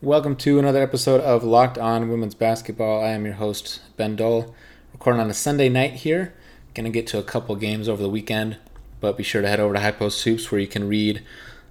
Welcome 0.00 0.36
to 0.36 0.60
another 0.60 0.80
episode 0.80 1.22
of 1.22 1.42
Locked 1.42 1.76
On 1.76 2.08
Women's 2.08 2.36
Basketball. 2.36 3.02
I 3.02 3.08
am 3.08 3.24
your 3.24 3.34
host, 3.34 3.80
Ben 3.96 4.14
Dole, 4.14 4.54
recording 4.92 5.20
on 5.20 5.28
a 5.28 5.34
Sunday 5.34 5.68
night 5.68 5.94
here. 5.94 6.34
Gonna 6.72 6.90
get 6.90 7.08
to 7.08 7.18
a 7.18 7.24
couple 7.24 7.56
games 7.56 7.88
over 7.88 8.00
the 8.00 8.08
weekend, 8.08 8.58
but 9.00 9.16
be 9.16 9.24
sure 9.24 9.42
to 9.42 9.48
head 9.48 9.58
over 9.58 9.74
to 9.74 9.80
High 9.80 9.90
Post 9.90 10.22
Hoops 10.22 10.52
where 10.52 10.60
you 10.60 10.68
can 10.68 10.86
read 10.86 11.24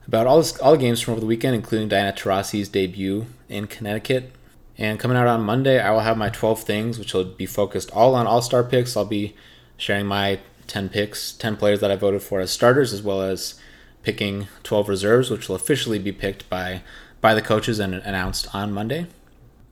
about 0.06 0.28
all, 0.28 0.40
this, 0.40 0.60
all 0.60 0.74
the 0.74 0.78
games 0.78 1.00
from 1.00 1.14
over 1.14 1.22
the 1.22 1.26
weekend, 1.26 1.56
including 1.56 1.88
Diana 1.88 2.12
Taurasi's 2.12 2.68
debut 2.68 3.28
in 3.48 3.66
Connecticut. 3.66 4.34
And 4.78 5.00
coming 5.00 5.16
out 5.16 5.28
on 5.28 5.40
Monday, 5.44 5.80
I 5.80 5.92
will 5.92 6.02
have 6.02 6.18
my 6.18 6.28
12 6.28 6.64
things, 6.64 7.00
which 7.00 7.14
will 7.14 7.24
be 7.24 7.46
focused 7.46 7.90
all 7.92 8.14
on 8.14 8.28
All 8.28 8.42
Star 8.42 8.62
picks. 8.62 8.98
I'll 8.98 9.06
be 9.06 9.36
sharing 9.78 10.06
my 10.06 10.42
10 10.68 10.90
picks, 10.90 11.32
10 11.32 11.56
players 11.56 11.80
that 11.80 11.92
I 11.92 11.96
voted 11.96 12.22
for 12.22 12.42
as 12.42 12.52
starters, 12.52 12.92
as 12.92 13.02
well 13.02 13.22
as 13.22 13.58
picking 14.04 14.50
12 14.64 14.90
reserves, 14.90 15.30
which 15.30 15.48
will 15.48 15.56
officially 15.56 15.98
be 15.98 16.12
picked 16.12 16.50
by 16.50 16.82
by 17.22 17.34
the 17.34 17.42
coaches 17.42 17.80
and 17.80 17.96
announced 17.96 18.54
on 18.54 18.72
Monday. 18.72 19.08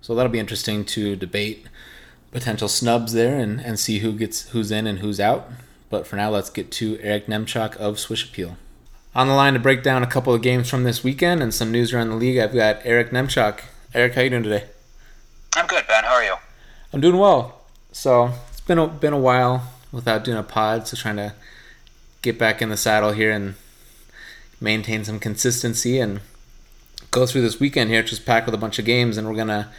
So 0.02 0.14
that'll 0.14 0.32
be 0.32 0.40
interesting 0.40 0.86
to 0.86 1.16
debate 1.16 1.68
potential 2.32 2.68
snubs 2.68 3.14
there 3.14 3.40
and, 3.40 3.60
and 3.62 3.80
see 3.80 4.00
who 4.00 4.14
gets 4.14 4.50
who's 4.50 4.72
in 4.72 4.88
and 4.88 5.00
who's 5.00 5.20
out. 5.20 5.50
But 5.90 6.05
for 6.05 6.16
now, 6.16 6.30
let's 6.30 6.50
get 6.50 6.72
to 6.74 7.00
Eric 7.02 7.28
Nemchok 7.28 7.78
of 7.78 8.00
Swish 8.00 8.26
Appeal. 8.26 8.58
On 9.16 9.28
the 9.28 9.34
line 9.34 9.54
to 9.54 9.60
break 9.60 9.82
down 9.82 10.04
a 10.04 10.08
couple 10.08 10.34
of 10.34 10.42
games 10.42 10.70
from 10.70 10.84
this 10.84 11.04
weekend 11.04 11.42
and 11.42 11.54
some 11.54 11.72
news 11.72 11.94
around 11.94 12.10
the 12.10 12.16
league, 12.16 12.38
I've 12.38 12.54
got 12.54 12.82
Eric 12.84 13.12
Nemchok. 13.12 13.62
Eric, 13.94 14.16
how 14.16 14.22
you 14.22 14.30
doing 14.30 14.44
today? 14.44 14.66
I'm 15.55 15.68
good, 15.68 15.88
Ben. 15.88 16.04
How 16.04 16.16
are 16.16 16.24
you? 16.24 16.36
I'm 16.91 17.00
doing 17.00 17.18
well. 17.18 17.62
So 17.94 18.32
it's 18.50 18.60
been 18.60 18.77
a, 18.77 18.88
been 18.88 19.14
a 19.14 19.18
while 19.18 19.72
without 19.94 20.26
doing 20.26 20.38
a 20.38 20.44
pod, 20.44 20.88
so 20.88 20.98
trying 20.98 21.16
to 21.16 21.34
get 22.22 22.38
back 22.38 22.62
in 22.62 22.68
the 22.68 22.76
saddle 22.76 23.14
here 23.14 23.32
and 23.32 23.55
maintain 24.60 25.05
some 25.05 25.20
consistency 25.20 26.00
and 26.00 26.20
go 27.16 27.26
through 27.26 27.42
this 27.42 27.62
weekend 27.62 27.90
here, 27.90 28.04
just 28.04 28.26
packed 28.26 28.46
with 28.46 28.54
a 28.54 28.58
bunch 28.58 28.78
of 28.78 28.84
games, 28.84 29.18
and 29.18 29.28
we're 29.28 29.36
gonna 29.36 29.72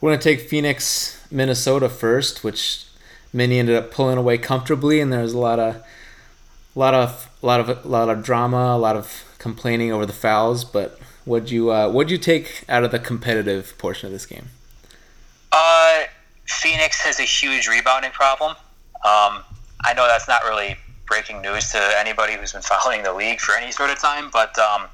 we're 0.00 0.12
gonna 0.12 0.22
take 0.22 0.48
Phoenix, 0.48 1.26
Minnesota 1.30 1.88
first, 1.88 2.44
which 2.44 2.86
Minnie 3.32 3.58
ended 3.58 3.74
up 3.74 3.90
pulling 3.90 4.16
away 4.16 4.38
comfortably, 4.38 5.00
and 5.00 5.12
there 5.12 5.22
was 5.22 5.34
a 5.34 5.38
lot 5.38 5.58
of 5.58 5.74
a 5.74 6.78
lot 6.78 6.94
of 6.94 7.28
a 7.42 7.46
lot 7.46 7.60
of 7.60 7.84
a 7.84 7.88
lot 7.88 8.08
of 8.08 8.22
drama, 8.22 8.76
a 8.76 8.78
lot 8.78 8.94
of 8.94 9.24
complaining 9.38 9.92
over 9.92 10.06
the 10.06 10.12
fouls. 10.12 10.64
But 10.64 10.98
what'd 11.24 11.50
you 11.50 11.72
uh, 11.72 11.90
what'd 11.90 12.12
you 12.12 12.18
take 12.18 12.64
out 12.68 12.84
of 12.84 12.92
the 12.92 13.00
competitive 13.00 13.76
portion 13.76 14.06
of 14.06 14.12
this 14.12 14.24
game? 14.24 14.46
Uh, 15.50 16.04
Phoenix 16.46 17.00
has 17.00 17.18
a 17.18 17.24
huge 17.24 17.66
rebounding 17.66 18.12
problem. 18.12 18.52
Um, 19.04 19.42
I 19.84 19.94
know 19.96 20.06
that's 20.06 20.28
not 20.28 20.44
really 20.44 20.76
breaking 21.06 21.42
news 21.42 21.72
to 21.72 21.78
anybody 21.98 22.34
who's 22.34 22.52
been 22.52 22.62
following 22.62 23.02
the 23.02 23.14
league 23.14 23.40
for 23.40 23.56
any 23.56 23.72
sort 23.72 23.90
of 23.90 23.98
time, 23.98 24.28
but 24.30 24.56
um, 24.58 24.88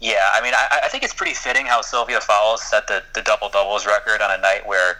yeah, 0.00 0.28
I 0.34 0.42
mean, 0.42 0.54
I, 0.54 0.80
I, 0.84 0.88
think 0.88 1.04
it's 1.04 1.12
pretty 1.12 1.34
fitting 1.34 1.66
how 1.66 1.82
Sylvia 1.82 2.20
Fowles 2.20 2.62
set 2.62 2.86
the, 2.86 3.02
the 3.14 3.20
double 3.20 3.50
doubles 3.50 3.86
record 3.86 4.22
on 4.22 4.30
a 4.30 4.40
night 4.40 4.66
where 4.66 4.98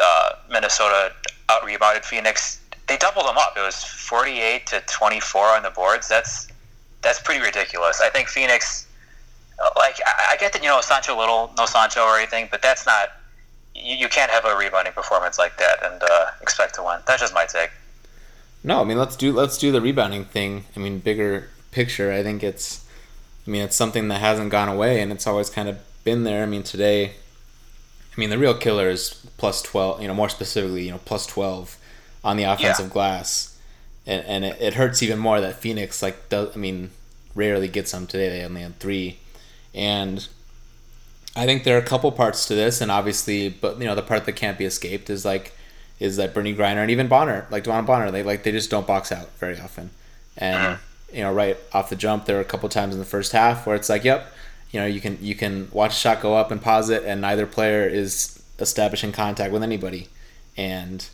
uh, 0.00 0.30
Minnesota 0.50 1.12
out 1.50 1.64
rebounded 1.64 2.04
Phoenix. 2.04 2.60
They 2.88 2.96
doubled 2.96 3.26
them 3.26 3.36
up. 3.36 3.54
It 3.56 3.60
was 3.60 3.84
forty 3.84 4.40
eight 4.40 4.66
to 4.68 4.80
twenty 4.86 5.20
four 5.20 5.44
on 5.44 5.62
the 5.62 5.70
boards. 5.70 6.08
That's 6.08 6.48
that's 7.02 7.20
pretty 7.20 7.44
ridiculous. 7.44 8.00
I 8.00 8.08
think 8.08 8.28
Phoenix, 8.28 8.86
uh, 9.62 9.68
like, 9.76 9.96
I, 10.06 10.32
I 10.32 10.36
get 10.38 10.52
that 10.54 10.62
you 10.62 10.68
know 10.68 10.80
Sancho 10.80 11.18
Lyttle, 11.18 11.52
no 11.58 11.66
Sancho 11.66 12.00
or 12.00 12.16
anything, 12.16 12.48
but 12.50 12.62
that's 12.62 12.86
not. 12.86 13.10
You, 13.74 13.96
you 13.96 14.08
can't 14.08 14.30
have 14.30 14.46
a 14.46 14.56
rebounding 14.56 14.94
performance 14.94 15.38
like 15.38 15.58
that 15.58 15.84
and 15.84 16.02
uh, 16.02 16.26
expect 16.40 16.74
to 16.76 16.82
win. 16.82 17.00
That's 17.06 17.20
just 17.20 17.34
my 17.34 17.44
take. 17.44 17.70
No, 18.64 18.80
I 18.80 18.84
mean 18.84 18.96
let's 18.96 19.16
do 19.16 19.32
let's 19.32 19.58
do 19.58 19.72
the 19.72 19.80
rebounding 19.82 20.24
thing. 20.24 20.64
I 20.74 20.80
mean 20.80 21.00
bigger 21.00 21.48
picture. 21.70 22.12
I 22.12 22.22
think 22.22 22.42
it's 22.42 22.86
I 23.46 23.50
mean, 23.50 23.62
it's 23.62 23.76
something 23.76 24.08
that 24.08 24.20
hasn't 24.20 24.50
gone 24.50 24.68
away, 24.68 25.00
and 25.00 25.10
it's 25.10 25.26
always 25.26 25.50
kind 25.50 25.68
of 25.68 25.78
been 26.04 26.24
there. 26.24 26.42
I 26.42 26.46
mean, 26.46 26.62
today, 26.62 27.06
I 27.06 28.20
mean, 28.20 28.30
the 28.30 28.38
real 28.38 28.54
killer 28.54 28.88
is 28.88 29.26
plus 29.36 29.62
twelve. 29.62 30.00
You 30.00 30.08
know, 30.08 30.14
more 30.14 30.28
specifically, 30.28 30.84
you 30.84 30.92
know, 30.92 31.00
plus 31.04 31.26
twelve 31.26 31.76
on 32.22 32.36
the 32.36 32.44
offensive 32.44 32.86
yeah. 32.86 32.92
glass, 32.92 33.58
and 34.06 34.24
and 34.26 34.44
it, 34.44 34.60
it, 34.60 34.74
hurts 34.74 35.02
even 35.02 35.18
more 35.18 35.40
that 35.40 35.56
Phoenix 35.56 36.02
like 36.02 36.28
does. 36.28 36.56
I 36.56 36.58
mean, 36.58 36.90
rarely 37.34 37.68
gets 37.68 37.90
them 37.92 38.06
today. 38.06 38.28
They 38.28 38.44
only 38.44 38.62
had 38.62 38.78
three, 38.78 39.18
and 39.74 40.26
I 41.34 41.44
think 41.44 41.64
there 41.64 41.76
are 41.76 41.80
a 41.80 41.84
couple 41.86 42.12
parts 42.12 42.46
to 42.46 42.54
this, 42.54 42.80
and 42.80 42.92
obviously, 42.92 43.48
but 43.48 43.78
you 43.78 43.86
know, 43.86 43.96
the 43.96 44.02
part 44.02 44.24
that 44.26 44.32
can't 44.32 44.58
be 44.58 44.66
escaped 44.66 45.10
is 45.10 45.24
like 45.24 45.52
is 45.98 46.16
that 46.16 46.32
Brittney 46.32 46.56
Griner 46.56 46.78
and 46.78 46.90
even 46.92 47.08
Bonner, 47.08 47.46
like 47.50 47.64
DeWanna 47.64 47.86
Bonner, 47.86 48.10
they 48.12 48.22
like 48.22 48.44
they 48.44 48.52
just 48.52 48.70
don't 48.70 48.86
box 48.86 49.10
out 49.10 49.30
very 49.38 49.58
often, 49.58 49.90
and. 50.36 50.56
Uh-huh 50.56 50.76
you 51.12 51.22
know, 51.22 51.32
right 51.32 51.56
off 51.72 51.90
the 51.90 51.96
jump, 51.96 52.24
there 52.24 52.36
were 52.36 52.42
a 52.42 52.46
couple 52.46 52.68
times 52.68 52.94
in 52.94 52.98
the 52.98 53.06
first 53.06 53.32
half 53.32 53.66
where 53.66 53.76
it's 53.76 53.88
like, 53.88 54.04
yep, 54.04 54.32
you 54.70 54.80
know, 54.80 54.86
you 54.86 55.00
can 55.00 55.18
you 55.20 55.34
can 55.34 55.68
watch 55.72 55.92
a 55.92 55.96
shot 55.96 56.20
go 56.20 56.34
up 56.34 56.50
and 56.50 56.60
pause 56.60 56.90
it, 56.90 57.04
and 57.04 57.20
neither 57.20 57.46
player 57.46 57.86
is 57.86 58.42
establishing 58.58 59.12
contact 59.12 59.52
with 59.52 59.62
anybody, 59.62 60.08
and 60.56 61.08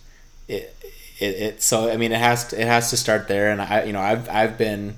it 0.47 0.75
it, 1.19 1.25
it 1.25 1.62
so 1.62 1.91
I 1.91 1.97
mean 1.97 2.12
it 2.12 2.19
has 2.19 2.48
to, 2.48 2.60
it 2.60 2.66
has 2.66 2.91
to 2.91 2.97
start 2.97 3.28
there, 3.28 3.50
and 3.50 3.60
I 3.60 3.84
you 3.84 3.92
know 3.92 4.00
I've 4.00 4.28
I've 4.28 4.56
been 4.56 4.97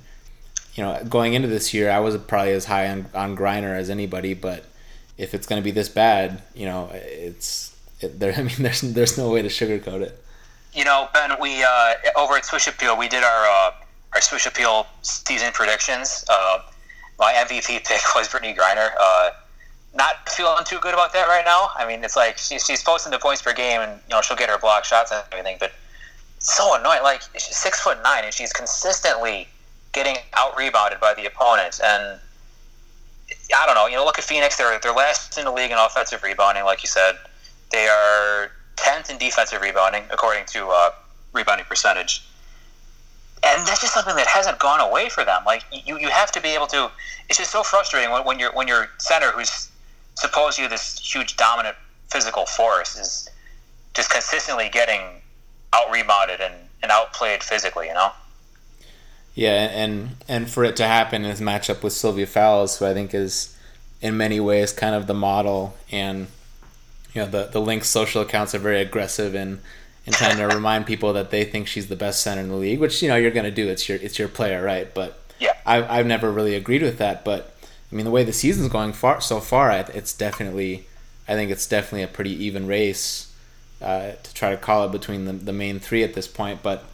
you 0.75 0.85
know 0.85 1.03
going 1.09 1.35
into 1.35 1.49
this 1.49 1.73
year 1.73 1.91
I 1.91 2.01
was 2.01 2.17
probably 2.19 2.53
as 2.53 2.67
high 2.67 2.89
on 2.89 3.07
on 3.15 3.37
Griner 3.37 3.75
as 3.77 3.89
anybody, 3.89 4.35
but 4.35 4.65
if 5.21 5.35
it's 5.35 5.47
going 5.47 5.61
to 5.61 5.65
be 5.65 5.71
this 5.71 5.91
bad, 5.91 6.41
you 6.55 6.65
know, 6.65 6.91
it's 6.95 7.77
it, 8.01 8.19
there. 8.19 8.33
I 8.37 8.43
mean, 8.43 8.57
there's 8.59 8.81
there's 8.81 9.19
no 9.19 9.31
way 9.31 9.43
to 9.43 9.49
sugarcoat 9.49 10.01
it. 10.01 10.23
You 10.73 10.85
know, 10.85 11.09
Ben, 11.13 11.37
we 11.41 11.63
uh, 11.63 11.95
over 12.17 12.37
at 12.37 12.45
Swish 12.45 12.67
Appeal, 12.67 12.97
we 12.97 13.09
did 13.09 13.23
our 13.23 13.47
uh, 13.47 13.73
our 14.15 14.21
Swish 14.21 14.47
Appeal 14.47 14.87
season 15.03 15.53
predictions. 15.53 16.25
Uh, 16.29 16.61
my 17.19 17.33
MVP 17.33 17.85
pick 17.87 18.03
was 18.15 18.29
Brittney 18.29 18.57
Griner. 18.57 18.91
Uh, 18.99 19.31
not 19.95 20.29
feeling 20.29 20.65
too 20.65 20.79
good 20.81 20.95
about 20.95 21.13
that 21.13 21.27
right 21.27 21.45
now. 21.45 21.71
I 21.77 21.87
mean, 21.87 22.05
it's 22.05 22.17
like 22.17 22.39
she's, 22.39 22.65
she's 22.65 22.83
posting 22.83 23.11
the 23.11 23.19
points 23.19 23.43
per 23.43 23.53
game, 23.53 23.81
and 23.81 24.01
you 24.09 24.15
know 24.15 24.23
she'll 24.23 24.37
get 24.37 24.49
her 24.49 24.59
block 24.59 24.85
shots 24.85 25.11
and 25.11 25.23
everything, 25.33 25.57
but 25.59 25.73
so 26.39 26.77
annoying. 26.79 27.03
Like 27.03 27.23
she's 27.35 27.57
six 27.57 27.81
foot 27.81 27.99
nine, 28.03 28.25
and 28.25 28.33
she's 28.33 28.53
consistently 28.53 29.49
getting 29.93 30.17
out 30.35 30.57
rebounded 30.57 31.01
by 31.01 31.15
the 31.15 31.27
opponent. 31.27 31.81
And 31.83 32.21
I 33.57 33.67
don't 33.67 33.75
know. 33.75 33.87
You 33.87 33.97
know, 33.97 34.05
look 34.05 34.19
at 34.19 34.25
Phoenix. 34.25 34.57
They're 34.57 34.79
they're 34.79 34.93
last 34.93 35.37
in 35.39 35.45
the 35.45 35.53
league 35.53 35.73
in 35.73 35.79
offensive 35.79 36.23
rebounding, 36.23 36.65
like 36.65 36.83
you 36.83 36.89
said. 36.89 37.17
They 37.73 37.87
are 37.87 38.53
tenth 38.77 39.11
in 39.11 39.19
defensive 39.19 39.61
rebounding 39.61 40.05
according 40.11 40.47
to 40.47 40.69
uh, 40.69 40.91
rebounding 41.33 41.67
percentage 41.67 42.25
and 43.43 43.67
that's 43.67 43.81
just 43.81 43.95
something 43.95 44.17
that 44.17 44.27
hasn't 44.27 44.59
gone 44.59 44.81
away 44.81 45.09
for 45.09 45.25
them. 45.25 45.43
Like 45.47 45.65
you, 45.73 45.99
you 45.99 46.09
have 46.09 46.31
to 46.33 46.41
be 46.41 46.49
able 46.51 46.67
to. 46.69 46.91
It's 47.29 47.39
just 47.39 47.51
so 47.51 47.63
frustrating 47.63 48.11
when, 48.11 48.25
when 48.25 48.39
you're 48.39 48.53
when 48.53 48.69
your 48.69 48.91
center, 48.99 49.31
who's 49.31 49.71
supposedly 50.15 50.69
this 50.69 50.99
huge 50.99 51.37
dominant 51.37 51.77
physical 52.11 52.47
force, 52.47 52.97
is 52.99 53.29
just 53.95 54.11
consistently 54.11 54.69
getting 54.71 55.01
out 55.73 55.91
rebounded 55.91 56.41
and, 56.41 56.55
and 56.83 56.91
outplayed 56.91 57.43
physically. 57.43 57.89
You 57.89 57.95
know. 57.95 58.13
Yeah, 59.35 59.71
and 59.71 60.17
and 60.29 60.51
for 60.51 60.65
it 60.65 60.77
to 60.77 60.87
happen 60.87 61.25
in 61.25 61.31
his 61.31 61.41
matchup 61.41 61.83
with 61.83 61.93
Sylvia 61.93 62.27
Fowles, 62.27 62.79
who 62.79 62.87
I 62.87 62.93
think 62.93 63.15
is 63.15 63.57
in 64.03 64.17
many 64.17 64.41
ways 64.41 64.73
kind 64.73 64.95
of 64.95 65.07
the 65.07 65.15
model, 65.15 65.77
and 65.91 66.27
you 67.15 67.23
know 67.23 67.29
the 67.29 67.45
the 67.45 67.61
Lynx 67.61 67.89
social 67.89 68.23
accounts 68.23 68.55
are 68.55 68.59
very 68.59 68.81
aggressive 68.81 69.35
and 69.35 69.61
and 70.07 70.15
trying 70.15 70.37
to 70.37 70.47
remind 70.47 70.87
people 70.87 71.13
that 71.13 71.31
they 71.31 71.45
think 71.45 71.67
she's 71.67 71.89
the 71.89 71.97
best 71.97 72.23
center 72.23 72.41
in 72.41 72.49
the 72.49 72.57
league, 72.57 72.81
which 72.81 73.03
you 73.03 73.09
know 73.09 73.17
you're 73.17 73.31
going 73.31 73.45
to 73.45 73.51
do. 73.51 73.69
It's 73.69 73.89
your 73.89 73.99
it's 73.99 74.19
your 74.19 74.29
player, 74.29 74.63
right? 74.63 74.93
But 74.93 75.21
yeah, 75.39 75.55
I, 75.67 75.99
I've 75.99 76.07
never 76.07 76.31
really 76.31 76.55
agreed 76.55 76.83
with 76.83 76.99
that. 76.99 77.25
But 77.25 77.55
I 77.91 77.95
mean, 77.95 78.05
the 78.05 78.11
way 78.11 78.25
the 78.25 78.33
season's 78.33 78.69
going 78.69 78.93
far 78.93 79.21
so 79.21 79.41
far, 79.41 79.71
it's 79.71 80.13
definitely 80.13 80.87
I 81.29 81.35
think 81.35 81.51
it's 81.51 81.67
definitely 81.67 82.03
a 82.03 82.09
pretty 82.09 82.33
even 82.45 82.67
race 82.67 83.33
uh, 83.81 84.13
to 84.23 84.35
try 84.35 84.51
to 84.51 84.57
call 84.57 84.85
it 84.85 84.93
between 84.93 85.27
the, 85.27 85.33
the 85.33 85.53
main 85.53 85.79
three 85.79 86.03
at 86.03 86.15
this 86.15 86.27
point. 86.27 86.63
But 86.63 86.85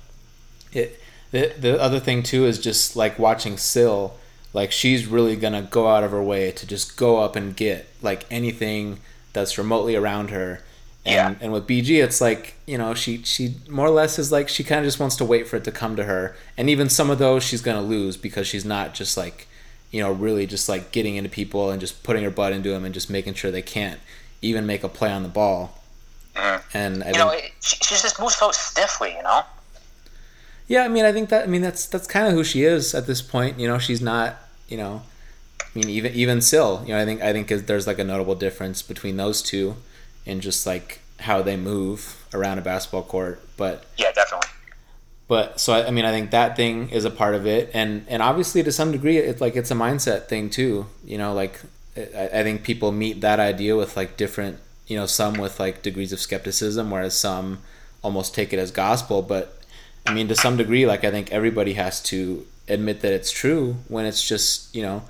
it 0.72 1.00
the 1.30 1.52
the 1.58 1.80
other 1.80 2.00
thing 2.00 2.22
too 2.22 2.46
is 2.46 2.58
just 2.58 2.96
like 2.96 3.18
watching 3.18 3.56
Sill. 3.56 4.14
Like 4.52 4.72
she's 4.72 5.06
really 5.06 5.36
gonna 5.36 5.62
go 5.62 5.88
out 5.88 6.04
of 6.04 6.10
her 6.10 6.22
way 6.22 6.50
to 6.50 6.66
just 6.66 6.96
go 6.96 7.18
up 7.18 7.36
and 7.36 7.54
get 7.54 7.88
like 8.02 8.24
anything 8.30 9.00
that's 9.32 9.59
remotely 9.59 9.97
around 9.97 10.30
her 10.30 10.62
and, 11.06 11.36
yeah. 11.36 11.44
and 11.44 11.53
with 11.53 11.68
BG, 11.68 12.03
it's 12.03 12.20
like 12.20 12.54
you 12.66 12.76
know 12.76 12.92
she 12.92 13.22
she 13.22 13.54
more 13.68 13.86
or 13.86 13.91
less 13.91 14.18
is 14.18 14.32
like 14.32 14.48
she 14.48 14.64
kind 14.64 14.80
of 14.80 14.86
just 14.86 14.98
wants 14.98 15.14
to 15.16 15.24
wait 15.24 15.47
for 15.47 15.56
it 15.56 15.64
to 15.64 15.70
come 15.70 15.94
to 15.97 16.04
her, 16.04 16.36
and 16.56 16.68
even 16.68 16.88
some 16.88 17.10
of 17.10 17.18
those 17.18 17.44
she's 17.44 17.62
gonna 17.62 17.80
lose 17.80 18.16
because 18.16 18.48
she's 18.48 18.64
not 18.64 18.92
just 18.92 19.16
like 19.16 19.47
you 19.92 20.00
know 20.00 20.10
really 20.10 20.47
just 20.47 20.68
like 20.68 20.91
getting 20.91 21.14
into 21.14 21.30
people 21.30 21.70
and 21.70 21.80
just 21.80 22.03
putting 22.03 22.24
her 22.24 22.30
butt 22.30 22.53
into 22.53 22.70
them 22.70 22.84
and 22.84 22.92
just 22.92 23.08
making 23.08 23.34
sure 23.34 23.53
they 23.53 23.62
can't 23.62 24.00
even 24.42 24.66
make 24.66 24.82
a 24.82 24.88
play 24.88 25.12
on 25.12 25.22
the 25.22 25.28
ball. 25.28 25.78
Mm-hmm. 26.34 26.76
And 26.76 27.04
I 27.04 27.12
you 27.12 27.18
know, 27.18 27.30
it, 27.30 27.52
she 27.60 27.76
just 27.76 28.20
moves 28.20 28.34
so 28.34 28.50
stiffly, 28.50 29.14
you 29.14 29.22
know. 29.22 29.42
Yeah, 30.66 30.82
I 30.82 30.88
mean, 30.88 31.04
I 31.04 31.12
think 31.12 31.28
that 31.28 31.44
I 31.44 31.47
mean 31.47 31.62
that's 31.62 31.86
that's 31.86 32.09
kind 32.09 32.26
of 32.26 32.32
who 32.32 32.42
she 32.42 32.64
is 32.64 32.97
at 32.97 33.06
this 33.06 33.22
point. 33.22 33.60
You 33.60 33.68
know, 33.68 33.78
she's 33.78 34.02
not 34.02 34.38
you 34.68 34.76
know, 34.76 35.02
I 35.60 35.78
mean 35.78 35.88
even 35.88 36.12
even 36.14 36.41
still, 36.41 36.82
you 36.84 36.94
know, 36.94 37.00
I 37.00 37.04
think 37.04 37.22
I 37.22 37.32
think 37.32 37.47
there's 37.47 37.86
like 37.86 38.00
a 38.00 38.04
notable 38.04 38.34
difference 38.34 38.82
between 38.82 39.16
those 39.16 39.41
two 39.41 39.76
in 40.26 40.40
just 40.40 40.66
like 40.66 41.00
how 41.20 41.40
they 41.40 41.56
move 41.56 42.22
around 42.34 42.58
a 42.58 42.62
basketball 42.62 43.02
court. 43.02 43.40
But 43.56 43.84
yeah, 43.96 44.12
definitely. 44.12 44.50
But 45.28 45.58
so 45.58 45.72
I, 45.72 45.86
I 45.86 45.90
mean 45.90 46.04
I 46.04 46.10
think 46.10 46.30
that 46.32 46.56
thing 46.56 46.90
is 46.90 47.04
a 47.04 47.10
part 47.10 47.34
of 47.34 47.46
it, 47.46 47.70
and 47.72 48.04
and 48.08 48.22
obviously 48.22 48.62
to 48.62 48.72
some 48.72 48.92
degree 48.92 49.16
it's 49.16 49.40
like 49.40 49.56
it's 49.56 49.70
a 49.70 49.74
mindset 49.74 50.28
thing 50.28 50.50
too. 50.50 50.86
You 51.04 51.16
know, 51.16 51.32
like 51.32 51.60
I, 51.96 52.28
I 52.32 52.42
think 52.42 52.62
people 52.62 52.92
meet 52.92 53.22
that 53.22 53.40
idea 53.40 53.76
with 53.76 53.96
like 53.96 54.16
different, 54.16 54.58
you 54.86 54.96
know, 54.96 55.06
some 55.06 55.34
with 55.34 55.58
like 55.58 55.82
degrees 55.82 56.12
of 56.12 56.20
skepticism, 56.20 56.90
whereas 56.90 57.14
some 57.14 57.60
almost 58.02 58.34
take 58.34 58.52
it 58.52 58.58
as 58.58 58.70
gospel. 58.70 59.22
But 59.22 59.58
I 60.06 60.12
mean, 60.12 60.28
to 60.28 60.36
some 60.36 60.56
degree, 60.56 60.86
like 60.86 61.04
I 61.04 61.10
think 61.10 61.32
everybody 61.32 61.74
has 61.74 62.02
to 62.04 62.46
admit 62.68 63.00
that 63.00 63.12
it's 63.12 63.30
true 63.30 63.76
when 63.88 64.06
it's 64.06 64.26
just, 64.26 64.74
you 64.74 64.82
know, 64.82 65.02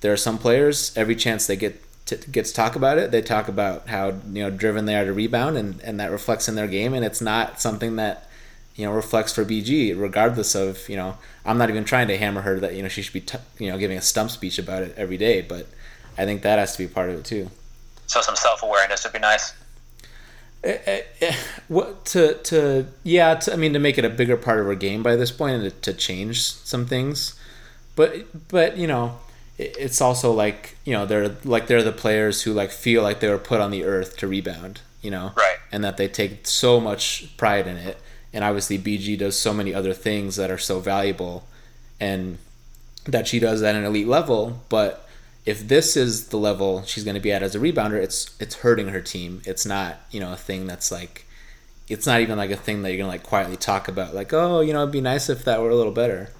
there 0.00 0.12
are 0.12 0.16
some 0.16 0.38
players 0.38 0.96
every 0.96 1.16
chance 1.16 1.46
they 1.46 1.56
get 1.56 1.80
to, 2.18 2.30
get 2.30 2.46
to 2.46 2.52
talk 2.52 2.76
about 2.76 2.98
it, 2.98 3.10
they 3.10 3.22
talk 3.22 3.48
about 3.48 3.88
how 3.88 4.08
you 4.08 4.42
know 4.42 4.50
driven 4.50 4.84
they 4.84 4.96
are 4.96 5.04
to 5.04 5.12
rebound, 5.12 5.56
and 5.56 5.80
and 5.82 5.98
that 6.00 6.10
reflects 6.10 6.48
in 6.48 6.54
their 6.54 6.66
game, 6.66 6.94
and 6.94 7.04
it's 7.04 7.20
not 7.20 7.60
something 7.60 7.96
that 7.96 8.28
you 8.76 8.86
know 8.86 8.92
reflects 8.92 9.34
for 9.34 9.44
BG, 9.44 9.98
regardless 9.98 10.54
of 10.54 10.88
you 10.88 10.96
know. 10.96 11.16
I'm 11.44 11.56
not 11.56 11.70
even 11.70 11.84
trying 11.84 12.08
to 12.08 12.18
hammer 12.18 12.42
her 12.42 12.60
that 12.60 12.74
you 12.74 12.82
know 12.82 12.88
she 12.88 13.02
should 13.02 13.14
be 13.14 13.20
t- 13.20 13.38
you 13.58 13.70
know 13.70 13.78
giving 13.78 13.96
a 13.96 14.02
stump 14.02 14.30
speech 14.30 14.58
about 14.58 14.82
it 14.82 14.94
every 14.96 15.16
day, 15.16 15.40
but 15.40 15.66
I 16.18 16.24
think 16.24 16.42
that 16.42 16.58
has 16.58 16.76
to 16.76 16.78
be 16.86 16.92
part 16.92 17.10
of 17.10 17.16
it 17.16 17.24
too. 17.24 17.50
So 18.06 18.20
some 18.20 18.36
self 18.36 18.62
awareness 18.62 19.04
would 19.04 19.12
be 19.12 19.18
nice. 19.18 19.54
Uh, 20.62 20.72
uh, 20.86 21.32
what 21.68 22.04
to 22.04 22.34
to 22.42 22.86
yeah 23.02 23.34
to, 23.36 23.52
I 23.52 23.56
mean 23.56 23.72
to 23.72 23.78
make 23.78 23.96
it 23.96 24.04
a 24.04 24.10
bigger 24.10 24.36
part 24.36 24.60
of 24.60 24.66
her 24.66 24.74
game 24.74 25.02
by 25.02 25.16
this 25.16 25.30
point 25.30 25.62
and 25.62 25.82
to, 25.82 25.92
to 25.92 25.96
change 25.96 26.42
some 26.42 26.86
things, 26.86 27.38
but 27.96 28.48
but 28.48 28.76
you 28.76 28.86
know 28.86 29.18
it's 29.60 30.00
also 30.00 30.32
like 30.32 30.76
you 30.84 30.92
know 30.92 31.06
they're 31.06 31.36
like 31.44 31.66
they're 31.66 31.82
the 31.82 31.92
players 31.92 32.42
who 32.42 32.52
like 32.52 32.70
feel 32.70 33.02
like 33.02 33.20
they 33.20 33.28
were 33.28 33.38
put 33.38 33.60
on 33.60 33.70
the 33.70 33.84
earth 33.84 34.16
to 34.16 34.26
rebound 34.26 34.80
you 35.02 35.10
know? 35.10 35.32
Right. 35.36 35.56
And 35.72 35.84
that 35.84 35.96
they 35.96 36.08
take 36.08 36.46
so 36.46 36.80
much 36.80 37.36
pride 37.36 37.66
in 37.66 37.76
it. 37.76 37.98
And 38.32 38.44
obviously 38.44 38.78
bg 38.78 39.18
does 39.18 39.38
so 39.38 39.52
many 39.52 39.74
other 39.74 39.92
things 39.92 40.36
that 40.36 40.50
are 40.50 40.58
so 40.58 40.78
valuable 40.78 41.46
and 41.98 42.38
that 43.04 43.26
she 43.26 43.40
does 43.40 43.62
at 43.62 43.74
an 43.74 43.84
elite 43.84 44.06
level. 44.06 44.60
But 44.68 45.06
if 45.44 45.66
this 45.66 45.96
is 45.96 46.28
the 46.28 46.36
level 46.36 46.84
she's 46.84 47.02
going 47.02 47.14
to 47.14 47.20
be 47.20 47.32
at 47.32 47.42
as 47.42 47.54
a 47.54 47.58
rebounder 47.58 48.00
it's 48.00 48.36
it's 48.38 48.56
hurting 48.56 48.88
her 48.88 49.00
team. 49.00 49.42
It's 49.44 49.66
not 49.66 50.00
you 50.10 50.20
know 50.20 50.32
a 50.32 50.36
thing 50.36 50.66
that's 50.66 50.92
like 50.92 51.26
it's 51.88 52.06
not 52.06 52.20
even 52.20 52.38
like 52.38 52.52
a 52.52 52.56
thing 52.56 52.82
that 52.82 52.90
you're 52.90 52.98
going 52.98 53.10
to 53.10 53.16
like 53.16 53.24
quietly 53.24 53.56
talk 53.56 53.88
about. 53.88 54.14
Like 54.14 54.32
oh 54.32 54.60
you 54.60 54.72
know 54.72 54.82
it'd 54.82 54.92
be 54.92 55.00
nice 55.00 55.28
if 55.28 55.44
that 55.44 55.60
were 55.60 55.70
a 55.70 55.76
little 55.76 55.92
better 55.92 56.30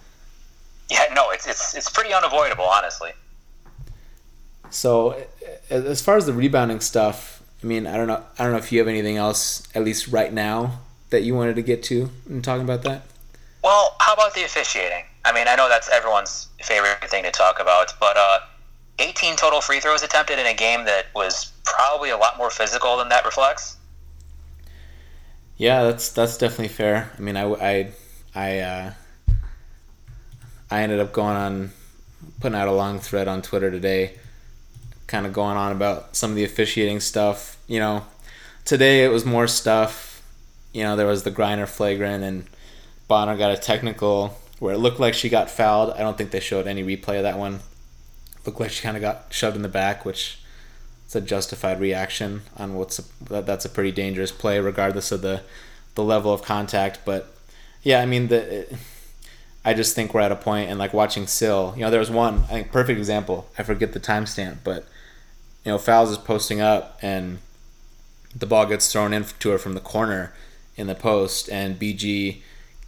yeah, 0.90 1.12
no, 1.14 1.30
it's 1.30 1.46
it's 1.46 1.74
it's 1.74 1.88
pretty 1.88 2.12
unavoidable, 2.12 2.64
honestly. 2.64 3.12
So, 4.70 5.16
as 5.68 6.00
far 6.00 6.16
as 6.16 6.26
the 6.26 6.32
rebounding 6.32 6.80
stuff, 6.80 7.42
I 7.62 7.66
mean, 7.66 7.86
I 7.86 7.96
don't 7.96 8.06
know, 8.06 8.22
I 8.38 8.44
don't 8.44 8.52
know 8.52 8.58
if 8.58 8.70
you 8.70 8.78
have 8.78 8.88
anything 8.88 9.16
else, 9.16 9.66
at 9.74 9.84
least 9.84 10.08
right 10.08 10.32
now, 10.32 10.80
that 11.10 11.22
you 11.22 11.34
wanted 11.34 11.56
to 11.56 11.62
get 11.62 11.82
to 11.84 12.10
in 12.28 12.42
talking 12.42 12.64
about 12.64 12.82
that. 12.82 13.02
Well, 13.62 13.96
how 14.00 14.14
about 14.14 14.34
the 14.34 14.44
officiating? 14.44 15.04
I 15.24 15.32
mean, 15.32 15.48
I 15.48 15.54
know 15.56 15.68
that's 15.68 15.88
everyone's 15.90 16.48
favorite 16.62 17.10
thing 17.10 17.24
to 17.24 17.30
talk 17.30 17.60
about, 17.60 17.92
but 18.00 18.16
uh, 18.16 18.38
18 19.00 19.36
total 19.36 19.60
free 19.60 19.80
throws 19.80 20.02
attempted 20.02 20.38
in 20.38 20.46
a 20.46 20.54
game 20.54 20.84
that 20.84 21.06
was 21.14 21.52
probably 21.64 22.10
a 22.10 22.16
lot 22.16 22.38
more 22.38 22.50
physical 22.50 22.96
than 22.96 23.08
that 23.08 23.24
reflects. 23.24 23.76
Yeah, 25.56 25.82
that's 25.82 26.10
that's 26.10 26.38
definitely 26.38 26.68
fair. 26.68 27.10
I 27.18 27.20
mean, 27.20 27.36
I 27.36 27.44
I 27.44 27.92
I 28.34 28.58
uh, 28.60 28.92
I 30.70 30.82
ended 30.82 31.00
up 31.00 31.12
going 31.12 31.36
on 31.36 31.72
putting 32.40 32.56
out 32.56 32.68
a 32.68 32.72
long 32.72 33.00
thread 33.00 33.28
on 33.28 33.42
Twitter 33.42 33.70
today, 33.70 34.16
kind 35.06 35.26
of 35.26 35.32
going 35.32 35.56
on 35.56 35.72
about 35.72 36.14
some 36.14 36.30
of 36.30 36.36
the 36.36 36.44
officiating 36.44 37.00
stuff. 37.00 37.56
You 37.66 37.80
know, 37.80 38.04
today 38.64 39.04
it 39.04 39.08
was 39.08 39.24
more 39.24 39.48
stuff. 39.48 40.22
You 40.72 40.84
know, 40.84 40.94
there 40.96 41.06
was 41.06 41.24
the 41.24 41.32
Griner 41.32 41.66
flagrant, 41.66 42.22
and 42.22 42.46
Bonner 43.08 43.36
got 43.36 43.50
a 43.50 43.56
technical 43.56 44.38
where 44.60 44.74
it 44.74 44.78
looked 44.78 45.00
like 45.00 45.14
she 45.14 45.28
got 45.28 45.50
fouled. 45.50 45.90
I 45.94 45.98
don't 45.98 46.16
think 46.16 46.30
they 46.30 46.40
showed 46.40 46.66
any 46.66 46.84
replay 46.84 47.16
of 47.16 47.24
that 47.24 47.38
one. 47.38 47.60
Looked 48.46 48.60
like 48.60 48.70
she 48.70 48.82
kind 48.82 48.96
of 48.96 49.00
got 49.00 49.26
shoved 49.30 49.56
in 49.56 49.62
the 49.62 49.68
back, 49.68 50.04
which 50.04 50.38
is 51.08 51.16
a 51.16 51.20
justified 51.20 51.80
reaction 51.80 52.42
on 52.56 52.74
what's 52.74 52.98
a, 52.98 53.42
that's 53.42 53.64
a 53.64 53.68
pretty 53.68 53.92
dangerous 53.92 54.30
play, 54.30 54.60
regardless 54.60 55.10
of 55.10 55.22
the 55.22 55.42
the 55.96 56.04
level 56.04 56.32
of 56.32 56.42
contact. 56.42 57.00
But 57.04 57.34
yeah, 57.82 58.00
I 58.00 58.06
mean 58.06 58.28
the. 58.28 58.60
It, 58.60 58.72
I 59.64 59.74
just 59.74 59.94
think 59.94 60.14
we're 60.14 60.20
at 60.20 60.32
a 60.32 60.36
point 60.36 60.70
and 60.70 60.78
like 60.78 60.94
watching 60.94 61.26
Sill, 61.26 61.74
you 61.76 61.82
know, 61.82 61.90
there 61.90 62.00
was 62.00 62.10
one, 62.10 62.44
I 62.44 62.52
think 62.52 62.72
perfect 62.72 62.98
example. 62.98 63.48
I 63.58 63.62
forget 63.62 63.92
the 63.92 64.00
timestamp, 64.00 64.58
but 64.64 64.86
you 65.64 65.72
know, 65.72 65.78
Fowles 65.78 66.10
is 66.10 66.18
posting 66.18 66.60
up 66.60 66.98
and 67.02 67.38
the 68.34 68.46
ball 68.46 68.66
gets 68.66 68.90
thrown 68.90 69.12
in 69.12 69.24
to 69.24 69.50
her 69.50 69.58
from 69.58 69.74
the 69.74 69.80
corner 69.80 70.32
in 70.76 70.86
the 70.86 70.94
post 70.94 71.50
and 71.50 71.78
BG 71.78 72.40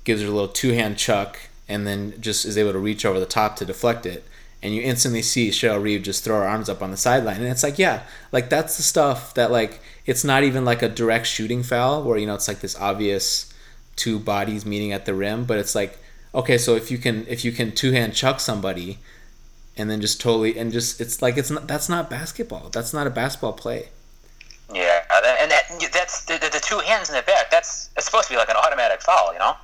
gives 0.04 0.22
her 0.22 0.28
a 0.28 0.30
little 0.30 0.48
two 0.48 0.72
hand 0.72 0.96
chuck 0.96 1.38
and 1.68 1.86
then 1.86 2.14
just 2.20 2.44
is 2.44 2.56
able 2.56 2.72
to 2.72 2.78
reach 2.78 3.04
over 3.04 3.20
the 3.20 3.26
top 3.26 3.56
to 3.56 3.64
deflect 3.64 4.06
it. 4.06 4.24
And 4.62 4.74
you 4.74 4.80
instantly 4.80 5.22
see 5.22 5.50
Cheryl 5.50 5.82
Reeve 5.82 6.02
just 6.02 6.24
throw 6.24 6.36
her 6.36 6.46
arms 6.46 6.68
up 6.68 6.82
on 6.82 6.92
the 6.92 6.96
sideline. 6.96 7.38
And 7.38 7.46
it's 7.46 7.64
like, 7.64 7.78
yeah, 7.78 8.04
like 8.30 8.48
that's 8.48 8.76
the 8.76 8.82
stuff 8.82 9.34
that 9.34 9.50
like 9.50 9.80
it's 10.06 10.24
not 10.24 10.44
even 10.44 10.64
like 10.64 10.82
a 10.82 10.88
direct 10.88 11.26
shooting 11.26 11.62
foul 11.62 12.02
where, 12.02 12.16
you 12.16 12.26
know, 12.26 12.34
it's 12.34 12.48
like 12.48 12.60
this 12.60 12.78
obvious 12.78 13.52
two 13.96 14.18
bodies 14.18 14.64
meeting 14.64 14.92
at 14.92 15.04
the 15.04 15.14
rim, 15.14 15.44
but 15.44 15.58
it's 15.58 15.74
like 15.74 15.98
okay, 16.34 16.58
so 16.58 16.74
if 16.74 16.90
you 16.90 16.98
can 16.98 17.26
if 17.28 17.44
you 17.44 17.52
can 17.52 17.72
two 17.72 17.92
hand 17.92 18.14
chuck 18.14 18.40
somebody, 18.40 18.98
and 19.76 19.90
then 19.90 20.00
just 20.00 20.20
totally 20.20 20.58
and 20.58 20.72
just 20.72 21.00
it's 21.00 21.22
like 21.22 21.36
it's 21.36 21.50
not 21.50 21.66
that's 21.68 21.88
not 21.88 22.10
basketball. 22.10 22.70
That's 22.70 22.92
not 22.92 23.06
a 23.06 23.10
basketball 23.10 23.52
play. 23.52 23.88
Yeah, 24.72 25.02
and 25.40 25.50
that, 25.50 25.90
that's 25.92 26.24
the, 26.24 26.38
the, 26.38 26.60
two 26.62 26.78
hands 26.78 27.10
in 27.10 27.16
the 27.16 27.22
back. 27.22 27.50
That's 27.50 27.90
it's 27.96 28.06
supposed 28.06 28.28
to 28.28 28.34
be 28.34 28.38
like 28.38 28.48
an 28.48 28.56
automatic 28.56 29.02
foul, 29.02 29.32
you 29.32 29.38
know. 29.38 29.54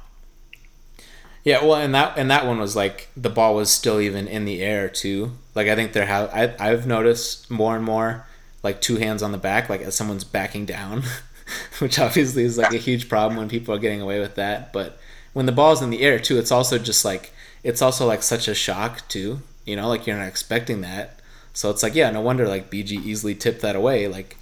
Yeah, 1.44 1.65
well, 1.65 1.76
and 1.76 1.94
that 1.94 2.19
and 2.19 2.31
that 2.31 2.47
one 2.47 2.59
was 2.59 2.76
like 2.76 3.09
the 3.17 3.31
ball 3.31 3.55
was 3.55 3.71
still 3.71 4.00
even 4.00 4.29
in 4.29 4.44
the 4.44 4.62
air 4.62 4.88
too. 4.88 5.32
Like 5.55 5.69
I 5.69 5.75
think 5.75 5.93
there 5.93 6.05
have 6.05 6.31
I 6.31 6.55
I've 6.59 6.87
noticed 6.87 7.50
more 7.50 7.75
and 7.75 7.85
more 7.85 8.26
like 8.62 8.81
two 8.81 8.97
hands 8.97 9.23
on 9.23 9.32
the 9.32 9.38
back, 9.38 9.69
like 9.69 9.81
as 9.81 9.94
someone's 9.94 10.25
backing 10.25 10.67
down, 10.67 11.05
which 11.79 11.99
obviously 11.99 12.43
is 12.43 12.59
like 12.59 12.75
a 12.75 12.79
huge 12.79 13.09
problem 13.09 13.38
when 13.38 13.49
people 13.49 13.75
are 13.75 13.79
getting 13.79 14.03
away 14.03 14.21
with 14.21 14.35
that. 14.35 14.73
But 14.73 14.99
when 15.32 15.46
the 15.46 15.52
ball's 15.52 15.82
in 15.82 15.90
the 15.90 16.00
air 16.02 16.19
too, 16.19 16.38
it's 16.38 16.52
also 16.52 16.78
just 16.78 17.04
like 17.04 17.32
it's 17.62 17.82
also 17.82 18.06
like 18.06 18.22
such 18.22 18.48
a 18.48 18.54
shock 18.54 19.06
too. 19.08 19.40
You 19.64 19.76
know, 19.76 19.88
like 19.88 20.06
you're 20.06 20.16
not 20.16 20.28
expecting 20.28 20.80
that. 20.82 21.20
So 21.52 21.70
it's 21.70 21.82
like, 21.82 21.94
yeah, 21.94 22.10
no 22.10 22.20
wonder 22.20 22.46
like 22.46 22.70
BG 22.70 22.92
easily 22.92 23.34
tipped 23.34 23.62
that 23.62 23.76
away. 23.76 24.08
Like, 24.08 24.36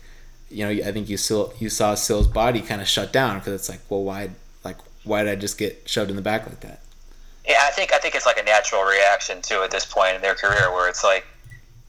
you 0.50 0.64
know, 0.64 0.70
I 0.70 0.92
think 0.92 1.08
you 1.08 1.16
still 1.16 1.52
you 1.58 1.68
saw 1.68 1.94
Sill's 1.94 2.26
body 2.26 2.60
kind 2.60 2.80
of 2.80 2.88
shut 2.88 3.12
down 3.12 3.38
because 3.38 3.54
it's 3.54 3.68
like, 3.68 3.80
well, 3.88 4.04
why, 4.04 4.30
like, 4.64 4.76
why 5.04 5.22
did 5.22 5.32
I 5.32 5.36
just 5.36 5.58
get 5.58 5.88
shoved 5.88 6.10
in 6.10 6.16
the 6.16 6.22
back 6.22 6.46
like 6.46 6.60
that? 6.60 6.80
Yeah, 7.46 7.60
I 7.62 7.70
think 7.70 7.92
I 7.92 7.98
think 7.98 8.14
it's 8.14 8.26
like 8.26 8.38
a 8.38 8.42
natural 8.42 8.82
reaction 8.82 9.40
too 9.40 9.62
at 9.62 9.70
this 9.70 9.84
point 9.84 10.16
in 10.16 10.22
their 10.22 10.34
career 10.34 10.72
where 10.72 10.88
it's 10.88 11.04
like 11.04 11.24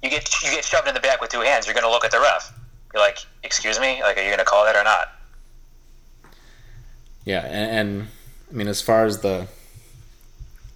you 0.02 0.10
get 0.10 0.30
you 0.44 0.52
get 0.52 0.64
shoved 0.64 0.88
in 0.88 0.94
the 0.94 1.00
back 1.00 1.20
with 1.20 1.30
two 1.30 1.42
hands, 1.42 1.66
you're 1.66 1.76
gonna 1.76 1.90
look 1.90 2.06
at 2.06 2.12
the 2.12 2.20
ref. 2.20 2.54
You're 2.94 3.04
like, 3.04 3.20
excuse 3.44 3.80
me, 3.80 4.02
like, 4.02 4.18
are 4.18 4.24
you 4.24 4.30
gonna 4.30 4.46
call 4.46 4.66
that 4.66 4.76
or 4.76 4.84
not? 4.84 5.14
Yeah, 7.26 7.46
and, 7.46 7.90
and 7.90 8.08
I 8.50 8.56
mean, 8.56 8.68
as 8.68 8.82
far 8.82 9.06
as 9.06 9.20
the, 9.20 9.48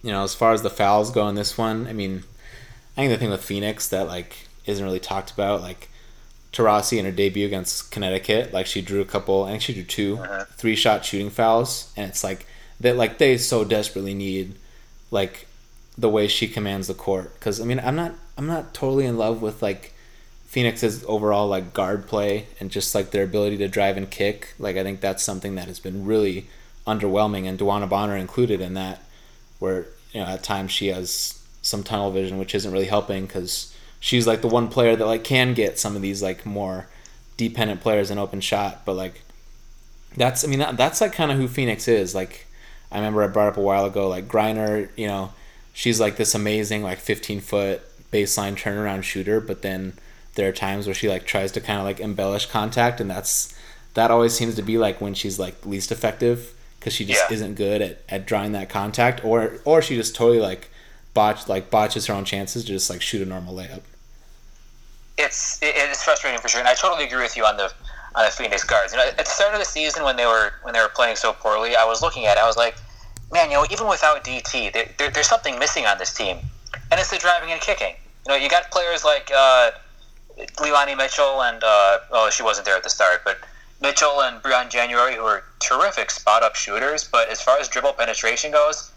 you 0.02 0.10
know, 0.10 0.24
as 0.24 0.34
far 0.34 0.52
as 0.52 0.62
the 0.62 0.70
fouls 0.70 1.10
go 1.10 1.28
in 1.28 1.34
this 1.34 1.56
one, 1.56 1.86
I 1.86 1.92
mean, 1.92 2.24
I 2.96 3.00
think 3.00 3.12
the 3.12 3.18
thing 3.18 3.30
with 3.30 3.44
Phoenix 3.44 3.88
that 3.88 4.06
like 4.06 4.46
isn't 4.66 4.84
really 4.84 5.00
talked 5.00 5.30
about, 5.30 5.62
like 5.62 5.88
Taurasi 6.52 6.98
in 6.98 7.04
her 7.04 7.10
debut 7.10 7.46
against 7.46 7.90
Connecticut, 7.90 8.52
like 8.52 8.66
she 8.66 8.82
drew 8.82 9.00
a 9.00 9.06
couple, 9.06 9.44
I 9.44 9.50
think 9.50 9.62
she 9.62 9.74
drew 9.74 9.84
2 9.84 10.18
uh-huh. 10.18 10.44
three 10.56 10.76
shot 10.76 11.04
shooting 11.04 11.30
fouls, 11.30 11.92
and 11.96 12.10
it's 12.10 12.22
like 12.22 12.46
that, 12.80 12.96
like 12.96 13.18
they 13.18 13.38
so 13.38 13.64
desperately 13.64 14.14
need, 14.14 14.54
like, 15.10 15.46
the 15.96 16.08
way 16.08 16.26
she 16.26 16.48
commands 16.48 16.88
the 16.88 16.94
court. 16.94 17.34
Because 17.34 17.60
I 17.60 17.64
mean, 17.64 17.80
I'm 17.80 17.96
not, 17.96 18.14
I'm 18.36 18.46
not 18.46 18.74
totally 18.74 19.06
in 19.06 19.18
love 19.18 19.42
with 19.42 19.62
like 19.62 19.92
Phoenix's 20.46 21.04
overall 21.06 21.48
like 21.48 21.72
guard 21.72 22.06
play 22.06 22.46
and 22.60 22.70
just 22.70 22.94
like 22.94 23.10
their 23.10 23.24
ability 23.24 23.56
to 23.58 23.68
drive 23.68 23.96
and 23.96 24.10
kick. 24.10 24.54
Like 24.58 24.76
I 24.76 24.82
think 24.82 25.00
that's 25.00 25.22
something 25.22 25.54
that 25.54 25.68
has 25.68 25.80
been 25.80 26.04
really 26.04 26.46
underwhelming, 26.86 27.46
and 27.46 27.58
DeWanna 27.58 27.88
Bonner 27.88 28.16
included 28.16 28.60
in 28.60 28.74
that, 28.74 29.02
where 29.58 29.86
you 30.12 30.20
know 30.20 30.26
at 30.26 30.42
times 30.42 30.72
she 30.72 30.88
has 30.88 31.42
some 31.62 31.82
tunnel 31.82 32.10
vision, 32.10 32.38
which 32.38 32.54
isn't 32.54 32.72
really 32.72 32.86
helping 32.86 33.26
because 33.26 33.74
she's 34.00 34.26
like 34.26 34.42
the 34.42 34.48
one 34.48 34.68
player 34.68 34.96
that 34.96 35.06
like 35.06 35.24
can 35.24 35.54
get 35.54 35.78
some 35.78 35.94
of 35.94 36.02
these 36.02 36.22
like 36.22 36.44
more 36.44 36.88
dependent 37.36 37.80
players 37.80 38.10
an 38.10 38.18
open 38.18 38.40
shot, 38.40 38.84
but 38.84 38.94
like 38.94 39.22
that's 40.16 40.44
I 40.44 40.48
mean 40.48 40.58
that, 40.58 40.76
that's 40.76 41.00
like 41.00 41.12
kind 41.12 41.30
of 41.30 41.38
who 41.38 41.48
Phoenix 41.48 41.88
is. 41.88 42.14
Like 42.14 42.46
I 42.90 42.96
remember 42.96 43.22
I 43.22 43.28
brought 43.28 43.48
up 43.48 43.56
a 43.56 43.62
while 43.62 43.86
ago, 43.86 44.08
like 44.08 44.28
Griner, 44.28 44.88
you 44.96 45.06
know, 45.06 45.32
she's 45.72 46.00
like 46.00 46.16
this 46.16 46.34
amazing 46.34 46.82
like 46.82 46.98
15 46.98 47.40
foot 47.40 47.82
baseline 48.12 48.56
turnaround 48.56 49.04
shooter, 49.04 49.40
but 49.40 49.62
then 49.62 49.94
there 50.34 50.48
are 50.48 50.52
times 50.52 50.86
where 50.86 50.94
she 50.94 51.08
like 51.08 51.26
tries 51.26 51.52
to 51.52 51.60
kind 51.60 51.78
of 51.78 51.84
like 51.84 52.00
embellish 52.00 52.46
contact, 52.46 53.00
and 53.00 53.08
that's 53.10 53.54
that 53.94 54.10
always 54.10 54.34
seems 54.34 54.56
to 54.56 54.62
be 54.62 54.78
like 54.78 55.00
when 55.00 55.14
she's 55.14 55.38
like 55.38 55.64
least 55.64 55.92
effective 55.92 56.54
because 56.82 56.92
she 56.92 57.04
just 57.04 57.30
yeah. 57.30 57.34
isn't 57.34 57.54
good 57.54 57.80
at, 57.80 58.02
at 58.08 58.26
drawing 58.26 58.50
that 58.52 58.68
contact, 58.68 59.24
or 59.24 59.58
or 59.64 59.80
she 59.80 59.94
just 59.94 60.16
totally 60.16 60.40
like 60.40 60.68
botch 61.14 61.48
like 61.48 61.70
botches 61.70 62.06
her 62.06 62.14
own 62.14 62.24
chances 62.24 62.64
to 62.64 62.72
just 62.72 62.90
like 62.90 63.00
shoot 63.00 63.22
a 63.22 63.24
normal 63.24 63.54
layup. 63.54 63.82
It's 65.16 65.62
it 65.62 65.76
is 65.76 66.02
frustrating 66.02 66.40
for 66.40 66.48
sure, 66.48 66.58
and 66.58 66.68
I 66.68 66.74
totally 66.74 67.04
agree 67.04 67.22
with 67.22 67.36
you 67.36 67.44
on 67.44 67.56
the 67.56 67.72
on 68.16 68.24
the 68.24 68.32
Phoenix 68.32 68.64
guards. 68.64 68.92
You 68.92 68.98
know, 68.98 69.06
at 69.06 69.16
the 69.16 69.24
start 69.24 69.54
of 69.54 69.60
the 69.60 69.64
season 69.64 70.02
when 70.02 70.16
they 70.16 70.26
were 70.26 70.54
when 70.62 70.74
they 70.74 70.80
were 70.80 70.90
playing 70.92 71.14
so 71.14 71.32
poorly, 71.32 71.76
I 71.76 71.84
was 71.84 72.02
looking 72.02 72.26
at 72.26 72.36
it, 72.36 72.40
I 72.40 72.46
was 72.46 72.56
like, 72.56 72.74
man, 73.32 73.48
you 73.50 73.56
know, 73.56 73.66
even 73.70 73.88
without 73.88 74.24
DT, 74.24 74.72
there, 74.72 74.88
there, 74.98 75.10
there's 75.10 75.28
something 75.28 75.58
missing 75.60 75.86
on 75.86 75.98
this 75.98 76.12
team, 76.12 76.38
and 76.90 76.98
it's 76.98 77.10
the 77.10 77.18
driving 77.18 77.52
and 77.52 77.60
kicking. 77.60 77.94
You 78.26 78.32
know, 78.32 78.36
you 78.36 78.48
got 78.48 78.70
players 78.72 79.04
like 79.04 79.30
uh, 79.34 79.70
Leilani 80.56 80.96
Mitchell 80.96 81.42
and 81.42 81.62
uh, 81.62 81.98
well, 82.10 82.30
she 82.30 82.42
wasn't 82.42 82.66
there 82.66 82.76
at 82.76 82.82
the 82.82 82.90
start, 82.90 83.22
but 83.24 83.38
Mitchell 83.82 84.22
and 84.22 84.40
Briann 84.42 84.70
January, 84.70 85.16
who 85.16 85.22
are 85.22 85.42
terrific 85.58 86.10
spot 86.10 86.42
up 86.42 86.54
shooters, 86.54 87.08
but 87.10 87.28
as 87.28 87.42
far 87.42 87.58
as 87.58 87.68
dribble 87.68 87.94
penetration 87.94 88.52
goes, 88.52 88.92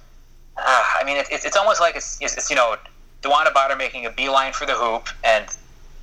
uh, 0.58 0.84
I 1.00 1.04
mean, 1.04 1.18
it, 1.18 1.27
it's 1.32 1.58
almost 1.58 1.82
like 1.82 1.96
it's, 1.96 2.18
it's, 2.22 2.38
it's 2.38 2.50
you 2.50 2.56
know 2.56 2.77
DeWanna 3.22 3.54
Bonner 3.54 3.75
making 3.75 4.06
a 4.06 4.12
beeline 4.12 4.54
for 4.54 4.65
the 4.65 4.74
hoop, 4.74 5.10
and 5.24 5.46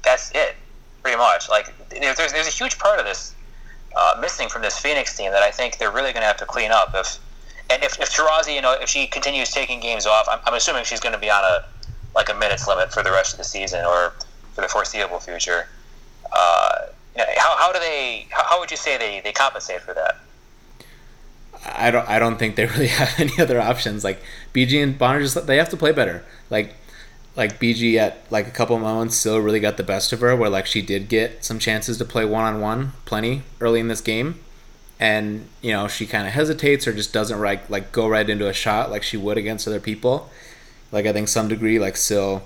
that's 0.05 0.31
it, 0.33 0.57
pretty 1.03 1.17
much. 1.17 1.49
Like 1.49 1.73
there's 1.89 2.17
there's 2.17 2.49
a 2.49 2.51
huge 2.51 2.79
part 2.79 2.99
of 2.99 3.07
this 3.07 3.35
uh, 3.97 4.19
missing 4.21 4.49
from 4.49 4.62
this 4.62 4.79
Phoenix 4.79 5.17
team 5.17 5.31
that 5.31 5.43
I 5.43 5.51
think 5.51 5.79
they're 5.79 5.93
really 5.93 6.12
going 6.12 6.23
to 6.23 6.27
have 6.27 6.39
to 6.39 6.47
clean 6.47 6.71
up. 6.71 6.93
If 6.95 7.19
and 7.71 7.83
if, 7.83 7.99
if 8.01 8.11
Taurasi, 8.11 8.55
you 8.55 8.61
know, 8.61 8.75
if 8.75 8.89
she 8.89 9.07
continues 9.07 9.51
taking 9.51 9.81
games 9.81 10.07
off, 10.07 10.27
I'm, 10.29 10.41
I'm 10.45 10.55
assuming 10.55 10.85
she's 10.85 11.01
going 11.01 11.15
to 11.15 11.21
be 11.21 11.31
on 11.31 11.43
a 11.45 11.65
like 12.15 12.29
a 12.29 12.35
minutes 12.35 12.67
limit 12.67 12.93
for 12.93 13.03
the 13.03 13.11
rest 13.11 13.33
of 13.33 13.39
the 13.39 13.45
season 13.45 13.85
or 13.85 14.12
for 14.55 14.61
the 14.61 14.69
foreseeable 14.69 15.19
future. 15.19 15.67
Uh, 16.31 16.87
you 17.15 17.19
know, 17.19 17.25
how, 17.37 17.57
how 17.57 17.73
do 17.73 17.79
they? 17.79 18.27
How 18.53 18.61
would 18.61 18.71
you 18.71 18.77
say 18.77 18.99
they, 18.99 19.19
they 19.25 19.33
compensate 19.33 19.81
for 19.81 19.95
that? 19.95 20.19
I 21.75 21.91
don't 21.91 22.07
I 22.07 22.19
don't 22.19 22.39
think 22.39 22.57
they 22.57 22.67
really 22.75 22.89
have 22.89 23.19
any 23.19 23.33
other 23.41 23.59
options. 23.59 24.05
Like 24.05 24.23
BG 24.53 24.83
and 24.83 24.99
Bonner 24.99 25.21
just 25.21 25.47
they 25.47 25.57
have 25.57 25.71
to 25.71 25.77
play 25.77 25.91
better. 25.91 26.23
Like 26.51 26.75
like 27.35 27.59
BG 27.59 27.97
at 27.97 28.31
like 28.31 28.47
a 28.47 28.51
couple 28.51 28.79
moments 28.79 29.17
still 29.17 29.39
really 29.39 29.59
got 29.59 29.79
the 29.79 29.83
best 29.83 30.13
of 30.13 30.21
her 30.21 30.37
where 30.37 30.51
like 30.51 30.67
she 30.67 30.83
did 30.83 31.09
get 31.09 31.43
some 31.43 31.59
chances 31.59 31.97
to 31.97 32.05
play 32.05 32.27
one 32.27 32.45
on 32.45 32.61
one 32.61 32.93
plenty 33.07 33.43
early 33.59 33.81
in 33.81 33.89
this 33.89 34.03
game. 34.03 34.39
And, 35.01 35.49
you 35.63 35.73
know, 35.73 35.89
she 35.89 36.07
kind 36.07 36.29
of 36.29 36.35
hesitates 36.35 36.87
or 36.87 36.93
just 36.93 37.11
doesn't 37.11 37.41
like 37.41 37.71
like 37.71 37.91
go 37.91 38.07
right 38.07 38.29
into 38.29 38.49
a 38.49 38.53
shot 38.53 38.91
like 38.91 39.03
she 39.03 39.17
would 39.17 39.39
against 39.39 39.67
other 39.67 39.81
people. 39.81 40.31
Like 40.91 41.07
I 41.07 41.15
think 41.15 41.29
some 41.29 41.49
degree 41.49 41.79
like 41.79 41.97
still 41.97 42.43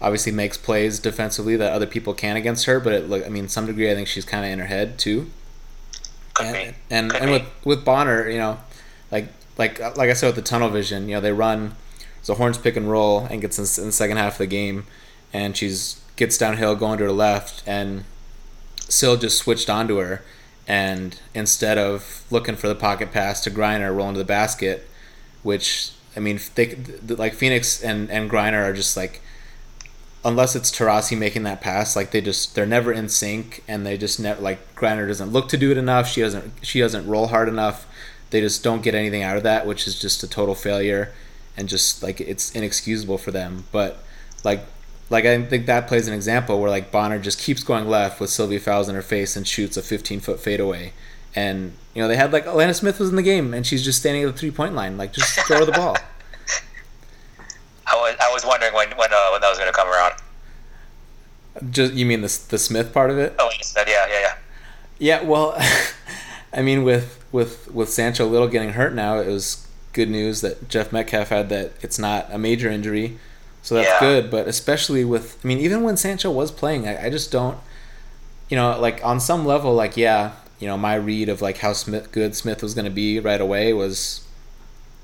obviously 0.00 0.32
makes 0.32 0.56
plays 0.56 0.98
defensively 0.98 1.56
that 1.56 1.72
other 1.72 1.86
people 1.86 2.14
can 2.14 2.36
against 2.36 2.66
her, 2.66 2.80
but 2.80 2.92
it, 2.92 3.08
like 3.08 3.26
I 3.26 3.28
mean 3.28 3.48
some 3.48 3.66
degree 3.66 3.90
I 3.90 3.94
think 3.94 4.08
she's 4.08 4.24
kind 4.24 4.44
of 4.44 4.50
in 4.50 4.58
her 4.58 4.66
head 4.66 4.98
too. 4.98 5.30
Could 6.34 6.46
and 6.46 6.54
be. 6.54 6.74
and, 6.90 7.10
Could 7.10 7.20
and 7.22 7.26
be. 7.28 7.32
with 7.32 7.64
with 7.64 7.84
Bonner, 7.84 8.28
you 8.28 8.38
know, 8.38 8.58
like 9.10 9.28
like 9.58 9.80
like 9.96 10.10
I 10.10 10.12
said 10.12 10.28
with 10.28 10.36
the 10.36 10.42
tunnel 10.42 10.68
vision, 10.68 11.08
you 11.08 11.14
know, 11.14 11.20
they 11.20 11.32
run 11.32 11.76
so 12.22 12.34
horns 12.34 12.58
pick 12.58 12.76
and 12.76 12.90
roll 12.90 13.20
and 13.30 13.40
gets 13.40 13.58
in, 13.58 13.82
in 13.82 13.88
the 13.88 13.92
second 13.92 14.16
half 14.16 14.34
of 14.34 14.38
the 14.38 14.46
game, 14.46 14.84
and 15.32 15.56
she's 15.56 16.00
gets 16.16 16.36
downhill 16.38 16.74
going 16.74 16.98
to 16.98 17.04
her 17.04 17.12
left, 17.12 17.62
and 17.66 18.04
Sil 18.88 19.16
just 19.16 19.38
switched 19.38 19.70
onto 19.70 19.98
her, 19.98 20.22
and 20.66 21.20
instead 21.34 21.78
of 21.78 22.24
looking 22.30 22.56
for 22.56 22.68
the 22.68 22.74
pocket 22.74 23.12
pass 23.12 23.40
to 23.42 23.50
Griner 23.50 23.94
rolling 23.94 24.14
to 24.14 24.18
the 24.18 24.24
basket, 24.24 24.88
which 25.42 25.92
I 26.16 26.20
mean, 26.20 26.40
they 26.54 26.76
like 27.06 27.34
Phoenix 27.34 27.82
and 27.82 28.10
and 28.10 28.30
Griner 28.30 28.62
are 28.64 28.72
just 28.72 28.96
like 28.96 29.20
unless 30.26 30.56
it's 30.56 30.72
Taurasi 30.72 31.16
making 31.16 31.44
that 31.44 31.60
pass, 31.60 31.94
like 31.94 32.10
they 32.10 32.20
just 32.20 32.54
they're 32.54 32.66
never 32.66 32.92
in 32.92 33.08
sync, 33.08 33.62
and 33.68 33.86
they 33.86 33.96
just 33.96 34.18
never 34.18 34.40
like 34.40 34.74
Griner 34.74 35.06
doesn't 35.06 35.32
look 35.32 35.48
to 35.50 35.56
do 35.56 35.70
it 35.70 35.78
enough. 35.78 36.08
She 36.08 36.20
doesn't 36.20 36.52
she 36.62 36.80
doesn't 36.80 37.06
roll 37.06 37.28
hard 37.28 37.48
enough. 37.48 37.86
They 38.30 38.40
just 38.40 38.64
don't 38.64 38.82
get 38.82 38.94
anything 38.94 39.22
out 39.22 39.36
of 39.36 39.44
that, 39.44 39.66
which 39.66 39.86
is 39.86 39.98
just 39.98 40.22
a 40.24 40.28
total 40.28 40.56
failure, 40.56 41.14
and 41.56 41.68
just 41.68 42.02
like 42.02 42.20
it's 42.20 42.54
inexcusable 42.54 43.18
for 43.18 43.30
them. 43.30 43.64
But 43.70 44.02
like 44.42 44.66
like 45.08 45.24
I 45.24 45.40
think 45.44 45.66
that 45.66 45.86
plays 45.86 46.08
an 46.08 46.14
example 46.14 46.60
where 46.60 46.70
like 46.70 46.90
Bonner 46.90 47.20
just 47.20 47.38
keeps 47.38 47.62
going 47.62 47.86
left 47.86 48.20
with 48.20 48.30
Sylvia 48.30 48.58
Fowles 48.58 48.88
in 48.88 48.96
her 48.96 49.02
face 49.02 49.36
and 49.36 49.46
shoots 49.46 49.76
a 49.76 49.82
15 49.82 50.20
foot 50.20 50.40
fadeaway. 50.40 50.92
And 51.36 51.72
you 51.94 52.02
know 52.02 52.08
they 52.08 52.16
had 52.16 52.32
like 52.32 52.46
Alanna 52.46 52.74
Smith 52.74 52.98
was 52.98 53.10
in 53.10 53.16
the 53.16 53.22
game 53.22 53.54
and 53.54 53.64
she's 53.64 53.84
just 53.84 54.00
standing 54.00 54.24
at 54.24 54.32
the 54.32 54.38
three 54.38 54.50
point 54.50 54.74
line, 54.74 54.98
like 54.98 55.12
just 55.12 55.38
throw 55.46 55.64
the 55.64 55.72
ball. 55.72 55.96
I 58.04 58.10
was, 58.10 58.16
I 58.20 58.32
was 58.32 58.44
wondering 58.46 58.74
when 58.74 58.88
when, 58.96 59.12
uh, 59.12 59.28
when 59.32 59.40
that 59.40 59.48
was 59.48 59.58
going 59.58 59.70
to 59.70 59.76
come 59.76 59.88
around. 59.88 60.14
Just 61.70 61.94
you 61.94 62.04
mean 62.06 62.20
the 62.20 62.40
the 62.48 62.58
Smith 62.58 62.92
part 62.92 63.10
of 63.10 63.18
it? 63.18 63.34
Oh, 63.38 63.50
you 63.50 63.58
yeah, 63.76 64.06
yeah, 64.08 64.20
yeah. 64.20 64.34
Yeah, 64.98 65.22
well, 65.22 65.56
I 66.52 66.62
mean, 66.62 66.84
with 66.84 67.24
with 67.32 67.70
with 67.72 67.88
Sancho 67.88 68.26
Lyttle 68.26 68.48
getting 68.48 68.70
hurt 68.70 68.94
now, 68.94 69.18
it 69.18 69.28
was 69.28 69.66
good 69.92 70.10
news 70.10 70.42
that 70.42 70.68
Jeff 70.68 70.92
Metcalf 70.92 71.28
had 71.30 71.48
that 71.48 71.72
it's 71.80 71.98
not 71.98 72.26
a 72.30 72.38
major 72.38 72.70
injury, 72.70 73.18
so 73.62 73.74
that's 73.74 73.88
Yeah. 73.88 74.00
good. 74.00 74.30
But 74.30 74.46
especially 74.48 75.04
with, 75.04 75.38
I 75.42 75.48
mean, 75.48 75.58
even 75.58 75.82
when 75.82 75.96
Sancho 75.96 76.30
was 76.30 76.50
playing, 76.50 76.86
I, 76.86 77.06
I 77.06 77.10
just 77.10 77.32
don't, 77.32 77.58
you 78.50 78.56
know, 78.56 78.78
like 78.78 79.02
on 79.04 79.18
some 79.20 79.46
level, 79.46 79.74
like 79.74 79.96
yeah, 79.96 80.32
you 80.60 80.66
know, 80.66 80.76
my 80.76 80.94
read 80.94 81.28
of 81.30 81.40
like 81.40 81.58
how 81.58 81.72
Smith 81.72 82.12
good 82.12 82.34
Smith 82.34 82.62
was 82.62 82.74
going 82.74 82.84
to 82.84 82.90
be 82.90 83.18
right 83.18 83.40
away 83.40 83.72
was 83.72 84.26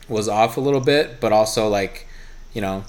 was 0.08 0.28
off 0.28 0.56
a 0.58 0.60
little 0.60 0.80
bit, 0.80 1.20
but 1.20 1.32
also 1.32 1.68
like, 1.68 2.06
you 2.52 2.60
know, 2.60 2.84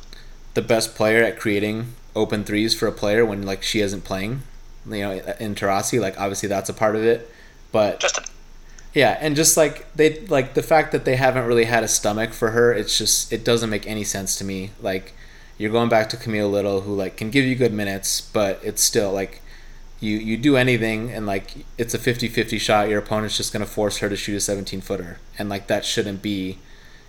the 0.53 0.61
best 0.61 0.95
player 0.95 1.23
at 1.23 1.39
creating 1.39 1.93
open 2.15 2.43
threes 2.43 2.77
for 2.77 2.87
a 2.87 2.91
player 2.91 3.25
when 3.25 3.43
like 3.43 3.63
she 3.63 3.79
isn't 3.79 4.03
playing, 4.03 4.43
you 4.85 4.99
know, 4.99 5.11
in 5.39 5.55
Taurasi, 5.55 5.99
like 5.99 6.19
obviously 6.19 6.49
that's 6.49 6.69
a 6.69 6.73
part 6.73 6.95
of 6.95 7.03
it, 7.03 7.29
but 7.71 7.99
Just 7.99 8.17
a, 8.17 8.23
yeah, 8.93 9.17
and 9.19 9.35
just 9.35 9.57
like 9.57 9.91
they 9.95 10.19
like 10.27 10.53
the 10.53 10.61
fact 10.61 10.91
that 10.91 11.03
they 11.03 11.15
haven't 11.15 11.45
really 11.45 11.65
had 11.65 11.83
a 11.83 11.87
stomach 11.87 12.31
for 12.31 12.51
her, 12.51 12.71
it's 12.71 12.97
just 12.97 13.33
it 13.33 13.43
doesn't 13.43 13.69
make 13.69 13.87
any 13.87 14.03
sense 14.03 14.37
to 14.37 14.45
me. 14.45 14.71
Like 14.81 15.13
you're 15.57 15.71
going 15.71 15.89
back 15.89 16.09
to 16.09 16.17
Camille 16.17 16.49
Little 16.49 16.81
who 16.81 16.95
like 16.95 17.17
can 17.17 17.31
give 17.31 17.43
you 17.43 17.55
good 17.55 17.73
minutes, 17.73 18.21
but 18.21 18.59
it's 18.63 18.83
still 18.83 19.11
like 19.11 19.41
you 19.99 20.17
you 20.17 20.37
do 20.37 20.57
anything 20.57 21.11
and 21.11 21.25
like 21.25 21.65
it's 21.77 21.95
a 21.95 21.99
50-50 21.99 22.59
shot, 22.59 22.89
your 22.89 22.99
opponent's 22.99 23.35
just 23.35 23.51
going 23.51 23.65
to 23.65 23.71
force 23.71 23.97
her 23.97 24.09
to 24.09 24.15
shoot 24.15 24.35
a 24.35 24.39
17 24.39 24.81
footer. 24.81 25.17
And 25.39 25.49
like 25.49 25.65
that 25.67 25.85
shouldn't 25.85 26.21
be 26.21 26.59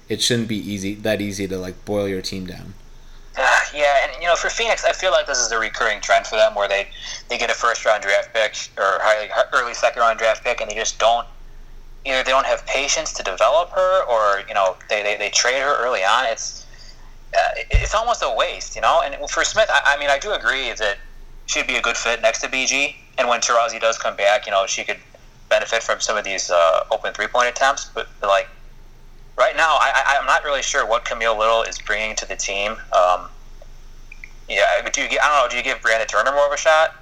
it 0.08 0.20
shouldn't 0.22 0.48
be 0.48 0.56
easy 0.56 0.94
that 0.94 1.20
easy 1.20 1.46
to 1.48 1.58
like 1.58 1.84
boil 1.84 2.08
your 2.08 2.22
team 2.22 2.46
down. 2.46 2.74
uh, 3.36 3.58
yeah, 3.74 4.04
and 4.04 4.12
you 4.20 4.26
know, 4.28 4.36
for 4.36 4.48
Phoenix, 4.48 4.84
I 4.84 4.92
feel 4.92 5.10
like 5.10 5.26
this 5.26 5.38
is 5.38 5.50
a 5.50 5.58
recurring 5.58 6.00
trend 6.00 6.26
for 6.26 6.36
them, 6.36 6.54
where 6.54 6.68
they 6.68 6.88
they 7.28 7.38
get 7.38 7.50
a 7.50 7.54
first 7.54 7.84
round 7.84 8.02
draft 8.02 8.32
pick 8.32 8.54
or 8.78 8.98
highly, 9.02 9.28
early 9.52 9.74
second 9.74 10.00
round 10.00 10.18
draft 10.18 10.44
pick, 10.44 10.60
and 10.60 10.70
they 10.70 10.74
just 10.74 10.98
don't 10.98 11.26
either 12.04 12.22
they 12.22 12.30
don't 12.30 12.46
have 12.46 12.64
patience 12.66 13.12
to 13.14 13.22
develop 13.22 13.70
her, 13.70 14.04
or 14.04 14.42
you 14.46 14.54
know, 14.54 14.76
they 14.88 15.02
they, 15.02 15.16
they 15.16 15.30
trade 15.30 15.60
her 15.60 15.76
early 15.84 16.04
on. 16.04 16.26
It's 16.26 16.66
uh, 17.34 17.38
it's 17.70 17.94
almost 17.94 18.22
a 18.22 18.34
waste, 18.36 18.76
you 18.76 18.82
know. 18.82 19.02
And 19.04 19.28
for 19.30 19.44
Smith, 19.44 19.68
I, 19.72 19.94
I 19.94 19.98
mean, 19.98 20.10
I 20.10 20.18
do 20.18 20.32
agree 20.32 20.72
that 20.72 20.98
she'd 21.46 21.66
be 21.66 21.76
a 21.76 21.82
good 21.82 21.96
fit 21.96 22.22
next 22.22 22.40
to 22.42 22.48
BG, 22.48 22.94
and 23.18 23.28
when 23.28 23.40
Taurasi 23.40 23.80
does 23.80 23.98
come 23.98 24.16
back, 24.16 24.46
you 24.46 24.52
know, 24.52 24.66
she 24.66 24.84
could 24.84 24.98
benefit 25.48 25.82
from 25.82 26.00
some 26.00 26.16
of 26.16 26.24
these 26.24 26.50
uh, 26.50 26.84
open 26.90 27.12
three 27.12 27.26
point 27.26 27.48
attempts. 27.48 27.86
But, 27.86 28.08
but 28.20 28.28
like 28.28 28.48
right 29.36 29.56
now, 29.56 29.76
I, 29.80 29.92
I, 30.06 30.16
I'm 30.20 30.26
not 30.26 30.44
really 30.44 30.62
sure 30.62 30.86
what 30.86 31.04
Camille 31.04 31.38
Little 31.38 31.62
is 31.62 31.78
bringing 31.78 32.14
to 32.16 32.26
the 32.28 32.36
team. 32.36 32.72
Um, 32.92 33.28
yeah, 34.48 34.88
do 34.92 35.00
you? 35.02 35.06
I 35.22 35.28
don't 35.28 35.44
know. 35.44 35.48
Do 35.50 35.56
you 35.56 35.62
give 35.62 35.80
Brandon 35.80 36.06
Turner 36.06 36.32
more 36.32 36.46
of 36.46 36.52
a 36.52 36.56
shot? 36.56 36.94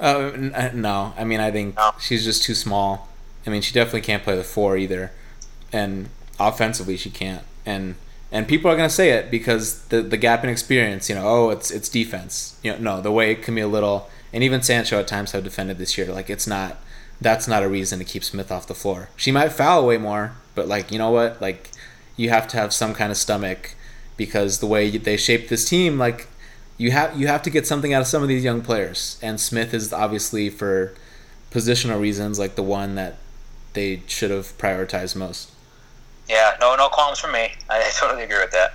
Uh, 0.00 0.30
n- 0.34 0.54
uh, 0.54 0.70
no, 0.74 1.12
I 1.18 1.24
mean 1.24 1.40
I 1.40 1.50
think 1.50 1.76
No. 1.76 1.92
she's 2.00 2.24
just 2.24 2.42
too 2.42 2.54
small. 2.54 3.08
I 3.46 3.50
mean 3.50 3.62
she 3.62 3.72
definitely 3.72 4.00
can't 4.00 4.22
play 4.22 4.36
the 4.36 4.44
four 4.44 4.76
either, 4.76 5.12
and 5.72 6.08
offensively 6.38 6.96
she 6.96 7.10
can't. 7.10 7.42
And 7.66 7.96
and 8.32 8.48
people 8.48 8.70
are 8.70 8.76
gonna 8.76 8.88
say 8.90 9.10
it 9.10 9.30
because 9.30 9.82
the 9.86 10.00
the 10.02 10.16
gap 10.16 10.42
in 10.42 10.50
experience. 10.50 11.08
You 11.08 11.16
know, 11.16 11.26
oh 11.28 11.50
it's 11.50 11.70
it's 11.70 11.88
defense. 11.88 12.58
You 12.62 12.72
know, 12.72 12.78
no, 12.96 13.00
the 13.02 13.12
way 13.12 13.34
Camille 13.34 13.68
Little 13.68 14.08
and 14.32 14.42
even 14.42 14.62
Sancho 14.62 14.98
at 15.00 15.06
times 15.06 15.32
have 15.32 15.44
defended 15.44 15.78
this 15.78 15.96
year, 15.98 16.06
like 16.12 16.30
it's 16.30 16.46
not. 16.46 16.78
That's 17.22 17.46
not 17.46 17.62
a 17.62 17.68
reason 17.68 17.98
to 17.98 18.04
keep 18.06 18.24
Smith 18.24 18.50
off 18.50 18.66
the 18.66 18.74
floor. 18.74 19.10
She 19.14 19.30
might 19.30 19.52
foul 19.52 19.86
way 19.86 19.98
more, 19.98 20.32
but 20.60 20.68
like 20.68 20.92
you 20.92 20.98
know 20.98 21.10
what, 21.10 21.40
like 21.40 21.70
you 22.18 22.28
have 22.28 22.46
to 22.48 22.56
have 22.58 22.70
some 22.74 22.92
kind 22.92 23.10
of 23.10 23.16
stomach 23.16 23.74
because 24.18 24.58
the 24.60 24.66
way 24.66 24.90
they 24.98 25.16
shape 25.16 25.48
this 25.48 25.66
team, 25.66 25.98
like 25.98 26.28
you 26.76 26.90
have 26.90 27.18
you 27.18 27.26
have 27.28 27.42
to 27.44 27.48
get 27.50 27.66
something 27.66 27.94
out 27.94 28.02
of 28.02 28.06
some 28.06 28.22
of 28.22 28.28
these 28.28 28.44
young 28.44 28.60
players. 28.60 29.18
And 29.22 29.40
Smith 29.40 29.72
is 29.72 29.90
obviously 29.90 30.50
for 30.50 30.92
positional 31.50 31.98
reasons 31.98 32.38
like 32.38 32.56
the 32.56 32.62
one 32.62 32.94
that 32.96 33.16
they 33.72 34.02
should 34.06 34.30
have 34.30 34.46
prioritized 34.58 35.16
most. 35.16 35.50
Yeah, 36.28 36.56
no, 36.60 36.76
no 36.76 36.88
qualms 36.90 37.18
for 37.18 37.28
me. 37.32 37.52
I, 37.70 37.78
I 37.80 37.90
totally 37.98 38.22
agree 38.24 38.38
with 38.38 38.52
that. 38.52 38.72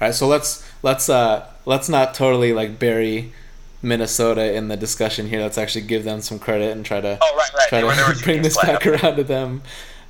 All 0.00 0.06
right, 0.06 0.14
so 0.14 0.28
let's 0.28 0.64
let's 0.84 1.08
uh 1.08 1.44
let's 1.64 1.88
not 1.88 2.14
totally 2.14 2.52
like 2.52 2.78
bury 2.78 3.32
Minnesota 3.82 4.54
in 4.54 4.68
the 4.68 4.76
discussion 4.76 5.28
here. 5.28 5.40
Let's 5.40 5.58
actually 5.58 5.86
give 5.86 6.04
them 6.04 6.20
some 6.20 6.38
credit 6.38 6.70
and 6.76 6.86
try 6.86 7.00
to 7.00 7.18
Oh, 7.20 7.36
right, 7.36 7.50
right. 7.54 7.68
try 7.68 7.78
They 7.80 7.84
were- 7.84 8.08
were 8.08 8.14
to 8.20 8.22
bring 8.24 8.42
this 8.42 8.56
back 8.56 8.86
around 8.92 9.16
to 9.16 9.24
them. 9.24 9.62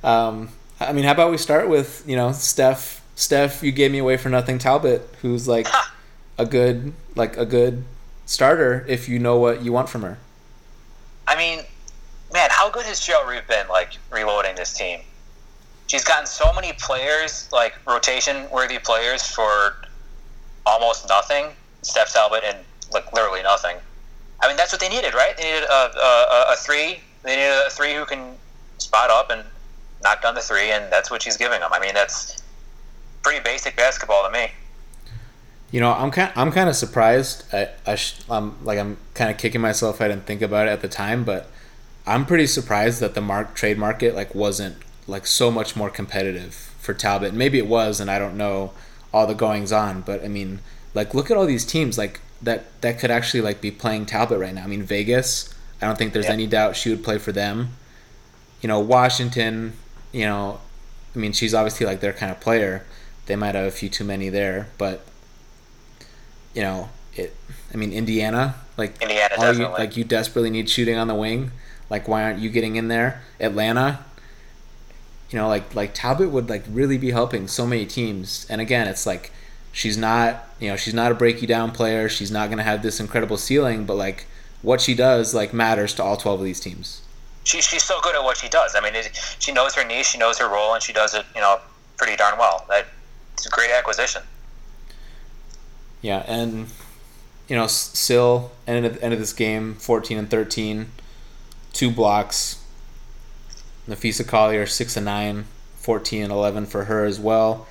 Um, 0.03 0.49
I 0.79 0.93
mean, 0.93 1.05
how 1.05 1.11
about 1.11 1.31
we 1.31 1.37
start 1.37 1.69
with 1.69 2.03
you 2.07 2.15
know 2.15 2.31
Steph? 2.31 3.03
Steph, 3.15 3.63
you 3.63 3.71
gave 3.71 3.91
me 3.91 3.97
away 3.97 4.17
for 4.17 4.29
nothing. 4.29 4.59
Talbot, 4.59 5.09
who's 5.21 5.47
like 5.47 5.67
a 6.37 6.45
good 6.45 6.93
like 7.15 7.37
a 7.37 7.45
good 7.45 7.83
starter 8.25 8.85
if 8.87 9.09
you 9.09 9.17
know 9.19 9.37
what 9.37 9.61
you 9.63 9.71
want 9.71 9.89
from 9.89 10.03
her. 10.03 10.17
I 11.27 11.35
mean, 11.35 11.59
man, 12.31 12.49
how 12.51 12.69
good 12.69 12.85
has 12.85 12.99
Cheryl 12.99 13.27
Reeve 13.27 13.47
been 13.47 13.67
like 13.67 13.93
reloading 14.11 14.55
this 14.55 14.73
team? 14.73 14.99
She's 15.87 16.03
gotten 16.03 16.25
so 16.25 16.53
many 16.53 16.73
players, 16.73 17.49
like 17.51 17.73
rotation 17.87 18.49
worthy 18.51 18.77
players, 18.77 19.25
for 19.25 19.75
almost 20.65 21.07
nothing. 21.07 21.47
Steph 21.81 22.13
Talbot 22.13 22.43
and 22.45 22.57
like 22.91 23.11
literally 23.13 23.41
nothing. 23.41 23.77
I 24.41 24.47
mean, 24.47 24.57
that's 24.57 24.71
what 24.71 24.81
they 24.81 24.89
needed, 24.89 25.13
right? 25.13 25.35
They 25.37 25.43
needed 25.43 25.63
a, 25.63 25.91
a, 25.97 26.45
a 26.53 26.55
three. 26.57 26.99
They 27.23 27.35
needed 27.35 27.63
a 27.65 27.69
three 27.71 27.95
who 27.95 28.05
can 28.05 28.35
spot 28.77 29.09
up 29.09 29.31
and 29.31 29.43
knock 30.03 30.21
down 30.21 30.35
the 30.35 30.41
three, 30.41 30.71
and 30.71 30.91
that's 30.91 31.09
what 31.11 31.21
she's 31.21 31.37
giving 31.37 31.59
them. 31.59 31.71
I 31.73 31.79
mean, 31.79 31.93
that's 31.93 32.41
pretty 33.23 33.43
basic 33.43 33.75
basketball 33.75 34.25
to 34.25 34.31
me. 34.31 34.51
You 35.71 35.81
know, 35.81 35.91
I'm 35.91 36.11
kind 36.11 36.31
I'm 36.35 36.51
kind 36.51 36.69
of 36.69 36.75
surprised. 36.75 37.43
I, 37.53 37.69
I 37.85 37.95
sh- 37.95 38.21
I'm 38.29 38.63
like 38.63 38.79
I'm 38.79 38.97
kind 39.13 39.29
of 39.29 39.37
kicking 39.37 39.59
myself. 39.59 39.99
I 39.99 40.07
didn't 40.07 40.25
think 40.25 40.41
about 40.41 40.67
it 40.67 40.71
at 40.71 40.81
the 40.81 40.87
time, 40.87 41.25
but 41.25 41.49
I'm 42.05 42.25
pretty 42.25 42.47
surprised 42.47 43.01
that 43.01 43.15
the 43.15 43.21
mark 43.21 43.53
trade 43.53 43.77
market 43.77 44.15
like 44.15 44.33
wasn't 44.33 44.77
like 45.07 45.27
so 45.27 45.51
much 45.51 45.75
more 45.75 45.89
competitive 45.89 46.53
for 46.79 46.93
Talbot. 46.93 47.33
Maybe 47.33 47.57
it 47.57 47.67
was, 47.67 47.99
and 47.99 48.09
I 48.09 48.17
don't 48.17 48.37
know 48.37 48.71
all 49.13 49.27
the 49.27 49.33
goings 49.33 49.73
on. 49.73 50.01
But 50.01 50.23
I 50.23 50.29
mean, 50.29 50.59
like 50.93 51.13
look 51.13 51.29
at 51.29 51.35
all 51.35 51.45
these 51.45 51.65
teams 51.65 51.97
like 51.97 52.21
that 52.41 52.81
that 52.81 52.97
could 52.97 53.11
actually 53.11 53.41
like 53.41 53.59
be 53.59 53.71
playing 53.71 54.05
Talbot 54.05 54.39
right 54.39 54.53
now. 54.53 54.63
I 54.63 54.67
mean, 54.67 54.83
Vegas. 54.83 55.53
I 55.81 55.85
don't 55.85 55.97
think 55.97 56.13
there's 56.13 56.25
yeah. 56.25 56.33
any 56.33 56.47
doubt 56.47 56.75
she 56.75 56.89
would 56.89 57.03
play 57.03 57.17
for 57.17 57.33
them. 57.33 57.71
You 58.61 58.67
know, 58.67 58.79
Washington. 58.79 59.73
You 60.11 60.25
know, 60.25 60.59
I 61.15 61.19
mean, 61.19 61.33
she's 61.33 61.53
obviously 61.53 61.85
like 61.85 61.99
their 61.99 62.13
kind 62.13 62.31
of 62.31 62.39
player. 62.39 62.85
They 63.25 63.35
might 63.35 63.55
have 63.55 63.65
a 63.65 63.71
few 63.71 63.89
too 63.89 64.03
many 64.03 64.29
there, 64.29 64.69
but 64.77 65.05
you 66.53 66.61
know, 66.61 66.89
it. 67.13 67.35
I 67.73 67.77
mean, 67.77 67.91
Indiana, 67.91 68.55
like 68.77 69.01
Indiana, 69.01 69.35
all 69.37 69.53
you, 69.53 69.67
like 69.67 69.97
you 69.97 70.03
desperately 70.03 70.49
need 70.49 70.69
shooting 70.69 70.97
on 70.97 71.07
the 71.07 71.15
wing. 71.15 71.51
Like, 71.89 72.07
why 72.07 72.23
aren't 72.23 72.39
you 72.39 72.49
getting 72.49 72.75
in 72.75 72.87
there? 72.87 73.21
Atlanta, 73.39 73.99
you 75.29 75.37
know, 75.37 75.47
like 75.47 75.75
like 75.75 75.93
Talbot 75.93 76.29
would 76.29 76.49
like 76.49 76.63
really 76.69 76.97
be 76.97 77.11
helping 77.11 77.47
so 77.47 77.65
many 77.65 77.85
teams. 77.85 78.47
And 78.49 78.61
again, 78.61 78.87
it's 78.87 79.05
like 79.05 79.31
she's 79.71 79.97
not, 79.97 80.45
you 80.59 80.69
know, 80.69 80.75
she's 80.75 80.93
not 80.93 81.11
a 81.11 81.15
break 81.15 81.41
you 81.41 81.47
down 81.47 81.71
player. 81.71 82.07
She's 82.09 82.31
not 82.31 82.49
gonna 82.49 82.63
have 82.63 82.81
this 82.81 82.99
incredible 82.99 83.37
ceiling, 83.37 83.85
but 83.85 83.95
like 83.95 84.25
what 84.61 84.81
she 84.81 84.95
does 84.95 85.33
like 85.35 85.53
matters 85.53 85.93
to 85.95 86.03
all 86.03 86.17
twelve 86.17 86.39
of 86.39 86.45
these 86.45 86.59
teams. 86.59 87.01
She, 87.47 87.61
she's 87.61 87.83
so 87.83 88.01
good 88.01 88.13
at 88.13 88.21
what 88.21 88.35
she 88.35 88.49
does. 88.49 88.75
I 88.75 88.81
mean, 88.81 88.93
it, 88.93 89.09
she 89.39 89.53
knows 89.53 89.73
her 89.75 89.85
niche, 89.87 90.07
she 90.07 90.17
knows 90.17 90.37
her 90.37 90.49
role, 90.49 90.73
and 90.73 90.83
she 90.83 90.91
does 90.91 91.13
it, 91.13 91.25
you 91.33 91.39
know, 91.39 91.61
pretty 91.95 92.17
darn 92.17 92.37
well. 92.37 92.65
That 92.67 92.87
it's 93.35 93.45
a 93.45 93.49
great 93.49 93.71
acquisition. 93.71 94.21
Yeah, 96.01 96.25
and 96.27 96.67
you 97.47 97.55
know, 97.55 97.67
still 97.67 98.51
ended 98.67 98.99
end 99.01 99.13
of 99.13 99.19
this 99.21 99.31
game, 99.31 99.75
fourteen 99.75 100.17
and 100.17 100.29
thirteen, 100.29 100.87
two 101.71 101.89
blocks. 101.89 102.61
Napheesa 103.87 104.27
Collier 104.27 104.65
six 104.65 104.97
and 104.97 105.05
nine, 105.05 105.45
14 105.77 106.23
and 106.23 106.33
eleven 106.33 106.65
for 106.65 106.83
her 106.83 107.05
as 107.05 107.17
well. 107.17 107.65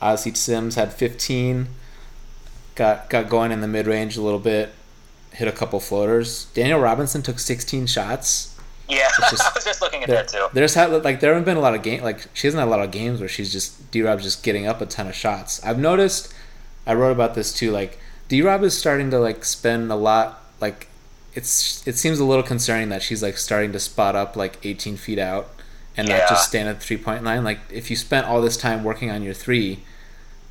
Odyssey 0.00 0.32
Sims 0.34 0.76
had 0.76 0.92
fifteen. 0.92 1.70
Got 2.76 3.10
got 3.10 3.28
going 3.28 3.50
in 3.50 3.62
the 3.62 3.66
mid 3.66 3.88
range 3.88 4.16
a 4.16 4.22
little 4.22 4.38
bit, 4.38 4.72
hit 5.32 5.48
a 5.48 5.52
couple 5.52 5.80
floaters. 5.80 6.44
Danielle 6.54 6.78
Robinson 6.78 7.20
took 7.20 7.40
sixteen 7.40 7.88
shots. 7.88 8.54
Yeah, 8.88 9.08
just, 9.30 9.42
I 9.46 9.50
was 9.54 9.64
just 9.64 9.82
looking 9.82 10.02
at 10.02 10.08
that 10.08 10.28
too. 10.28 10.46
There's 10.52 10.74
had 10.74 10.90
like 11.04 11.20
there 11.20 11.32
haven't 11.32 11.44
been 11.44 11.56
a 11.56 11.60
lot 11.60 11.74
of 11.74 11.82
game 11.82 12.02
like 12.02 12.26
she 12.32 12.46
hasn't 12.46 12.60
had 12.60 12.68
a 12.68 12.70
lot 12.70 12.82
of 12.82 12.90
games 12.90 13.20
where 13.20 13.28
she's 13.28 13.52
just 13.52 13.90
D 13.90 14.02
Rob's 14.02 14.24
just 14.24 14.42
getting 14.42 14.66
up 14.66 14.80
a 14.80 14.86
ton 14.86 15.06
of 15.06 15.14
shots. 15.14 15.62
I've 15.64 15.78
noticed 15.78 16.32
I 16.86 16.94
wrote 16.94 17.12
about 17.12 17.34
this 17.34 17.52
too. 17.52 17.70
Like 17.70 17.98
D 18.28 18.42
Rob 18.42 18.62
is 18.62 18.76
starting 18.76 19.10
to 19.10 19.18
like 19.18 19.44
spend 19.44 19.92
a 19.92 19.96
lot. 19.96 20.42
Like 20.60 20.88
it's 21.34 21.86
it 21.86 21.96
seems 21.96 22.18
a 22.18 22.24
little 22.24 22.42
concerning 22.42 22.88
that 22.88 23.02
she's 23.02 23.22
like 23.22 23.36
starting 23.36 23.72
to 23.72 23.80
spot 23.80 24.16
up 24.16 24.36
like 24.36 24.58
18 24.64 24.96
feet 24.96 25.18
out 25.18 25.48
and 25.96 26.08
yeah. 26.08 26.18
not 26.18 26.28
just 26.30 26.48
stand 26.48 26.68
at 26.68 26.80
the 26.80 26.84
three 26.84 26.96
point 26.96 27.24
line. 27.24 27.44
Like 27.44 27.60
if 27.70 27.90
you 27.90 27.96
spent 27.96 28.26
all 28.26 28.40
this 28.40 28.56
time 28.56 28.84
working 28.84 29.10
on 29.10 29.22
your 29.22 29.34
three. 29.34 29.84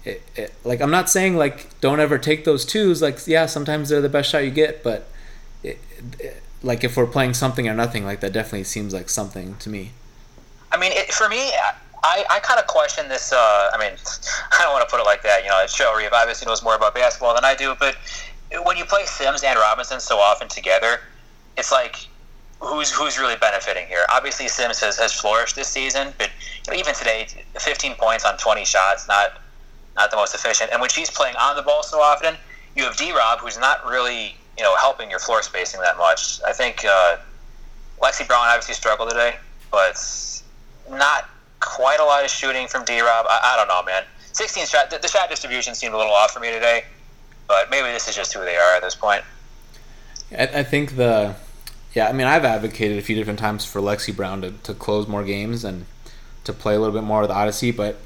It, 0.06 0.24
it, 0.38 0.54
like 0.64 0.80
I'm 0.80 0.92
not 0.92 1.10
saying 1.10 1.36
like 1.36 1.80
don't 1.82 2.00
ever 2.00 2.18
take 2.18 2.46
those 2.46 2.64
twos. 2.64 3.02
Like 3.02 3.28
yeah, 3.28 3.46
sometimes 3.46 3.90
they're 3.90 4.00
the 4.00 4.08
best 4.08 4.30
shot 4.30 4.46
you 4.46 4.52
get, 4.52 4.82
but 4.82 5.10
it, 5.64 5.82
like 6.64 6.84
if 6.84 6.98
we're 6.98 7.08
playing 7.08 7.34
something 7.34 7.68
or 7.68 7.74
nothing, 7.74 8.06
like 8.06 8.20
that 8.22 8.34
definitely 8.34 8.64
seems 8.64 8.94
like 8.94 9.10
something 9.10 9.56
to 9.58 9.70
me. 9.70 9.92
I 10.72 10.78
mean, 10.78 10.92
it, 10.94 11.14
for 11.14 11.30
me, 11.30 11.52
I, 12.04 12.26
I 12.30 12.40
kind 12.40 12.60
of 12.60 12.68
question 12.68 13.08
this. 13.08 13.32
Uh, 13.32 13.72
I 13.74 13.78
mean, 13.80 13.98
I 14.52 14.62
don't 14.62 14.74
want 14.74 14.88
to 14.88 14.92
put 14.92 15.02
it 15.02 15.06
like 15.06 15.24
that. 15.24 15.44
You 15.44 15.50
know, 15.50 15.56
Cheryl 15.66 15.96
Reeve 15.96 16.14
obviously 16.14 16.48
knows 16.48 16.64
more 16.64 16.76
about 16.76 16.96
basketball 16.96 17.36
than 17.36 17.46
I 17.46 17.56
do, 17.56 17.76
but 17.80 17.96
when 18.64 18.78
you 18.78 18.86
play 18.86 19.06
Sims 19.06 19.44
and 19.44 19.58
Robinson 19.60 20.00
so 20.00 20.18
often 20.18 20.48
together, 20.48 21.02
it's 21.58 21.72
like 21.72 22.08
who's 22.60 22.92
who's 22.92 23.20
really 23.20 23.36
benefiting 23.38 23.88
here? 23.88 24.06
Obviously, 24.12 24.48
Sims 24.48 24.80
has, 24.80 24.98
has 24.98 25.14
flourished 25.14 25.56
this 25.56 25.68
season, 25.68 26.14
but 26.18 26.32
even 26.76 26.94
today, 26.94 27.28
15 27.58 27.96
points 27.96 28.26
on 28.26 28.38
20 28.38 28.66
shots, 28.66 29.08
not 29.08 29.42
not 29.96 30.12
the 30.12 30.18
most 30.18 30.36
efficient. 30.36 30.72
And 30.72 30.82
when 30.82 30.90
she's 30.90 31.10
playing 31.10 31.36
on 31.36 31.56
the 31.56 31.62
ball 31.62 31.84
so 31.84 32.00
often, 32.00 32.36
you 32.76 32.84
have 32.84 32.98
D 32.98 33.12
Rob, 33.12 33.40
who's 33.40 33.58
not 33.58 33.86
really 33.86 34.36
you 34.58 34.64
know 34.64 34.76
helping 34.78 35.10
your 35.10 35.20
floor 35.20 35.42
spacing 35.42 35.82
that 35.82 35.98
much. 35.98 36.42
I 36.46 36.54
think 36.54 36.84
uh, 36.86 37.18
Lexie 38.02 38.28
Brown 38.28 38.48
obviously 38.48 38.74
struggled 38.74 39.10
today, 39.10 39.36
but 39.72 39.98
not 40.90 41.30
quite 41.60 42.00
a 42.00 42.04
lot 42.04 42.24
of 42.24 42.30
shooting 42.30 42.68
from 42.68 42.86
D 42.86 43.00
Rob. 43.02 43.26
I, 43.30 43.54
I, 43.54 43.58
don't 43.58 43.68
know, 43.68 43.84
man. 43.84 44.04
16 44.34 44.66
shot, 44.66 44.90
the, 44.90 45.00
the, 45.00 45.08
shot 45.08 45.30
distribution 45.30 45.74
seemed 45.74 45.94
a 45.94 45.98
little 45.98 46.14
off 46.14 46.32
for 46.32 46.40
me 46.40 46.52
today, 46.52 46.84
but 47.48 47.70
maybe 47.70 47.88
this 47.88 48.08
is 48.08 48.16
just 48.16 48.34
who 48.34 48.42
they 48.42 48.56
are 48.56 48.76
at 48.76 48.84
this 48.84 48.96
point. 48.96 49.24
I, 50.32 50.44
I 50.44 50.64
think 50.64 50.96
the, 50.96 51.36
yeah, 51.94 52.08
I 52.08 52.14
mean, 52.14 52.28
I've 52.28 52.46
advocated 52.46 52.98
a 52.98 53.02
few 53.02 53.16
different 53.16 53.40
times 53.40 53.66
for 53.66 53.82
Lexie 53.82 54.16
Brown 54.16 54.42
to, 54.42 54.52
to 54.52 54.74
close 54.74 55.08
more 55.08 55.24
games 55.24 55.64
and 55.64 55.86
to 56.44 56.54
play 56.54 56.76
a 56.76 56.80
little 56.80 56.94
bit 56.94 57.04
more 57.04 57.22
with 57.22 57.32
Odyssey, 57.32 57.72
but 57.72 57.98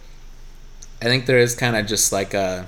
I 1.01 1.05
think 1.05 1.25
there 1.25 1.39
is 1.39 1.55
kind 1.55 1.75
of 1.75 1.85
just 1.85 2.11
like 2.11 2.33
a, 2.33 2.67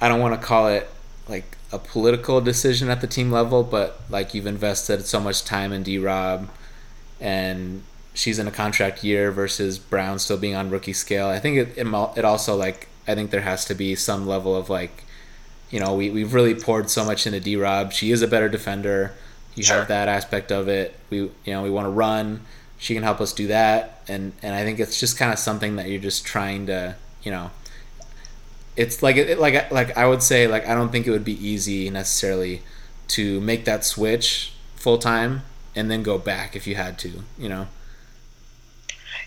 I 0.00 0.08
don't 0.08 0.20
want 0.20 0.40
to 0.40 0.46
call 0.46 0.68
it 0.68 0.88
like 1.28 1.56
a 1.72 1.78
political 1.78 2.40
decision 2.40 2.88
at 2.90 3.00
the 3.00 3.06
team 3.06 3.30
level, 3.30 3.62
but 3.62 4.00
like 4.08 4.34
you've 4.34 4.46
invested 4.46 5.06
so 5.06 5.20
much 5.20 5.44
time 5.44 5.72
in 5.72 5.82
D 5.82 5.98
Rob 5.98 6.48
and 7.20 7.82
she's 8.14 8.38
in 8.38 8.48
a 8.48 8.50
contract 8.50 9.04
year 9.04 9.30
versus 9.30 9.78
Brown 9.78 10.18
still 10.18 10.36
being 10.36 10.54
on 10.54 10.70
rookie 10.70 10.92
scale. 10.92 11.28
I 11.28 11.38
think 11.38 11.56
it, 11.56 11.78
it, 11.78 11.86
it 12.16 12.24
also 12.24 12.56
like 12.56 12.88
I 13.06 13.14
think 13.14 13.30
there 13.30 13.40
has 13.42 13.64
to 13.66 13.74
be 13.74 13.94
some 13.94 14.26
level 14.26 14.54
of 14.56 14.70
like, 14.70 15.04
you 15.70 15.80
know, 15.80 15.94
we 15.94 16.10
we've 16.10 16.34
really 16.34 16.54
poured 16.54 16.90
so 16.90 17.04
much 17.04 17.26
into 17.26 17.40
D 17.40 17.56
Rob. 17.56 17.92
She 17.92 18.10
is 18.10 18.22
a 18.22 18.28
better 18.28 18.48
defender. 18.48 19.14
You 19.54 19.64
sure. 19.64 19.78
have 19.78 19.88
that 19.88 20.08
aspect 20.08 20.52
of 20.52 20.68
it. 20.68 20.98
We 21.10 21.18
you 21.18 21.32
know 21.46 21.62
we 21.62 21.70
want 21.70 21.86
to 21.86 21.90
run. 21.90 22.42
She 22.78 22.94
can 22.94 23.02
help 23.02 23.20
us 23.20 23.32
do 23.32 23.48
that, 23.48 24.02
and 24.08 24.32
and 24.42 24.54
I 24.54 24.64
think 24.64 24.80
it's 24.80 24.98
just 24.98 25.18
kind 25.18 25.32
of 25.32 25.38
something 25.38 25.76
that 25.76 25.88
you're 25.88 26.00
just 26.00 26.24
trying 26.24 26.66
to 26.66 26.96
you 27.22 27.30
know. 27.30 27.50
It's 28.80 29.02
like 29.02 29.16
it, 29.16 29.38
like 29.38 29.70
like 29.70 29.94
I 29.94 30.06
would 30.06 30.22
say 30.22 30.46
like 30.46 30.66
I 30.66 30.74
don't 30.74 30.90
think 30.90 31.06
it 31.06 31.10
would 31.10 31.24
be 31.24 31.38
easy 31.46 31.90
necessarily 31.90 32.62
to 33.08 33.38
make 33.42 33.66
that 33.66 33.84
switch 33.84 34.54
full 34.74 34.96
time 34.96 35.42
and 35.76 35.90
then 35.90 36.02
go 36.02 36.16
back 36.16 36.56
if 36.56 36.66
you 36.66 36.76
had 36.76 36.98
to, 37.00 37.10
you 37.36 37.50
know. 37.50 37.66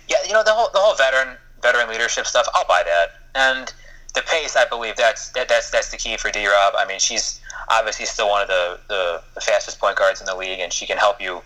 Yeah, 0.07 0.17
you 0.25 0.33
know 0.33 0.43
the 0.43 0.53
whole 0.53 0.69
the 0.73 0.79
whole 0.79 0.95
veteran 0.95 1.37
veteran 1.61 1.87
leadership 1.87 2.25
stuff. 2.25 2.47
I'll 2.55 2.67
buy 2.67 2.81
that, 2.83 3.09
and 3.35 3.71
the 4.15 4.23
pace. 4.23 4.55
I 4.55 4.65
believe 4.65 4.95
that's 4.95 5.29
that, 5.29 5.47
that's 5.49 5.69
that's 5.69 5.91
the 5.91 5.97
key 5.97 6.17
for 6.17 6.31
D 6.31 6.47
Rob. 6.47 6.73
I 6.75 6.87
mean, 6.87 6.99
she's 6.99 7.39
obviously 7.69 8.07
still 8.07 8.29
one 8.29 8.41
of 8.41 8.47
the, 8.47 8.79
the, 8.89 9.21
the 9.35 9.41
fastest 9.41 9.79
point 9.79 9.97
guards 9.97 10.19
in 10.19 10.25
the 10.25 10.35
league, 10.35 10.59
and 10.61 10.73
she 10.73 10.87
can 10.87 10.97
help 10.97 11.21
you 11.21 11.43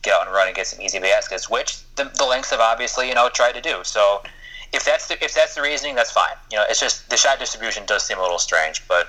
get 0.00 0.14
out 0.14 0.26
and 0.26 0.34
run 0.34 0.46
and 0.46 0.56
get 0.56 0.66
some 0.66 0.80
easy 0.80 0.98
baskets, 0.98 1.50
which 1.50 1.80
the, 1.96 2.04
the 2.16 2.24
Lynx 2.24 2.50
have 2.50 2.60
obviously 2.60 3.08
you 3.08 3.14
know 3.14 3.28
tried 3.28 3.52
to 3.52 3.60
do. 3.60 3.80
So 3.82 4.22
if 4.72 4.84
that's 4.84 5.08
the, 5.08 5.22
if 5.24 5.34
that's 5.34 5.54
the 5.54 5.62
reasoning, 5.62 5.94
that's 5.94 6.12
fine. 6.12 6.36
You 6.50 6.58
know, 6.58 6.64
it's 6.68 6.80
just 6.80 7.08
the 7.10 7.16
shot 7.16 7.38
distribution 7.38 7.84
does 7.86 8.02
seem 8.02 8.18
a 8.18 8.22
little 8.22 8.38
strange, 8.38 8.86
but 8.88 9.08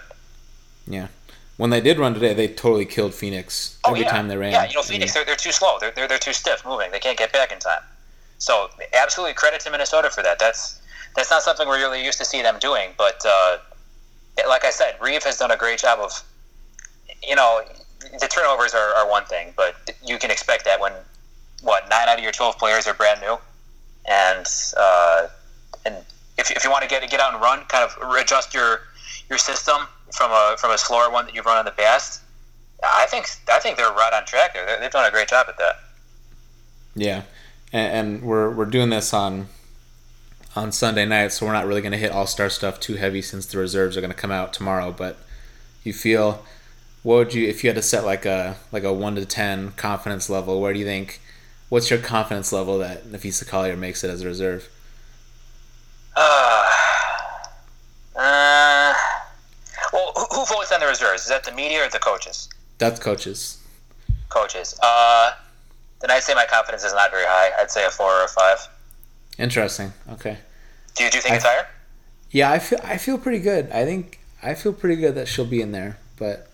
yeah. 0.88 1.08
When 1.58 1.69
they 1.69 1.82
did 1.82 2.00
run 2.00 2.15
today, 2.15 2.34
they 2.34 2.47
totally 2.47 2.86
killed 2.86 3.13
Phoenix 3.13 3.78
oh, 3.84 3.91
every 3.91 4.02
yeah. 4.02 4.10
time 4.10 4.28
they 4.30 4.38
ran. 4.38 4.52
Yeah, 4.52 4.67
you 4.67 4.74
know, 4.74 4.82
Phoenix, 4.82 5.13
they're, 5.13 5.26
they're 5.26 5.36
too 5.36 5.52
slow. 5.52 5.78
They're, 5.80 5.91
they're, 5.91 6.08
they're 6.08 6.17
too 6.17 6.34
stiff 6.34 6.65
moving. 6.65 6.89
They 6.91 7.00
can't 7.00 7.19
get 7.19 7.32
back 7.32 7.52
in 7.52 7.60
time. 7.60 7.84
So 8.39 8.69
absolutely 8.93 9.36
credit 9.36 9.62
to 9.62 9.69
Minnesota 9.69 10.10
for 10.10 10.24
that. 10.24 10.39
That's 10.39 10.82
that's 11.15 11.30
not 11.30 11.43
something 11.43 11.67
we're 11.67 11.78
really 11.78 12.04
used 12.04 12.17
to 12.17 12.26
see 12.26 12.41
them 12.41 12.58
doing. 12.60 12.89
But 12.97 13.21
uh, 13.24 13.58
like 14.47 14.65
I 14.65 14.71
said, 14.71 14.95
Reeve 15.00 15.24
has 15.24 15.38
done 15.38 15.52
a 15.52 15.58
great 15.58 15.78
job 15.78 16.00
of, 16.00 16.24
you 17.21 17.36
know, 17.36 17.62
the 18.19 18.28
turnovers 18.28 18.74
are, 18.74 18.95
are 18.95 19.08
one 19.08 19.26
thing, 19.26 19.54
but 19.56 19.76
you 20.04 20.17
can 20.17 20.32
expect 20.32 20.65
that 20.65 20.80
when 20.80 20.93
what 21.62 21.88
nine 21.89 22.08
out 22.10 22.17
of 22.17 22.24
your 22.24 22.32
twelve 22.32 22.58
players 22.58 22.88
are 22.88 22.95
brand 22.95 23.21
new, 23.21 23.38
and 24.10 24.47
uh, 24.76 25.28
and 25.86 25.96
if, 26.38 26.52
if 26.52 26.63
you 26.63 26.72
want 26.72 26.84
to 26.84 26.89
get 26.89 27.08
get 27.10 27.20
out 27.20 27.34
and 27.34 27.41
run, 27.41 27.63
kind 27.65 27.89
of 27.89 28.12
adjust 28.15 28.54
your 28.54 28.82
your 29.30 29.38
system 29.38 29.88
from 30.12 30.32
a 30.32 30.56
from 30.60 30.72
a 30.72 30.78
slower 30.78 31.10
one 31.10 31.26
that 31.26 31.36
you've 31.36 31.46
run 31.46 31.60
in 31.60 31.65
the 31.65 31.72
past. 31.72 32.22
I 32.84 33.06
think 33.08 33.28
I 33.50 33.60
think 33.60 33.78
they're 33.78 33.91
right 33.91 34.12
on 34.13 34.26
track 34.26 34.54
there. 34.54 34.80
They've 34.80 34.91
done 34.91 35.06
a 35.06 35.12
great 35.12 35.28
job 35.28 35.46
at 35.50 35.58
that. 35.58 35.76
Yeah, 36.96 37.24
and, 37.72 37.94
and 37.94 38.24
we're 38.24 38.50
we're 38.50 38.65
doing 38.65 38.89
this 38.89 39.13
on 39.13 39.48
on 40.56 40.72
Sunday 40.72 41.06
night, 41.06 41.32
so 41.32 41.46
we're 41.46 41.54
not 41.54 41.65
really 41.65 41.82
going 41.82 41.94
to 41.94 41.98
hit 41.98 42.12
all 42.12 42.28
star 42.28 42.50
stuff 42.50 42.80
too 42.80 42.96
heavy 42.96 43.22
since 43.22 43.46
the 43.46 43.58
reserves 43.58 43.96
are 43.96 44.02
going 44.02 44.12
to 44.12 44.17
come 44.17 44.32
out 44.32 44.52
tomorrow. 44.52 44.91
But 44.91 45.17
you 45.84 45.94
feel, 45.94 46.44
what 47.04 47.15
would 47.15 47.34
you 47.34 47.48
if 47.48 47.63
you 47.63 47.70
had 47.70 47.78
to 47.78 47.82
set 47.82 48.04
like 48.04 48.26
a 48.26 48.58
like 48.72 48.84
a 48.84 48.91
one 48.91 49.15
to 49.15 49.26
ten 49.26 49.72
confidence 49.72 50.30
level? 50.30 50.60
Where 50.60 50.74
do 50.74 50.80
you 50.80 50.86
think? 50.86 51.22
What's 51.70 51.89
your 51.89 52.00
confidence 52.00 52.52
level 52.52 52.80
that 52.80 53.06
Napheesa 53.06 53.48
Collier 53.48 53.78
makes 53.78 54.04
it 54.04 54.10
as 54.10 54.24
a 54.24 54.28
reserve? 54.28 54.70
Uh, 56.17 56.70
uh, 58.17 58.94
well, 59.94 60.12
who, 60.17 60.26
who 60.36 60.46
votes 60.46 60.74
on 60.74 60.82
the 60.82 60.88
reserves? 60.88 61.21
Is 61.21 61.21
that 61.32 61.44
the 61.44 61.52
media 61.52 61.86
or 61.86 61.89
the 61.89 62.00
coaches? 62.00 62.50
That's 62.78 63.00
coaches. 63.00 63.58
Coaches. 64.30 64.78
Uh, 64.82 65.32
then 66.00 66.12
I'd 66.12 66.24
say 66.24 66.34
my 66.34 66.46
confidence 66.46 66.84
is 66.84 66.94
not 66.94 67.12
very 67.12 67.26
high. 67.26 67.52
I'd 67.60 67.72
say 67.72 67.86
a 67.86 67.89
four 67.89 68.12
or 68.12 68.26
a 68.26 68.28
five. 68.28 68.60
Interesting. 69.38 69.94
Okay. 70.12 70.38
Do 70.96 71.04
you, 71.04 71.10
do 71.10 71.17
you 71.17 71.22
think 71.22 71.34
I, 71.34 71.36
it's 71.36 71.46
higher? 71.46 71.67
Yeah, 72.32 72.52
I 72.52 72.60
feel 72.60 72.80
I 72.84 72.98
feel 72.98 73.17
pretty 73.17 73.39
good. 73.39 73.72
I 73.72 73.86
think 73.86 74.20
I 74.41 74.56
feel 74.56 74.74
pretty 74.74 74.96
good 74.96 75.15
that 75.15 75.28
she'll 75.28 75.46
be 75.46 75.62
in 75.62 75.72
there, 75.72 75.98
but 76.17 76.50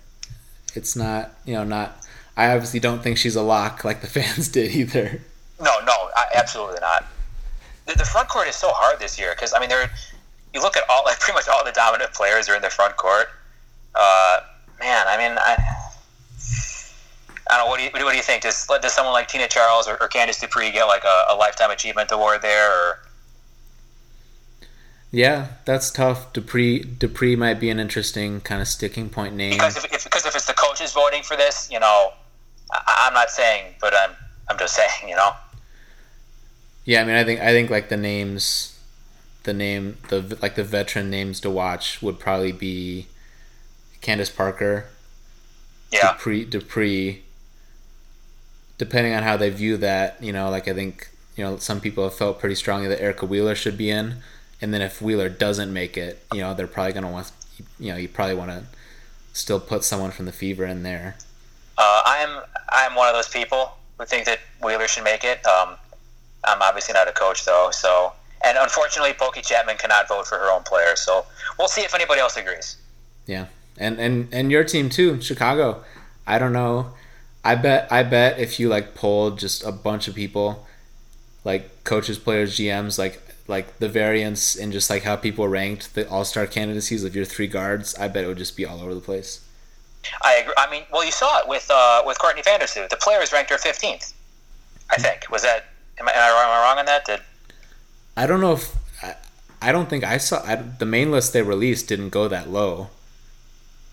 it's 0.76 0.96
not 0.96 1.32
you 1.46 1.54
know 1.54 1.64
not. 1.64 2.04
I 2.36 2.52
obviously 2.52 2.80
don't 2.80 3.02
think 3.02 3.18
she's 3.18 3.36
a 3.36 3.42
lock 3.42 3.84
like 3.84 4.02
the 4.02 4.08
fans 4.18 4.50
did 4.50 4.76
either. 4.76 5.22
No, 5.60 5.80
no, 5.86 6.10
I, 6.16 6.28
absolutely 6.36 6.80
not. 6.82 7.06
The, 7.88 7.96
the 7.96 8.06
front 8.06 8.30
court 8.30 8.48
is 8.48 8.56
so 8.56 8.70
hard 8.70 9.00
this 9.00 9.18
year 9.18 9.34
because 9.34 9.54
I 9.54 9.60
mean, 9.60 9.70
they're 9.70 9.90
you 10.54 10.62
look 10.62 10.78
at 10.78 10.84
all 10.90 11.04
like 11.06 11.20
pretty 11.20 11.36
much 11.36 11.48
all 11.48 11.64
the 11.64 11.72
dominant 11.72 12.14
players 12.14 12.50
are 12.50 12.56
in 12.56 12.62
the 12.62 12.70
front 12.70 12.98
court. 12.98 13.28
Uh, 13.96 14.42
man, 14.80 15.06
I 15.08 15.18
mean, 15.18 15.38
I, 15.38 15.58
I 17.50 17.58
don't 17.58 17.66
know. 17.66 17.70
What 17.70 17.80
do 17.80 17.84
you 17.86 17.90
what 17.92 18.12
do 18.12 18.18
you 18.18 18.24
think? 18.24 18.44
Does 18.44 18.68
does 18.82 18.94
someone 18.94 19.14
like 19.14 19.28
Tina 19.28 19.48
Charles 19.48 19.88
or, 19.88 19.94
or 20.02 20.10
Candice 20.10 20.40
Dupree 20.40 20.72
get 20.72 20.86
like 20.86 21.04
a, 21.04 21.34
a 21.34 21.36
lifetime 21.36 21.72
achievement 21.72 22.12
award 22.12 22.42
there? 22.42 22.72
Or 22.72 23.00
yeah, 25.12 25.48
that's 25.66 25.90
tough. 25.92 26.34
Dupree 26.34 26.84
Dupree 26.84 27.36
might 27.36 27.60
be 27.60 27.70
an 27.70 27.80
interesting 27.80 28.42
kind 28.42 28.62
of 28.62 28.68
sticking 28.68 29.10
point 29.10 29.36
name 29.36 29.54
because 29.54 29.78
if, 29.78 29.86
if 29.94 30.04
because 30.04 30.26
if 30.26 30.36
it's 30.36 30.46
the 30.46 30.54
coaches 30.54 30.94
voting 30.94 31.24
for 31.24 31.38
this, 31.38 31.70
you 31.72 31.80
know, 31.80 32.12
I, 32.72 33.08
I'm 33.08 33.14
not 33.14 33.30
saying, 33.30 33.76
but 33.80 33.94
I'm 33.96 34.12
I'm 34.50 34.58
just 34.58 34.76
saying, 34.76 35.10
you 35.10 35.16
know. 35.16 35.32
Yeah, 36.84 37.02
I 37.02 37.06
mean, 37.06 37.16
I 37.16 37.24
think 37.24 37.40
I 37.42 37.52
think 37.52 37.70
like 37.70 37.90
the 37.90 37.98
names, 37.98 38.78
the 39.44 39.54
name, 39.54 39.98
the 40.10 40.38
like 40.42 40.56
the 40.56 40.64
veteran 40.64 41.10
names 41.10 41.40
to 41.42 41.50
watch 41.50 42.02
would 42.02 42.20
probably 42.20 42.52
be 42.52 43.08
Candace 44.02 44.30
Parker, 44.30 44.86
yeah, 45.92 46.14
Dupree, 46.14 46.46
Dupree. 46.46 47.24
Depending 48.78 49.14
on 49.14 49.24
how 49.24 49.38
they 49.38 49.50
view 49.50 49.78
that, 49.78 50.22
you 50.22 50.32
know, 50.32 50.52
like 50.52 50.68
I 50.68 50.74
think 50.74 51.10
you 51.36 51.44
know 51.44 51.58
some 51.58 51.82
people 51.82 52.04
have 52.04 52.14
felt 52.14 52.40
pretty 52.40 52.56
strongly 52.56 52.88
that 52.88 53.02
Erica 53.02 53.26
Wheeler 53.26 53.56
should 53.56 53.78
be 53.78 53.90
in, 53.90 54.18
and 54.62 54.74
then 54.74 54.82
if 54.82 55.02
Wheeler 55.02 55.30
doesn't 55.30 55.72
make 55.74 55.98
it, 55.98 56.24
you 56.34 56.42
know, 56.42 56.54
they're 56.54 56.68
probably 56.68 56.94
gonna 56.94 57.12
want, 57.12 57.32
you 57.80 57.92
know, 57.92 57.98
you 57.98 58.08
probably 58.08 58.36
want 58.36 58.52
to 58.52 58.64
still 59.34 59.60
put 59.60 59.84
someone 59.84 60.12
from 60.12 60.26
the 60.26 60.32
Fever 60.32 60.66
in 60.66 60.84
there. 60.84 61.16
Uh, 61.78 62.02
I'm 62.06 62.44
I'm 62.70 62.96
one 62.96 63.08
of 63.08 63.14
those 63.14 63.30
people 63.30 63.78
who 63.98 64.06
think 64.06 64.26
that 64.26 64.40
Wheeler 64.64 64.88
should 64.88 65.04
make 65.04 65.24
it. 65.24 65.46
Um, 65.46 65.76
I'm 66.44 66.62
obviously 66.62 66.94
not 66.94 67.08
a 67.08 67.12
coach 67.12 67.46
though, 67.46 67.70
so 67.72 68.14
and 68.44 68.58
unfortunately, 68.58 69.14
Pokey 69.14 69.42
Chatman 69.42 69.78
cannot 69.80 70.08
vote 70.08 70.28
for 70.28 70.38
her 70.38 70.52
own 70.52 70.64
player. 70.64 70.96
So 70.96 71.26
we'll 71.58 71.68
see 71.68 71.82
if 71.82 71.94
anybody 71.94 72.22
else 72.22 72.38
agrees. 72.38 72.78
Yeah, 73.26 73.46
and 73.78 74.00
and 74.00 74.28
and 74.32 74.52
your 74.52 74.64
team 74.64 74.90
too, 74.90 75.22
Chicago. 75.22 75.84
I 76.26 76.40
don't 76.40 76.54
know. 76.54 76.92
I 77.44 77.56
bet 77.56 77.92
I 77.92 78.04
bet 78.04 78.40
if 78.40 78.60
you 78.60 78.70
like 78.70 78.96
polled 78.96 79.40
just 79.40 79.64
a 79.64 79.72
bunch 79.72 80.08
of 80.08 80.16
people, 80.16 80.68
like 81.44 81.84
coaches, 81.84 82.20
players, 82.20 82.58
GMs, 82.58 83.00
like 83.00 83.22
like 83.48 83.80
the 83.80 83.88
variance 83.88 84.56
in 84.56 84.72
just 84.72 84.90
like 84.90 85.04
how 85.04 85.16
people 85.16 85.48
ranked 85.48 85.96
the 85.96 86.10
All 86.10 86.26
Star 86.26 86.46
candidacies 86.46 87.04
of 87.04 87.16
your 87.16 87.26
three 87.26 87.48
guards, 87.48 87.96
I 87.96 88.08
bet 88.08 88.26
it 88.26 88.28
would 88.28 88.38
just 88.38 88.58
be 88.58 88.66
all 88.66 88.82
over 88.82 88.94
the 88.94 89.02
place. 89.02 89.44
I 90.22 90.36
agree. 90.36 90.54
I 90.58 90.70
mean, 90.70 90.84
well, 90.92 91.04
you 91.04 91.12
saw 91.12 91.40
it 91.40 91.48
with 91.48 91.70
uh, 91.74 92.04
with 92.06 92.20
Courtney 92.20 92.42
Vandersloot. 92.42 92.90
The 92.90 92.98
players 92.98 93.32
ranked 93.32 93.50
her 93.52 93.58
fifteenth. 93.58 94.14
I 94.90 94.98
think 94.98 95.30
was 95.30 95.44
that. 95.44 95.66
Am 96.00 96.08
I, 96.08 96.12
am 96.12 96.18
I, 96.18 96.30
wrong, 96.30 96.44
am 96.44 96.52
I 96.52 96.68
wrong 96.68 96.80
on 96.80 96.86
that? 96.86 97.06
Did 97.06 97.22
I 98.16 98.28
don't 98.28 98.42
know 98.42 98.54
if 98.54 98.76
I, 99.02 99.16
I 99.62 99.72
don't 99.72 99.90
think 99.90 100.04
I 100.04 100.18
saw 100.18 100.44
I, 100.44 100.56
the 100.56 100.86
main 100.86 101.12
list 101.12 101.34
they 101.34 101.42
released 101.42 101.88
didn't 101.88 102.10
go 102.10 102.28
that 102.28 102.50
low. 102.50 102.90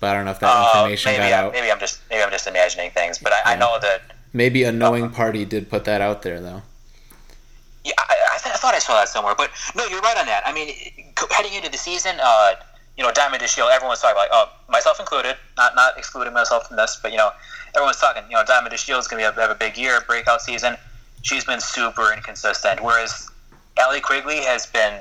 But 0.04 0.10
I 0.10 0.16
don't 0.16 0.26
know 0.26 0.32
if 0.32 0.40
that 0.40 0.52
uh, 0.52 0.84
information 0.84 1.12
maybe 1.12 1.30
got 1.30 1.32
I, 1.32 1.46
out. 1.46 1.52
maybe 1.54 1.72
I'm 1.72 1.80
just 1.80 2.02
maybe 2.10 2.22
I'm 2.22 2.30
just 2.30 2.46
imagining 2.46 2.90
things. 2.90 3.16
But 3.16 3.32
I, 3.32 3.54
I 3.54 3.56
know 3.56 3.78
that 3.80 4.02
Maybe 4.34 4.64
a 4.64 4.70
knowing 4.70 5.08
party 5.08 5.46
did 5.46 5.70
put 5.70 5.86
that 5.86 6.02
out 6.02 6.20
there 6.20 6.42
though. 6.42 6.60
Yeah, 7.86 7.92
I, 7.96 8.14
I, 8.34 8.38
th- 8.42 8.54
I 8.54 8.58
thought 8.58 8.74
I 8.74 8.80
saw 8.80 8.92
that 8.96 9.08
somewhere, 9.08 9.34
but 9.34 9.50
no, 9.74 9.86
you're 9.86 10.02
right 10.02 10.18
on 10.18 10.26
that. 10.26 10.42
I 10.44 10.52
mean, 10.52 10.74
heading 11.30 11.54
into 11.54 11.70
the 11.70 11.78
season, 11.78 12.16
uh, 12.22 12.56
you 12.98 13.02
know, 13.02 13.12
Diamond 13.12 13.42
DeShield, 13.42 13.74
everyone's 13.74 14.00
talking 14.00 14.16
like, 14.16 14.28
oh, 14.30 14.52
myself 14.68 15.00
included, 15.00 15.36
not 15.56 15.74
not 15.74 15.96
excluding 15.96 16.34
myself 16.34 16.68
from 16.68 16.76
this, 16.76 17.00
but 17.00 17.12
you 17.12 17.16
know, 17.16 17.30
everyone's 17.74 17.96
talking, 17.96 18.24
you 18.28 18.36
know, 18.36 18.44
Diamond 18.44 18.74
DeShield 18.74 18.98
is 18.98 19.08
going 19.08 19.24
to 19.24 19.40
have 19.40 19.50
a 19.50 19.54
big 19.54 19.78
year, 19.78 20.02
breakout 20.06 20.42
season. 20.42 20.76
She's 21.22 21.46
been 21.46 21.60
super 21.60 22.12
inconsistent, 22.12 22.82
whereas 22.82 23.30
Allie 23.78 24.02
Quigley 24.02 24.42
has 24.42 24.66
been, 24.66 25.00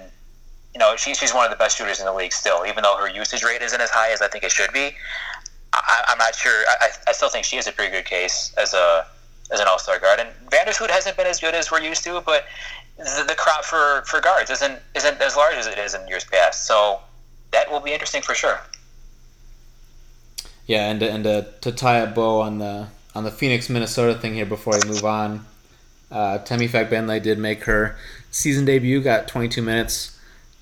you 0.73 0.79
know, 0.79 0.95
she's 0.95 1.17
she's 1.17 1.33
one 1.33 1.45
of 1.45 1.51
the 1.51 1.57
best 1.57 1.77
shooters 1.77 1.99
in 1.99 2.05
the 2.05 2.13
league 2.13 2.33
still, 2.33 2.65
even 2.65 2.83
though 2.83 2.97
her 2.97 3.09
usage 3.09 3.43
rate 3.43 3.61
isn't 3.61 3.79
as 3.79 3.89
high 3.89 4.11
as 4.11 4.21
I 4.21 4.27
think 4.27 4.43
it 4.43 4.51
should 4.51 4.73
be. 4.73 4.91
I, 5.73 6.03
I'm 6.07 6.17
not 6.17 6.35
sure. 6.35 6.63
I, 6.67 6.89
I 7.07 7.11
still 7.11 7.29
think 7.29 7.45
she 7.45 7.57
is 7.57 7.67
a 7.67 7.71
pretty 7.71 7.91
good 7.91 8.05
case 8.05 8.53
as 8.57 8.73
a 8.73 9.05
as 9.51 9.59
an 9.59 9.67
All 9.67 9.79
Star 9.79 9.99
guard. 9.99 10.19
And 10.19 10.29
Vandersloot 10.49 10.89
hasn't 10.89 11.17
been 11.17 11.27
as 11.27 11.39
good 11.39 11.53
as 11.53 11.71
we're 11.71 11.81
used 11.81 12.03
to, 12.05 12.21
but 12.21 12.45
the, 12.97 13.25
the 13.27 13.35
crop 13.35 13.63
for, 13.65 14.03
for 14.05 14.21
guards 14.21 14.49
isn't 14.49 14.79
isn't 14.95 15.21
as 15.21 15.35
large 15.35 15.55
as 15.55 15.67
it 15.67 15.77
is 15.77 15.93
in 15.93 16.07
years 16.07 16.25
past. 16.25 16.65
So 16.65 16.99
that 17.51 17.71
will 17.71 17.79
be 17.79 17.91
interesting 17.91 18.21
for 18.21 18.35
sure. 18.35 18.59
Yeah, 20.65 20.89
and 20.89 21.01
and 21.01 21.27
uh, 21.27 21.43
to 21.61 21.71
tie 21.71 21.99
a 21.99 22.07
bow 22.07 22.41
on 22.41 22.59
the 22.59 22.87
on 23.15 23.23
the 23.23 23.31
Phoenix 23.31 23.69
Minnesota 23.69 24.17
thing 24.17 24.33
here 24.33 24.45
before 24.45 24.73
we 24.81 24.89
move 24.89 25.05
on, 25.05 25.45
uh, 26.11 26.39
Temi 26.39 26.67
did 26.67 27.37
make 27.37 27.63
her 27.65 27.95
season 28.31 28.65
debut, 28.65 29.01
got 29.01 29.27
22 29.27 29.61
minutes. 29.61 30.12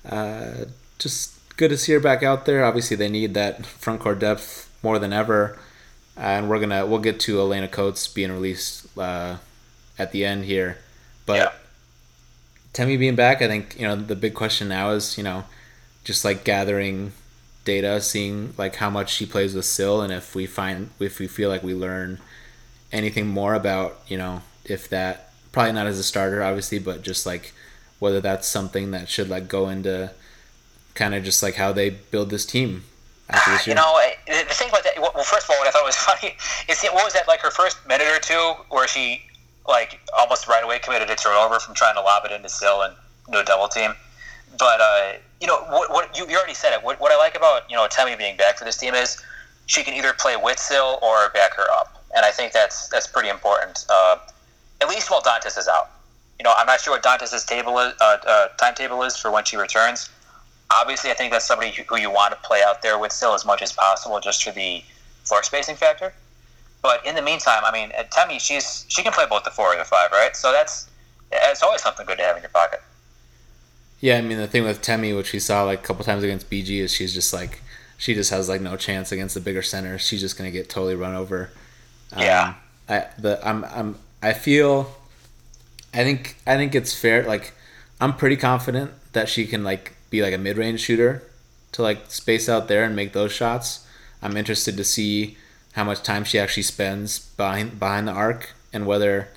Uh, 0.08 0.66
just 0.98 1.34
good 1.56 1.70
to 1.70 1.76
see 1.76 1.92
her 1.92 2.00
back 2.00 2.22
out 2.22 2.46
there. 2.46 2.64
Obviously, 2.64 2.96
they 2.96 3.08
need 3.08 3.34
that 3.34 3.64
front 3.66 4.00
court 4.00 4.18
depth 4.18 4.70
more 4.82 4.98
than 4.98 5.12
ever 5.12 5.58
and 6.16 6.48
we're 6.48 6.60
gonna 6.60 6.86
we'll 6.86 7.00
get 7.00 7.20
to 7.20 7.40
Alaina 7.40 7.68
Coates 7.68 8.06
being 8.08 8.32
released 8.32 8.86
uh, 8.98 9.36
at 9.98 10.12
the 10.12 10.24
end 10.24 10.44
here, 10.44 10.78
but 11.26 11.36
Yeah. 11.36 11.52
Temi 12.72 12.96
being 12.96 13.16
back, 13.16 13.42
I 13.42 13.48
think 13.48 13.78
you 13.78 13.86
know 13.86 13.96
the 13.96 14.16
big 14.16 14.34
question 14.34 14.68
now 14.68 14.90
is 14.90 15.18
you 15.18 15.24
know 15.24 15.44
just 16.04 16.24
like 16.24 16.44
gathering 16.44 17.12
data, 17.64 18.00
seeing 18.00 18.54
like 18.56 18.76
how 18.76 18.90
much 18.90 19.12
she 19.12 19.26
plays 19.26 19.54
with 19.54 19.64
Sil, 19.68 20.00
and 20.00 20.12
if 20.12 20.34
we 20.34 20.46
find 20.46 20.90
if 20.98 21.18
we 21.18 21.26
feel 21.26 21.48
like 21.48 21.62
we 21.62 21.74
learn 21.74 22.18
anything 22.90 23.26
more 23.26 23.54
about 23.54 24.00
you 24.08 24.16
know 24.16 24.42
if 24.64 24.88
that 24.88 25.30
probably 25.50 25.72
not 25.72 25.86
as 25.86 25.98
a 25.98 26.02
starter 26.02 26.42
obviously, 26.42 26.78
but 26.78 27.02
just 27.02 27.26
like 27.26 27.52
whether 28.02 28.20
that's 28.20 28.48
something 28.48 28.90
that 28.90 29.08
should 29.08 29.28
like 29.28 29.46
go 29.46 29.68
into 29.68 30.10
kind 30.94 31.14
of 31.14 31.22
just 31.22 31.40
like 31.40 31.54
how 31.54 31.72
they 31.72 31.88
build 31.88 32.30
this 32.30 32.44
team 32.44 32.82
after 33.30 33.52
this 33.52 33.64
You 33.64 33.74
know, 33.74 33.96
the 34.26 34.42
the 34.42 34.54
thing 34.54 34.68
about 34.70 34.82
that. 34.82 34.94
Well, 34.98 35.12
first 35.22 35.44
of 35.44 35.50
all, 35.50 35.58
what 35.58 35.68
I 35.68 35.70
thought 35.70 35.84
was 35.84 35.94
funny 36.10 36.34
is 36.68 36.82
what 36.82 37.04
was 37.04 37.12
that 37.12 37.28
like 37.28 37.38
her 37.40 37.52
first 37.52 37.86
minute 37.86 38.08
or 38.08 38.18
two 38.18 38.54
where 38.70 38.88
she 38.88 39.22
like 39.68 40.00
almost 40.18 40.48
right 40.48 40.64
away 40.64 40.80
committed 40.80 41.10
a 41.10 41.14
turnover 41.14 41.60
from 41.60 41.76
trying 41.76 41.94
to 41.94 42.00
lob 42.00 42.24
it 42.24 42.32
into 42.32 42.48
Sill 42.48 42.82
and 42.82 42.92
no 43.28 43.44
double 43.44 43.68
team. 43.68 43.92
But 44.58 44.80
uh, 44.80 45.12
you 45.40 45.46
know 45.46 45.62
what? 45.68 45.92
What 45.92 46.18
you, 46.18 46.26
you 46.28 46.36
already 46.36 46.54
said 46.54 46.72
it. 46.74 46.82
What, 46.82 47.00
what 47.00 47.12
I 47.12 47.16
like 47.16 47.36
about 47.36 47.70
you 47.70 47.76
know 47.76 47.86
Temi 47.88 48.16
being 48.16 48.36
back 48.36 48.58
for 48.58 48.64
this 48.64 48.76
team 48.76 48.94
is 48.94 49.22
she 49.66 49.84
can 49.84 49.94
either 49.94 50.12
play 50.12 50.34
with 50.34 50.58
Sill 50.58 50.98
or 51.02 51.30
back 51.34 51.54
her 51.54 51.70
up, 51.78 52.02
and 52.16 52.26
I 52.26 52.32
think 52.32 52.52
that's 52.52 52.88
that's 52.88 53.06
pretty 53.06 53.28
important. 53.28 53.86
Uh, 53.88 54.18
at 54.80 54.88
least 54.88 55.08
while 55.08 55.22
Dantas 55.22 55.56
is 55.56 55.68
out. 55.68 55.88
You 56.42 56.48
know, 56.48 56.54
I'm 56.58 56.66
not 56.66 56.80
sure 56.80 56.92
what 56.92 57.04
Dantas's 57.04 57.44
table 57.44 57.78
is, 57.78 57.94
uh, 58.00 58.16
uh, 58.26 58.48
timetable 58.58 59.04
is 59.04 59.16
for 59.16 59.30
when 59.30 59.44
she 59.44 59.56
returns. 59.56 60.10
Obviously, 60.74 61.12
I 61.12 61.14
think 61.14 61.30
that's 61.32 61.44
somebody 61.44 61.70
who- 61.70 61.96
you 61.96 62.10
want 62.10 62.32
to 62.34 62.40
play 62.48 62.64
out 62.64 62.82
there 62.82 62.98
with 62.98 63.12
still 63.12 63.32
as 63.32 63.44
much 63.44 63.62
as 63.62 63.70
possible, 63.70 64.18
just 64.18 64.42
for 64.42 64.50
the 64.50 64.82
floor 65.22 65.44
spacing 65.44 65.76
factor. 65.76 66.12
But 66.80 67.06
in 67.06 67.14
the 67.14 67.22
meantime, 67.22 67.64
I 67.64 67.70
mean, 67.70 67.92
at 67.92 68.10
Temi, 68.10 68.40
she's 68.40 68.84
she 68.88 69.04
can 69.04 69.12
play 69.12 69.24
both 69.24 69.44
the 69.44 69.52
four 69.52 69.72
or 69.72 69.76
the 69.76 69.84
five, 69.84 70.10
right? 70.10 70.36
So 70.36 70.50
that's 70.50 70.86
it's 71.30 71.62
always 71.62 71.80
something 71.80 72.06
good 72.06 72.18
to 72.18 72.24
have 72.24 72.34
in 72.36 72.42
your 72.42 72.50
pocket. 72.50 72.82
Yeah, 74.00 74.18
I 74.18 74.20
mean 74.22 74.38
the 74.38 74.48
thing 74.48 74.64
with 74.64 74.82
Temi, 74.82 75.12
which 75.12 75.32
we 75.32 75.38
saw 75.38 75.62
like 75.62 75.78
a 75.78 75.82
couple 75.86 76.04
times 76.04 76.24
against 76.24 76.50
BG, 76.50 76.80
is 76.80 76.92
she's 76.92 77.14
just 77.14 77.32
like 77.32 77.62
she 77.98 78.14
just 78.14 78.30
has 78.30 78.48
like 78.48 78.60
no 78.60 78.74
chance 78.76 79.12
against 79.12 79.36
the 79.36 79.40
bigger 79.40 79.62
center. 79.62 79.96
She's 79.96 80.20
just 80.20 80.36
gonna 80.36 80.50
get 80.50 80.68
totally 80.68 80.96
run 80.96 81.14
over. 81.14 81.52
Um, 82.12 82.22
Yeah. 82.22 82.54
I 82.88 83.06
the 83.16 83.38
I'm 83.48 83.64
I'm 83.64 84.00
I 84.20 84.32
feel 84.32 84.92
I 85.94 86.04
think 86.04 86.36
I 86.46 86.56
think 86.56 86.74
it's 86.74 86.94
fair. 86.94 87.22
Like 87.24 87.52
I'm 88.00 88.14
pretty 88.16 88.36
confident 88.36 88.92
that 89.12 89.28
she 89.28 89.46
can 89.46 89.62
like 89.64 89.94
be 90.10 90.22
like 90.22 90.34
a 90.34 90.38
mid 90.38 90.56
range 90.56 90.80
shooter 90.80 91.22
to 91.72 91.82
like 91.82 92.10
space 92.10 92.48
out 92.48 92.68
there 92.68 92.84
and 92.84 92.96
make 92.96 93.12
those 93.12 93.32
shots. 93.32 93.86
I'm 94.22 94.36
interested 94.36 94.76
to 94.76 94.84
see 94.84 95.36
how 95.72 95.84
much 95.84 96.02
time 96.02 96.24
she 96.24 96.38
actually 96.38 96.62
spends 96.64 97.18
behind 97.18 97.78
behind 97.78 98.06
the 98.06 98.12
arc 98.12 98.52
and 98.72 98.86
whether 98.86 99.28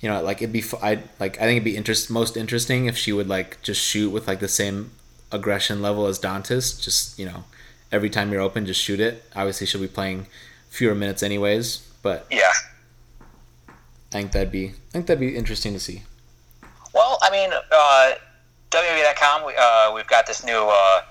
you 0.00 0.08
know 0.08 0.22
like 0.22 0.40
it'd 0.42 0.52
be 0.52 0.64
I 0.82 1.02
like 1.18 1.36
I 1.36 1.42
think 1.42 1.56
it'd 1.56 1.64
be 1.64 1.76
interest 1.76 2.10
most 2.10 2.36
interesting 2.36 2.86
if 2.86 2.96
she 2.96 3.12
would 3.12 3.28
like 3.28 3.60
just 3.62 3.80
shoot 3.80 4.10
with 4.10 4.26
like 4.26 4.40
the 4.40 4.48
same 4.48 4.92
aggression 5.32 5.82
level 5.82 6.06
as 6.06 6.18
Dantas. 6.18 6.80
Just 6.82 7.18
you 7.18 7.26
know 7.26 7.44
every 7.92 8.10
time 8.10 8.32
you're 8.32 8.40
open, 8.40 8.66
just 8.66 8.80
shoot 8.80 9.00
it. 9.00 9.24
Obviously, 9.34 9.66
she'll 9.66 9.80
be 9.80 9.88
playing 9.88 10.26
fewer 10.68 10.94
minutes 10.94 11.22
anyways, 11.22 11.78
but 12.02 12.26
Yeah. 12.30 12.50
I 14.12 14.16
think 14.18 14.32
that'd 14.32 14.50
be 14.52 14.68
I 14.68 14.72
think 14.92 15.06
that'd 15.06 15.20
be 15.20 15.36
interesting 15.36 15.72
to 15.74 15.80
see. 15.80 16.02
Well, 16.92 17.18
I 17.22 17.30
mean, 17.30 17.50
uh, 17.52 18.12
WNBA.com, 18.70 19.46
we, 19.46 19.52
uh, 19.56 19.92
we've 19.94 20.06
got 20.08 20.26
this 20.26 20.44
new, 20.44 20.68
uh, 20.68 21.02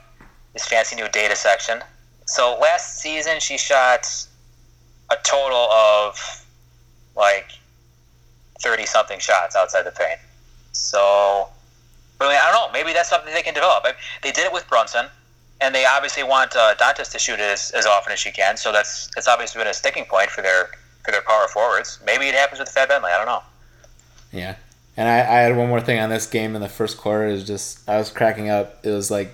this 0.53 0.65
fancy 0.65 0.95
new 0.97 1.07
data 1.09 1.35
section. 1.35 1.79
So 2.25 2.57
last 2.61 2.99
season, 2.99 3.39
she 3.39 3.57
shot 3.57 4.05
a 5.09 5.15
total 5.23 5.69
of 5.71 6.45
like 7.15 7.51
thirty 8.61 8.85
something 8.85 9.19
shots 9.19 9.55
outside 9.55 9.83
the 9.83 9.91
paint. 9.91 10.19
So, 10.73 11.47
I, 12.19 12.27
mean, 12.27 12.37
I 12.37 12.51
don't 12.51 12.67
know. 12.67 12.73
Maybe 12.73 12.93
that's 12.93 13.09
something 13.09 13.33
they 13.33 13.41
can 13.41 13.53
develop. 13.53 13.85
They 14.21 14.31
did 14.31 14.45
it 14.45 14.53
with 14.53 14.67
Brunson. 14.67 15.05
and 15.61 15.73
they 15.75 15.85
obviously 15.85 16.23
want 16.23 16.55
uh, 16.55 16.75
Dantas 16.75 17.11
to 17.11 17.19
shoot 17.19 17.39
as, 17.39 17.71
as 17.71 17.85
often 17.85 18.13
as 18.13 18.19
she 18.19 18.31
can. 18.31 18.57
So 18.57 18.71
that's 18.71 19.09
that's 19.15 19.27
obviously 19.27 19.59
been 19.59 19.67
a 19.67 19.73
sticking 19.73 20.05
point 20.05 20.29
for 20.29 20.41
their 20.41 20.71
their 21.11 21.21
power 21.21 21.47
forwards. 21.47 21.99
Maybe 22.05 22.25
it 22.25 22.35
happens 22.35 22.59
with 22.59 22.73
Fagbenle. 22.73 23.05
I 23.05 23.17
don't 23.17 23.25
know. 23.25 23.43
Yeah, 24.31 24.55
and 24.95 25.07
I, 25.07 25.19
I 25.19 25.39
had 25.41 25.55
one 25.57 25.69
more 25.69 25.81
thing 25.81 25.99
on 25.99 26.09
this 26.09 26.27
game 26.27 26.55
in 26.55 26.61
the 26.61 26.69
first 26.69 26.97
quarter. 26.97 27.27
Is 27.27 27.45
just 27.45 27.87
I 27.89 27.97
was 27.97 28.09
cracking 28.09 28.49
up. 28.49 28.79
It 28.83 28.91
was 28.91 29.09
like 29.09 29.31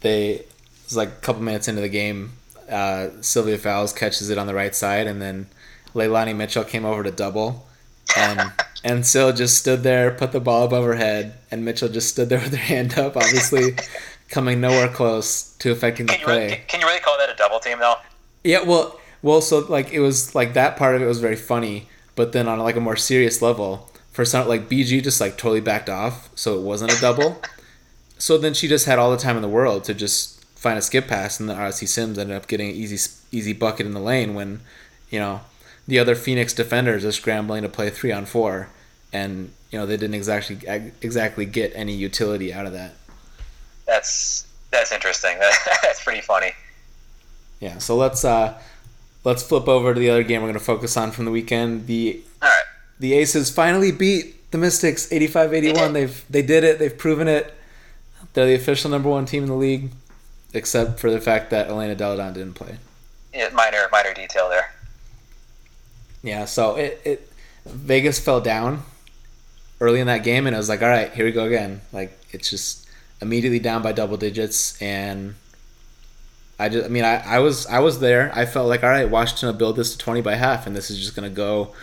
they 0.00 0.30
it 0.34 0.48
was 0.84 0.96
like 0.96 1.08
a 1.08 1.20
couple 1.20 1.42
minutes 1.42 1.68
into 1.68 1.80
the 1.80 1.88
game. 1.88 2.32
Uh, 2.70 3.08
Sylvia 3.20 3.58
Fowles 3.58 3.92
catches 3.92 4.30
it 4.30 4.38
on 4.38 4.46
the 4.46 4.54
right 4.54 4.74
side, 4.74 5.06
and 5.06 5.20
then 5.22 5.46
Leilani 5.94 6.36
Mitchell 6.36 6.64
came 6.64 6.84
over 6.84 7.02
to 7.02 7.10
double, 7.10 7.66
and 8.16 8.52
and 8.84 9.06
Sil 9.06 9.32
just 9.32 9.58
stood 9.58 9.82
there, 9.82 10.10
put 10.12 10.32
the 10.32 10.40
ball 10.40 10.64
above 10.64 10.84
her 10.84 10.94
head, 10.94 11.34
and 11.50 11.64
Mitchell 11.64 11.88
just 11.88 12.08
stood 12.10 12.28
there 12.28 12.38
with 12.42 12.52
her 12.52 12.56
hand 12.56 12.98
up, 12.98 13.16
obviously 13.16 13.74
coming 14.28 14.60
nowhere 14.60 14.88
close 14.88 15.54
to 15.58 15.72
affecting 15.72 16.06
the 16.06 16.12
Can 16.12 16.24
play. 16.24 16.44
really, 16.44 16.60
can 16.68 16.80
you 16.80 16.86
really 16.86 17.00
call 17.00 17.16
that 17.18 17.30
a 17.30 17.34
double 17.34 17.58
team 17.58 17.78
though? 17.78 17.96
Yeah, 18.44 18.62
well, 18.62 19.00
well, 19.22 19.40
so 19.40 19.60
like 19.60 19.92
it 19.92 20.00
was 20.00 20.34
like 20.34 20.54
that 20.54 20.76
part 20.76 20.94
of 20.94 21.02
it 21.02 21.06
was 21.06 21.20
very 21.20 21.36
funny, 21.36 21.88
but 22.14 22.32
then 22.32 22.48
on 22.48 22.58
like 22.58 22.76
a 22.76 22.80
more 22.80 22.96
serious 22.96 23.42
level, 23.42 23.90
for 24.12 24.24
some 24.24 24.48
like 24.48 24.68
BG 24.68 25.02
just 25.02 25.20
like 25.20 25.36
totally 25.36 25.60
backed 25.60 25.88
off, 25.88 26.30
so 26.34 26.58
it 26.58 26.62
wasn't 26.62 26.92
a 26.92 27.00
double. 27.00 27.40
so 28.18 28.38
then 28.38 28.54
she 28.54 28.68
just 28.68 28.86
had 28.86 28.98
all 28.98 29.10
the 29.10 29.16
time 29.16 29.36
in 29.36 29.42
the 29.42 29.48
world 29.48 29.84
to 29.84 29.94
just 29.94 30.44
find 30.54 30.78
a 30.78 30.82
skip 30.82 31.06
pass, 31.06 31.38
and 31.38 31.50
Odyssey 31.50 31.86
Sims 31.86 32.18
ended 32.18 32.36
up 32.36 32.48
getting 32.48 32.68
an 32.68 32.74
easy 32.74 33.10
easy 33.30 33.52
bucket 33.52 33.86
in 33.86 33.94
the 33.94 34.00
lane 34.00 34.34
when, 34.34 34.60
you 35.10 35.18
know, 35.18 35.40
the 35.86 35.98
other 35.98 36.14
Phoenix 36.14 36.52
defenders 36.52 37.04
are 37.04 37.12
scrambling 37.12 37.62
to 37.62 37.68
play 37.68 37.90
three 37.90 38.12
on 38.12 38.26
four, 38.26 38.68
and 39.12 39.52
you 39.70 39.78
know 39.78 39.86
they 39.86 39.96
didn't 39.96 40.14
exactly 40.14 40.58
exactly 41.00 41.46
get 41.46 41.72
any 41.74 41.94
utility 41.94 42.52
out 42.52 42.66
of 42.66 42.72
that. 42.72 42.94
That's 43.86 44.46
that's 44.70 44.92
interesting. 44.92 45.38
that's 45.82 46.02
pretty 46.04 46.20
funny. 46.20 46.52
Yeah, 47.60 47.78
so 47.78 47.96
let's 47.96 48.24
uh, 48.24 48.60
let's 49.24 49.42
flip 49.42 49.68
over 49.68 49.94
to 49.94 50.00
the 50.00 50.10
other 50.10 50.22
game 50.22 50.42
we're 50.42 50.48
going 50.48 50.58
to 50.58 50.64
focus 50.64 50.96
on 50.96 51.12
from 51.12 51.24
the 51.24 51.30
weekend. 51.30 51.86
The 51.86 52.22
All 52.42 52.48
right. 52.48 52.64
the 52.98 53.14
Aces 53.14 53.50
finally 53.50 53.92
beat 53.92 54.50
the 54.50 54.58
Mystics 54.58 55.06
85-81. 55.08 55.92
They've 55.92 56.24
they 56.30 56.42
did 56.42 56.64
it. 56.64 56.78
They've 56.78 56.96
proven 56.96 57.28
it. 57.28 57.54
They're 58.34 58.46
the 58.46 58.54
official 58.54 58.90
number 58.90 59.08
one 59.08 59.26
team 59.26 59.42
in 59.42 59.48
the 59.48 59.54
league, 59.54 59.90
except 60.52 61.00
for 61.00 61.10
the 61.10 61.20
fact 61.20 61.50
that 61.50 61.68
Elena 61.68 61.94
Delle 61.94 62.16
Donne 62.16 62.32
didn't 62.34 62.54
play. 62.54 62.78
Yeah, 63.34 63.50
minor 63.50 63.88
minor 63.90 64.14
detail 64.14 64.48
there. 64.48 64.72
Yeah, 66.22 66.44
so 66.44 66.76
it, 66.76 67.00
it 67.04 67.32
Vegas 67.64 68.18
fell 68.18 68.40
down 68.40 68.82
early 69.80 70.00
in 70.00 70.06
that 70.06 70.24
game, 70.24 70.46
and 70.46 70.54
I 70.54 70.58
was 70.58 70.68
like, 70.68 70.82
all 70.82 70.88
right, 70.88 71.12
here 71.12 71.24
we 71.24 71.32
go 71.32 71.44
again. 71.44 71.80
Like 71.92 72.18
it's 72.32 72.50
just 72.50 72.88
immediately 73.20 73.58
down 73.58 73.82
by 73.82 73.92
double 73.92 74.16
digits, 74.16 74.80
and 74.80 75.34
I 76.58 76.68
just, 76.68 76.86
I 76.86 76.88
mean, 76.88 77.04
I, 77.04 77.16
I 77.24 77.38
was 77.38 77.66
I 77.66 77.78
was 77.78 78.00
there. 78.00 78.32
I 78.34 78.44
felt 78.44 78.68
like, 78.68 78.82
all 78.82 78.90
right, 78.90 79.08
Washington 79.08 79.48
will 79.48 79.54
build 79.54 79.76
this 79.76 79.92
to 79.92 79.98
twenty 79.98 80.20
by 80.20 80.34
half, 80.34 80.66
and 80.66 80.74
this 80.74 80.90
is 80.90 80.98
just 80.98 81.14
gonna 81.14 81.30
go 81.30 81.74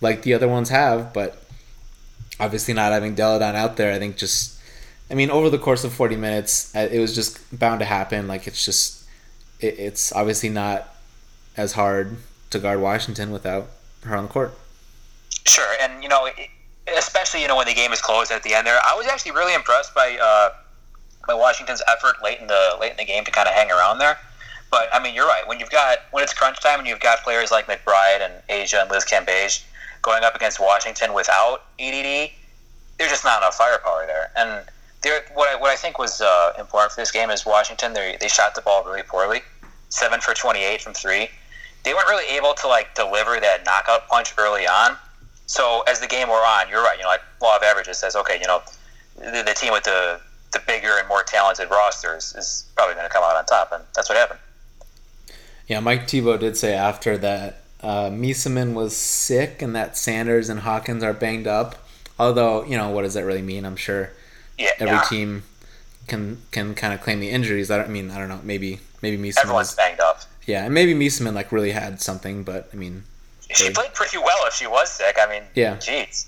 like 0.00 0.22
the 0.22 0.34
other 0.34 0.48
ones 0.48 0.70
have, 0.70 1.12
but 1.12 1.42
obviously 2.38 2.74
not 2.74 2.92
having 2.92 3.14
Delle 3.14 3.38
Donne 3.38 3.56
out 3.56 3.76
there, 3.76 3.92
I 3.92 3.98
think 3.98 4.16
just, 4.16 4.58
I 5.10 5.14
mean, 5.14 5.30
over 5.30 5.50
the 5.50 5.58
course 5.58 5.84
of 5.84 5.92
forty 5.92 6.16
minutes, 6.16 6.74
it 6.74 7.00
was 7.00 7.14
just 7.14 7.58
bound 7.58 7.80
to 7.80 7.86
happen. 7.86 8.28
Like 8.28 8.46
it's 8.46 8.64
just, 8.64 9.04
it, 9.60 9.78
it's 9.78 10.12
obviously 10.12 10.48
not 10.48 10.94
as 11.56 11.72
hard 11.72 12.16
to 12.50 12.58
guard 12.58 12.80
Washington 12.80 13.32
without 13.32 13.68
her 14.04 14.16
on 14.16 14.24
the 14.24 14.30
court. 14.30 14.54
Sure, 15.46 15.74
and 15.80 16.02
you 16.02 16.08
know, 16.08 16.28
especially 16.96 17.42
you 17.42 17.48
know 17.48 17.56
when 17.56 17.66
the 17.66 17.74
game 17.74 17.92
is 17.92 18.00
closed 18.00 18.30
at 18.30 18.42
the 18.42 18.54
end 18.54 18.66
there, 18.66 18.78
I 18.84 18.94
was 18.96 19.06
actually 19.06 19.32
really 19.32 19.54
impressed 19.54 19.94
by 19.94 20.18
uh, 20.20 20.50
by 21.26 21.34
Washington's 21.34 21.82
effort 21.88 22.22
late 22.22 22.40
in 22.40 22.46
the 22.46 22.76
late 22.80 22.92
in 22.92 22.96
the 22.96 23.04
game 23.04 23.24
to 23.24 23.30
kind 23.30 23.48
of 23.48 23.54
hang 23.54 23.70
around 23.70 23.98
there. 23.98 24.18
But 24.70 24.88
I 24.92 25.02
mean, 25.02 25.14
you're 25.14 25.26
right. 25.26 25.46
When 25.46 25.60
you've 25.60 25.70
got 25.70 25.98
when 26.10 26.22
it's 26.22 26.34
crunch 26.34 26.60
time 26.60 26.78
and 26.78 26.88
you've 26.88 27.00
got 27.00 27.22
players 27.22 27.50
like 27.50 27.66
McBride 27.66 28.20
and 28.20 28.34
A'ja 28.48 28.82
and 28.82 28.90
Liz 28.90 29.04
Cambage 29.04 29.64
going 30.02 30.24
up 30.24 30.34
against 30.34 30.60
Washington 30.60 31.14
without 31.14 31.64
EDD, 31.78 32.30
there's 32.98 33.10
just 33.10 33.24
not 33.24 33.38
enough 33.42 33.56
firepower 33.56 34.06
there. 34.06 34.30
And 34.36 34.64
there, 35.02 35.24
what 35.34 35.48
I 35.48 35.56
what 35.56 35.70
I 35.70 35.76
think 35.76 35.98
was 35.98 36.20
uh, 36.20 36.52
important 36.58 36.92
for 36.92 37.00
this 37.00 37.10
game 37.10 37.30
is 37.30 37.46
Washington. 37.46 37.92
They 37.92 38.16
they 38.20 38.28
shot 38.28 38.54
the 38.54 38.62
ball 38.62 38.84
really 38.84 39.02
poorly, 39.02 39.40
seven 39.88 40.20
for 40.20 40.34
28 40.34 40.82
from 40.82 40.94
three. 40.94 41.28
They 41.84 41.94
weren't 41.94 42.08
really 42.08 42.26
able 42.36 42.54
to 42.54 42.66
like 42.66 42.94
deliver 42.94 43.38
that 43.38 43.64
knockout 43.64 44.08
punch 44.08 44.34
early 44.38 44.66
on. 44.66 44.96
So 45.46 45.84
as 45.86 46.00
the 46.00 46.08
game 46.08 46.28
wore 46.28 46.44
on, 46.44 46.68
you're 46.68 46.82
right. 46.82 46.96
You 46.98 47.04
know, 47.04 47.10
like 47.10 47.22
law 47.40 47.56
of 47.56 47.62
averages 47.62 47.98
says, 47.98 48.16
okay, 48.16 48.38
you 48.40 48.48
know, 48.48 48.62
the, 49.16 49.44
the 49.46 49.54
team 49.54 49.72
with 49.72 49.84
the 49.84 50.20
the 50.56 50.62
bigger 50.66 50.98
and 50.98 51.06
more 51.08 51.22
talented 51.22 51.70
rosters 51.70 52.34
is 52.36 52.64
probably 52.74 52.94
going 52.94 53.06
to 53.06 53.12
come 53.12 53.22
out 53.22 53.36
on 53.36 53.44
top, 53.44 53.72
and 53.72 53.82
that's 53.94 54.08
what 54.08 54.16
happened. 54.16 54.40
Yeah, 55.66 55.80
Mike 55.80 56.08
Thibault 56.08 56.38
did 56.38 56.56
say 56.56 56.74
after 56.74 57.18
that 57.18 57.60
uh, 57.82 58.08
Meesseman 58.10 58.72
was 58.74 58.96
sick 58.96 59.60
and 59.60 59.74
that 59.74 59.96
Sanders 59.96 60.48
and 60.48 60.60
Hawkins 60.60 61.02
are 61.02 61.12
banged 61.12 61.46
up. 61.46 61.74
Although, 62.18 62.64
you 62.64 62.76
know, 62.76 62.90
what 62.90 63.02
does 63.02 63.14
that 63.14 63.24
really 63.24 63.42
mean? 63.42 63.64
I'm 63.66 63.76
sure 63.76 64.10
yeah, 64.56 64.70
every 64.78 64.94
yeah. 64.94 65.02
team 65.02 65.42
can 66.06 66.40
can 66.50 66.74
kind 66.74 66.94
of 66.94 67.00
claim 67.02 67.20
the 67.20 67.28
injuries. 67.28 67.70
I 67.70 67.76
don't 67.78 67.86
I 67.86 67.90
mean 67.90 68.10
I 68.10 68.18
don't 68.18 68.28
know. 68.28 68.40
Maybe 68.42 68.80
maybe 69.02 69.18
Meesseman 69.18 69.42
Everyone's 69.42 69.68
was, 69.68 69.74
banged 69.74 70.00
up. 70.00 70.20
yeah, 70.46 70.64
and 70.64 70.72
maybe 70.72 70.94
Meesseman 70.94 71.34
like 71.34 71.52
really 71.52 71.72
had 71.72 72.00
something, 72.00 72.42
but 72.44 72.70
I 72.72 72.76
mean 72.76 73.02
She 73.50 73.70
played 73.70 73.92
pretty 73.92 74.18
well 74.18 74.46
if 74.46 74.54
she 74.54 74.66
was 74.66 74.90
sick. 74.90 75.16
I 75.20 75.28
mean, 75.28 75.42
Yeah. 75.54 75.76
jeez. 75.76 76.26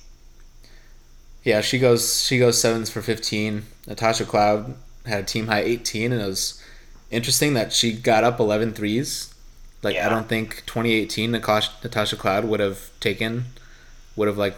Yeah, 1.49 1.63
she 1.63 1.79
goes 1.79 2.23
she 2.23 2.39
goes 2.39 2.61
sevens 2.61 2.91
for 2.91 3.01
15. 3.01 3.63
Natasha 3.87 4.27
Cloud 4.27 4.75
had 5.07 5.21
a 5.21 5.27
team 5.27 5.47
high 5.47 5.63
18, 5.63 6.13
and 6.13 6.21
it 6.21 6.27
was 6.27 6.63
interesting 7.11 7.55
that 7.55 7.73
she 7.73 7.95
got 7.95 8.23
up 8.23 8.39
11 8.39 8.75
threes. 8.75 9.35
Like 9.83 9.97
I 9.97 10.11
don't 10.11 10.29
think 10.29 10.63
2018 10.67 11.31
Natasha, 11.31 11.73
Natasha 11.83 12.17
Cloud 12.17 12.45
would 12.45 12.61
have 12.61 12.91
taken, 13.01 13.47
would 14.15 14.29
have 14.29 14.37
like 14.37 14.57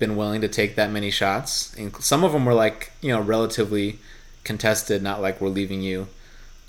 been 0.00 0.16
willing 0.16 0.40
to 0.40 0.48
take 0.48 0.74
that 0.74 0.90
many 0.90 1.12
shots. 1.12 1.72
And 1.76 1.94
some 2.02 2.24
of 2.24 2.32
them 2.32 2.44
were 2.44 2.54
like 2.54 2.90
you 3.00 3.12
know 3.12 3.20
relatively 3.20 4.00
contested, 4.42 5.04
not 5.04 5.22
like 5.22 5.40
we're 5.40 5.50
leaving 5.50 5.82
you 5.82 6.08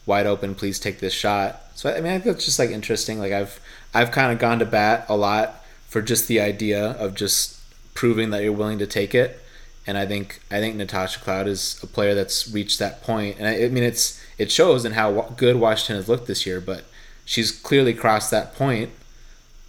wide 0.05 0.27
open. 0.27 0.53
Please 0.53 0.77
take 0.77 0.99
this 0.99 1.13
shot. 1.13 1.63
So 1.73 1.89
I 1.89 2.01
mean, 2.01 2.13
I 2.13 2.19
think 2.19 2.35
it's 2.35 2.45
just 2.45 2.59
like 2.59 2.69
interesting. 2.69 3.17
Like 3.17 3.31
I've 3.31 3.59
I've 3.95 4.11
kind 4.11 4.31
of 4.31 4.37
gone 4.37 4.59
to 4.59 4.65
bat 4.65 5.07
a 5.09 5.17
lot 5.17 5.65
for 5.87 6.03
just 6.03 6.27
the 6.27 6.39
idea 6.39 6.91
of 6.91 7.15
just 7.15 7.58
proving 7.99 8.29
that 8.29 8.41
you're 8.41 8.53
willing 8.53 8.79
to 8.79 8.87
take 8.87 9.13
it. 9.13 9.37
And 9.85 9.97
I 9.97 10.05
think 10.05 10.41
I 10.49 10.61
think 10.61 10.77
Natasha 10.77 11.19
Cloud 11.19 11.47
is 11.47 11.77
a 11.83 11.87
player 11.87 12.15
that's 12.15 12.49
reached 12.49 12.79
that 12.79 13.03
point. 13.03 13.35
And 13.37 13.45
I, 13.45 13.65
I 13.65 13.67
mean, 13.67 13.83
it's 13.83 14.23
it 14.37 14.49
shows 14.49 14.85
in 14.85 14.93
how 14.93 15.33
good 15.35 15.57
Washington 15.57 15.97
has 15.97 16.07
looked 16.07 16.25
this 16.25 16.45
year. 16.45 16.61
But 16.61 16.85
she's 17.25 17.51
clearly 17.51 17.93
crossed 17.93 18.31
that 18.31 18.55
point, 18.55 18.91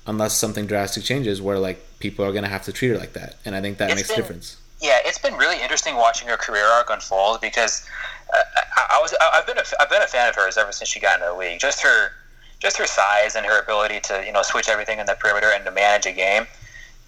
unless 0.07 0.35
something 0.37 0.67
drastic 0.67 1.03
changes, 1.03 1.43
where 1.43 1.59
like 1.59 1.85
people 1.99 2.25
are 2.25 2.33
gonna 2.33 2.47
have 2.49 2.63
to 2.67 2.73
treat 2.73 2.91
her 2.91 2.99
like 2.99 3.15
that. 3.15 3.35
And 3.45 3.57
I 3.57 3.61
think 3.61 3.79
that 3.79 3.91
It's 3.91 3.99
makes 3.99 4.11
a 4.11 4.17
difference. 4.17 4.59
Yeah, 4.81 4.99
it's 5.05 5.19
been 5.19 5.35
really 5.35 5.61
interesting 5.61 5.97
watching 5.97 6.29
her 6.29 6.37
career 6.37 6.65
arc 6.67 6.89
unfold 6.89 7.41
because 7.41 7.85
uh, 8.33 8.39
I, 8.77 8.97
I 8.97 9.01
was 9.03 9.13
I- 9.21 9.39
I've 9.39 9.47
been 9.47 9.59
a, 9.59 9.65
I've 9.81 9.91
been 9.91 10.03
a 10.03 10.07
fan 10.07 10.29
of 10.29 10.37
hers 10.37 10.57
ever 10.57 10.71
since 10.71 10.89
she 10.89 11.01
got 11.01 11.19
into 11.19 11.33
the 11.33 11.37
league. 11.37 11.59
Just 11.59 11.83
her 11.83 12.13
just 12.61 12.77
her 12.79 12.87
size 12.87 13.35
and 13.35 13.45
her 13.45 13.61
ability 13.61 13.99
to 14.05 14.23
you 14.25 14.31
know 14.31 14.43
switch 14.43 14.69
everything 14.69 15.01
in 15.01 15.07
the 15.07 15.17
perimeter 15.19 15.51
and 15.53 15.65
to 15.65 15.73
manage 15.73 16.07
a 16.07 16.13
game. 16.13 16.47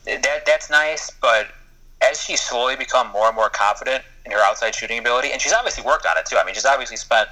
That 0.04 0.44
that's 0.46 0.68
nice, 0.70 1.10
but 1.10 1.48
as 2.00 2.20
she's 2.20 2.40
slowly 2.40 2.76
become 2.76 3.08
more 3.12 3.28
and 3.28 3.36
more 3.36 3.48
confident 3.48 4.04
in 4.24 4.32
her 4.32 4.40
outside 4.40 4.74
shooting 4.74 4.98
ability, 4.98 5.30
and 5.30 5.40
she's 5.40 5.52
obviously 5.52 5.84
worked 5.84 6.06
on 6.06 6.18
it 6.18 6.26
too. 6.26 6.36
I 6.36 6.44
mean, 6.44 6.54
she's 6.54 6.64
obviously 6.64 6.96
spent 6.96 7.28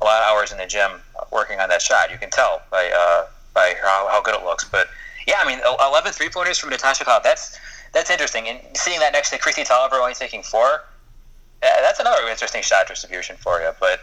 a 0.00 0.04
lot 0.04 0.22
of 0.22 0.28
hours 0.28 0.52
in 0.52 0.58
the 0.58 0.66
gym 0.66 0.92
working 1.32 1.60
on 1.60 1.68
that 1.68 1.82
shot. 1.82 2.10
You 2.10 2.18
can 2.18 2.30
tell 2.30 2.62
by 2.70 2.90
uh, 2.90 3.26
by 3.52 3.74
how, 3.82 4.08
how 4.10 4.20
good 4.20 4.34
it 4.34 4.44
looks. 4.44 4.64
But 4.64 4.88
yeah, 5.26 5.36
I 5.38 5.46
mean, 5.46 5.60
11 5.80 6.12
three 6.12 6.28
pointers 6.28 6.58
from 6.58 6.70
Natasha 6.70 7.04
Cloud. 7.04 7.22
That's 7.24 7.58
that's 7.92 8.10
interesting. 8.10 8.48
And 8.48 8.60
seeing 8.76 9.00
that 9.00 9.12
next 9.12 9.30
to 9.30 9.38
Kristi 9.38 9.66
Toliver 9.66 10.00
only 10.00 10.14
taking 10.14 10.42
four, 10.42 10.66
uh, 11.62 11.80
that's 11.80 12.00
another 12.00 12.28
interesting 12.28 12.62
shot 12.62 12.88
distribution 12.88 13.36
for 13.36 13.60
you. 13.60 13.70
But 13.80 14.00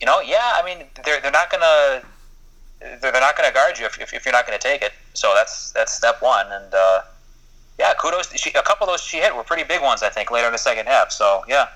you 0.00 0.06
know, 0.06 0.20
yeah, 0.20 0.52
I 0.54 0.62
mean, 0.64 0.86
they're, 1.04 1.20
they're 1.20 1.30
not 1.30 1.50
gonna 1.50 2.02
they're, 3.00 3.12
not 3.12 3.36
gonna 3.36 3.52
guard 3.52 3.78
you 3.78 3.86
if, 3.86 3.98
if, 4.00 4.12
if 4.12 4.24
you're 4.24 4.32
not 4.32 4.46
gonna 4.46 4.58
take 4.58 4.82
it. 4.82 4.92
So 5.14 5.32
that's 5.34 5.72
that's 5.72 5.92
step 5.92 6.20
one. 6.20 6.46
And 6.52 6.74
uh, 6.74 7.00
yeah, 7.78 7.92
kudos. 7.98 8.32
She, 8.32 8.50
a 8.50 8.62
couple 8.62 8.86
of 8.86 8.92
those 8.92 9.02
she 9.02 9.18
hit 9.18 9.34
were 9.34 9.44
pretty 9.44 9.64
big 9.64 9.82
ones, 9.82 10.02
I 10.02 10.08
think, 10.08 10.30
later 10.30 10.46
in 10.46 10.52
the 10.52 10.58
second 10.58 10.86
half. 10.86 11.12
So 11.12 11.44
yeah, 11.48 11.68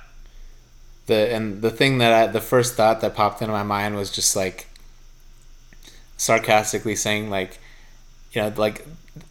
the 1.07 1.35
and 1.35 1.63
the 1.63 1.71
thing 1.71 1.99
that 1.99 2.13
I, 2.13 2.27
the 2.27 2.41
first 2.41 2.75
thought 2.75 3.01
that 3.01 3.15
popped 3.15 3.43
into 3.43 3.53
my 3.53 3.63
mind 3.63 3.97
was 3.97 4.11
just 4.11 4.37
like 4.37 4.69
sarcastically 6.17 6.95
saying 6.95 7.31
like 7.31 7.59
you 8.33 8.43
know 8.43 8.53
like 8.57 8.87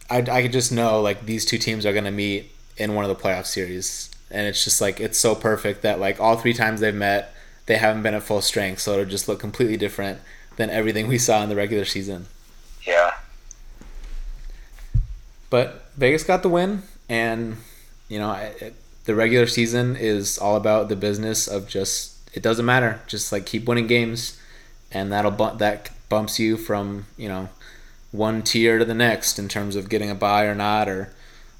I, 0.08 0.18
I 0.18 0.42
could 0.42 0.52
just 0.52 0.72
know 0.72 1.00
like 1.00 1.24
these 1.24 1.44
two 1.44 1.58
teams 1.58 1.86
are 1.86 1.92
going 1.92 2.04
to 2.04 2.10
meet 2.10 2.50
in 2.76 2.94
one 2.94 3.04
of 3.04 3.08
the 3.08 3.22
playoff 3.22 3.46
series 3.46 4.10
and 4.30 4.46
it's 4.46 4.64
just 4.64 4.80
like 4.80 5.00
it's 5.00 5.18
so 5.18 5.34
perfect 5.34 5.82
that 5.82 6.00
like 6.00 6.20
all 6.20 6.36
three 6.36 6.52
times 6.52 6.80
they've 6.80 6.94
met 6.94 7.32
they 7.66 7.76
haven't 7.76 8.02
been 8.02 8.14
at 8.14 8.24
full 8.24 8.40
strength 8.40 8.80
so 8.80 8.94
it'll 8.94 9.04
just 9.04 9.28
look 9.28 9.38
completely 9.38 9.76
different 9.76 10.18
than 10.56 10.68
everything 10.68 11.06
we 11.06 11.16
saw 11.16 11.42
in 11.44 11.48
the 11.48 11.54
regular 11.54 11.84
season 11.84 12.26
yeah, 12.86 13.14
but 15.48 15.89
Vegas 16.00 16.24
got 16.24 16.42
the 16.42 16.48
win, 16.48 16.82
and 17.10 17.58
you 18.08 18.18
know 18.18 18.30
I, 18.30 18.52
it, 18.60 18.74
the 19.04 19.14
regular 19.14 19.46
season 19.46 19.96
is 19.96 20.38
all 20.38 20.56
about 20.56 20.88
the 20.88 20.96
business 20.96 21.46
of 21.46 21.68
just 21.68 22.16
it 22.34 22.42
doesn't 22.42 22.64
matter. 22.64 23.00
Just 23.06 23.30
like 23.32 23.44
keep 23.44 23.66
winning 23.68 23.86
games, 23.86 24.40
and 24.90 25.12
that'll 25.12 25.30
bu- 25.30 25.58
that 25.58 25.90
bumps 26.08 26.38
you 26.40 26.56
from 26.56 27.04
you 27.18 27.28
know 27.28 27.50
one 28.12 28.42
tier 28.42 28.78
to 28.78 28.84
the 28.84 28.94
next 28.94 29.38
in 29.38 29.46
terms 29.46 29.76
of 29.76 29.90
getting 29.90 30.10
a 30.10 30.14
buy 30.14 30.46
or 30.46 30.54
not, 30.54 30.88
or 30.88 31.12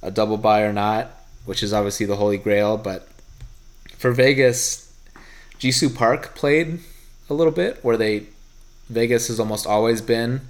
a 0.03 0.11
double 0.11 0.39
buy 0.39 0.63
or 0.63 0.73
not, 0.73 1.09
which 1.45 1.63
is 1.63 1.73
obviously 1.75 2.07
the 2.07 2.17
holy 2.17 2.39
grail. 2.39 2.79
But 2.79 3.07
for 3.99 4.11
Vegas, 4.11 4.91
Jisoo 5.59 5.95
Park 5.95 6.35
played 6.35 6.81
a 7.29 7.35
little 7.35 7.53
bit 7.53 7.85
where 7.85 7.99
they 7.99 8.25
Vegas 8.89 9.29
has 9.29 9.39
almost 9.39 9.67
always 9.67 10.01
been 10.01 10.41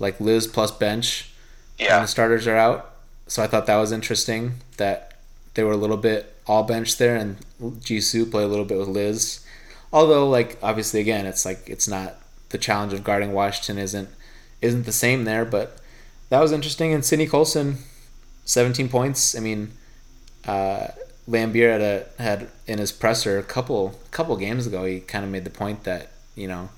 like 0.00 0.20
Liz 0.20 0.48
plus 0.48 0.72
bench 0.72 1.30
Yeah. 1.78 1.94
when 1.98 2.02
the 2.02 2.08
starters 2.08 2.48
are 2.48 2.56
out. 2.56 2.88
So 3.32 3.42
I 3.42 3.46
thought 3.46 3.64
that 3.64 3.78
was 3.78 3.92
interesting 3.92 4.56
that 4.76 5.14
they 5.54 5.64
were 5.64 5.72
a 5.72 5.78
little 5.78 5.96
bit 5.96 6.36
all 6.46 6.64
bench 6.64 6.98
there 6.98 7.16
and 7.16 7.38
Jisoo 7.62 8.30
played 8.30 8.44
a 8.44 8.48
little 8.48 8.66
bit 8.66 8.76
with 8.76 8.88
Liz. 8.88 9.42
Although 9.90 10.28
like 10.28 10.58
obviously 10.62 11.00
again 11.00 11.24
it's 11.24 11.46
like 11.46 11.62
it's 11.66 11.88
not 11.88 12.16
the 12.50 12.58
challenge 12.58 12.92
of 12.92 13.02
guarding 13.02 13.32
Washington 13.32 13.82
isn't 13.82 14.10
isn't 14.60 14.84
the 14.84 14.92
same 14.92 15.24
there, 15.24 15.46
but 15.46 15.78
that 16.28 16.42
was 16.42 16.52
interesting. 16.52 16.92
And 16.92 17.06
Sidney 17.06 17.26
Colson, 17.26 17.78
seventeen 18.44 18.90
points. 18.90 19.34
I 19.34 19.40
mean, 19.40 19.72
uh, 20.46 20.88
Laimbeer 21.26 21.72
had 21.72 21.80
a, 21.80 22.22
had 22.22 22.48
in 22.66 22.80
his 22.80 22.92
presser 22.92 23.38
a 23.38 23.42
couple 23.42 23.98
couple 24.10 24.36
games 24.36 24.66
ago. 24.66 24.84
He 24.84 25.00
kind 25.00 25.24
of 25.24 25.30
made 25.30 25.44
the 25.44 25.50
point 25.50 25.84
that 25.84 26.10
you 26.36 26.48
know 26.48 26.68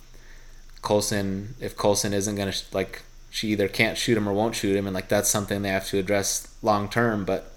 Colson, 0.83 1.57
if 1.61 1.77
Colson 1.77 2.15
isn't 2.15 2.37
gonna 2.37 2.55
like, 2.73 3.03
she 3.35 3.49
either 3.49 3.67
can't 3.67 3.99
shoot 3.99 4.17
him 4.17 4.29
or 4.29 4.33
won't 4.33 4.55
shoot 4.55 4.77
him, 4.77 4.87
and 4.87 4.95
like 4.95 5.09
that's 5.09 5.29
something 5.29 5.63
they 5.63 5.69
have 5.71 5.89
to 5.89 5.99
address 5.99 6.47
long 6.63 6.89
term. 6.89 7.25
But 7.25 7.53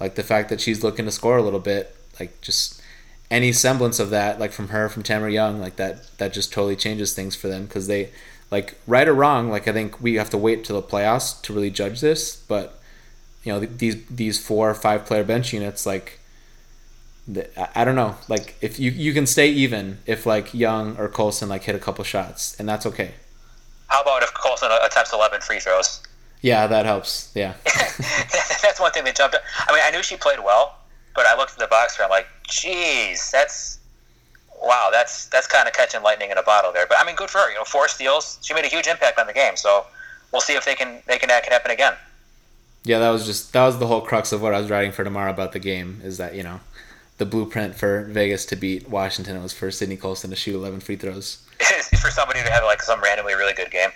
like 0.00 0.16
the 0.16 0.24
fact 0.24 0.48
that 0.48 0.60
she's 0.60 0.82
looking 0.82 1.04
to 1.04 1.12
score 1.12 1.36
a 1.36 1.42
little 1.44 1.60
bit, 1.60 1.94
like 2.18 2.40
just 2.40 2.82
any 3.30 3.52
semblance 3.52 4.00
of 4.00 4.10
that, 4.10 4.40
like 4.40 4.50
from 4.50 4.70
her, 4.70 4.88
from 4.88 5.04
Tamera 5.04 5.32
Young, 5.32 5.60
like 5.60 5.76
that, 5.76 6.10
that 6.18 6.32
just 6.32 6.52
totally 6.52 6.74
changes 6.74 7.14
things 7.14 7.36
for 7.36 7.46
them 7.46 7.66
because 7.66 7.86
they, 7.86 8.10
like 8.50 8.80
right 8.88 9.06
or 9.06 9.14
wrong, 9.14 9.48
like 9.48 9.68
I 9.68 9.72
think 9.72 10.00
we 10.02 10.14
have 10.14 10.30
to 10.30 10.38
wait 10.38 10.64
till 10.64 10.80
the 10.80 10.86
playoffs 10.86 11.40
to 11.42 11.52
really 11.52 11.70
judge 11.70 12.00
this. 12.00 12.34
But 12.34 12.80
you 13.44 13.52
know 13.52 13.60
these 13.60 14.04
these 14.08 14.44
four 14.44 14.68
or 14.68 14.74
five 14.74 15.06
player 15.06 15.22
bench 15.22 15.52
units, 15.52 15.86
like 15.86 16.18
I- 17.76 17.84
don't 17.84 17.94
know, 17.94 18.16
like 18.28 18.56
if 18.60 18.80
you 18.80 18.90
you 18.90 19.12
can 19.12 19.26
stay 19.26 19.50
even 19.50 19.98
if 20.04 20.26
like 20.26 20.52
Young 20.52 20.96
or 20.96 21.08
Colson 21.08 21.48
like 21.48 21.62
hit 21.62 21.76
a 21.76 21.78
couple 21.78 22.02
shots, 22.02 22.58
and 22.58 22.68
that's 22.68 22.86
okay. 22.86 23.12
How 23.88 24.02
about 24.02 24.22
if 24.22 24.34
Colson 24.34 24.70
attempts 24.82 25.12
11 25.12 25.40
free 25.40 25.60
throws? 25.60 26.02
Yeah, 26.42 26.66
that 26.66 26.86
helps. 26.86 27.32
Yeah. 27.34 27.54
that's 27.64 28.80
one 28.80 28.92
thing 28.92 29.04
that 29.04 29.16
jumped. 29.16 29.36
I 29.66 29.72
mean, 29.72 29.82
I 29.84 29.90
knew 29.90 30.02
she 30.02 30.16
played 30.16 30.40
well, 30.40 30.76
but 31.14 31.26
I 31.26 31.36
looked 31.36 31.52
at 31.52 31.58
the 31.58 31.66
box 31.66 31.94
score. 31.94 32.04
I'm 32.04 32.10
like, 32.10 32.26
geez, 32.48 33.30
that's 33.30 33.78
wow. 34.62 34.90
That's 34.92 35.26
that's 35.26 35.46
kind 35.46 35.66
of 35.66 35.74
catching 35.74 36.02
lightning 36.02 36.30
in 36.30 36.38
a 36.38 36.42
bottle 36.42 36.72
there. 36.72 36.86
But 36.86 36.98
I 37.00 37.06
mean, 37.06 37.16
good 37.16 37.30
for 37.30 37.38
her. 37.38 37.50
You 37.50 37.56
know, 37.56 37.64
four 37.64 37.88
steals. 37.88 38.38
She 38.42 38.54
made 38.54 38.64
a 38.64 38.68
huge 38.68 38.86
impact 38.86 39.18
on 39.18 39.26
the 39.26 39.32
game. 39.32 39.56
So 39.56 39.86
we'll 40.32 40.40
see 40.40 40.54
if 40.54 40.64
they 40.64 40.74
can 40.74 41.02
they 41.06 41.18
can 41.18 41.28
that 41.28 41.42
can 41.42 41.52
happen 41.52 41.70
again. 41.70 41.94
Yeah, 42.84 43.00
that 43.00 43.10
was 43.10 43.26
just 43.26 43.52
that 43.52 43.64
was 43.64 43.78
the 43.78 43.86
whole 43.86 44.00
crux 44.00 44.32
of 44.32 44.42
what 44.42 44.54
I 44.54 44.60
was 44.60 44.70
writing 44.70 44.92
for 44.92 45.02
tomorrow 45.04 45.30
about 45.30 45.52
the 45.52 45.58
game 45.58 46.00
is 46.04 46.18
that 46.18 46.34
you 46.34 46.42
know 46.42 46.60
the 47.18 47.26
blueprint 47.26 47.74
for 47.74 48.04
Vegas 48.04 48.44
to 48.46 48.56
beat 48.56 48.88
Washington 48.88 49.42
was 49.42 49.52
for 49.52 49.70
Sidney 49.70 49.96
Colson 49.96 50.30
to 50.30 50.36
shoot 50.36 50.54
11 50.54 50.80
free 50.80 50.96
throws. 50.96 51.45
for 52.00 52.10
somebody 52.10 52.42
to 52.42 52.50
have 52.50 52.64
like 52.64 52.82
some 52.82 53.00
randomly 53.00 53.34
really 53.34 53.54
good 53.54 53.70
game, 53.70 53.90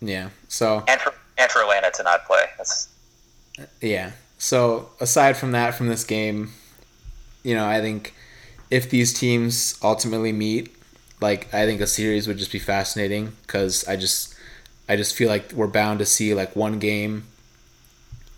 Yeah. 0.00 0.30
So 0.48 0.84
and 0.88 1.00
for 1.00 1.14
and 1.38 1.50
for 1.50 1.62
Atlanta 1.62 1.90
to 1.92 2.02
not 2.02 2.24
play. 2.26 2.44
That's 2.56 2.88
yeah. 3.80 4.12
So 4.38 4.90
aside 5.00 5.36
from 5.36 5.52
that, 5.52 5.74
from 5.74 5.88
this 5.88 6.04
game, 6.04 6.50
you 7.42 7.54
know, 7.54 7.66
I 7.66 7.80
think 7.80 8.14
if 8.70 8.90
these 8.90 9.12
teams 9.12 9.78
ultimately 9.82 10.32
meet, 10.32 10.74
like 11.20 11.52
I 11.54 11.66
think 11.66 11.80
a 11.80 11.86
series 11.86 12.26
would 12.26 12.38
just 12.38 12.52
be 12.52 12.58
fascinating 12.58 13.32
because 13.42 13.86
I 13.86 13.96
just 13.96 14.34
I 14.88 14.96
just 14.96 15.14
feel 15.14 15.28
like 15.28 15.52
we're 15.52 15.68
bound 15.68 15.98
to 16.00 16.06
see 16.06 16.34
like 16.34 16.56
one 16.56 16.78
game 16.78 17.24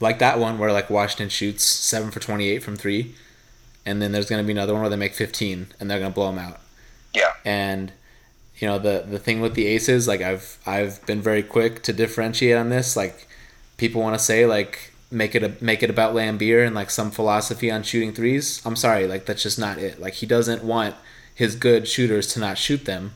like 0.01 0.19
that 0.19 0.39
one 0.39 0.59
where 0.59 0.73
like 0.73 0.91
Washington 0.91 1.29
shoots 1.29 1.65
seven 1.65 2.11
for 2.11 2.21
twenty 2.21 2.49
eight 2.49 2.63
from 2.63 2.77
three, 2.77 3.15
and 3.87 4.03
then 4.03 4.13
there's 4.13 4.29
gonna 4.29 4.45
be 4.45 4.53
another 4.53 4.73
one 4.73 4.83
where 4.83 4.91
they 4.91 4.97
make 4.97 5.15
fifteen 5.15 5.69
and 5.79 5.91
they're 5.91 5.99
gonna 5.99 6.15
blow 6.15 6.31
them 6.31 6.39
out. 6.39 6.61
Yeah. 7.15 7.33
And 7.45 7.93
you 8.59 8.69
know 8.69 8.79
the 8.79 9.05
the 9.09 9.19
thing 9.19 9.41
with 9.41 9.55
the 9.55 9.67
aces, 9.67 10.07
like 10.07 10.21
I've 10.21 10.59
I've 10.67 11.05
been 11.07 11.21
very 11.21 11.43
quick 11.43 11.83
to 11.85 11.93
differentiate 11.93 12.57
on 12.57 12.69
this. 12.69 12.97
Like 12.97 13.27
people 13.77 14.01
want 14.01 14.17
to 14.17 14.25
say 14.25 14.47
like 14.47 14.93
make 15.11 15.35
it 15.35 15.43
a, 15.43 15.53
make 15.65 15.83
it 15.83 15.91
about 15.91 16.15
Laimbeer 16.15 16.67
and 16.67 16.75
like 16.75 16.91
some 16.91 17.11
philosophy 17.11 17.71
on 17.71 17.83
shooting 17.83 18.13
threes. 18.13 18.61
I'm 18.65 18.77
sorry, 18.77 19.07
like 19.07 19.27
that's 19.27 19.43
just 19.43 19.59
not 19.59 19.79
it. 19.79 20.01
Like 20.01 20.15
he 20.15 20.27
doesn't 20.27 20.65
want 20.65 20.95
his 21.35 21.57
good 21.57 21.89
shooters 21.89 22.29
to 22.35 22.41
not 22.41 22.59
shoot 22.59 22.85
them. 22.85 23.13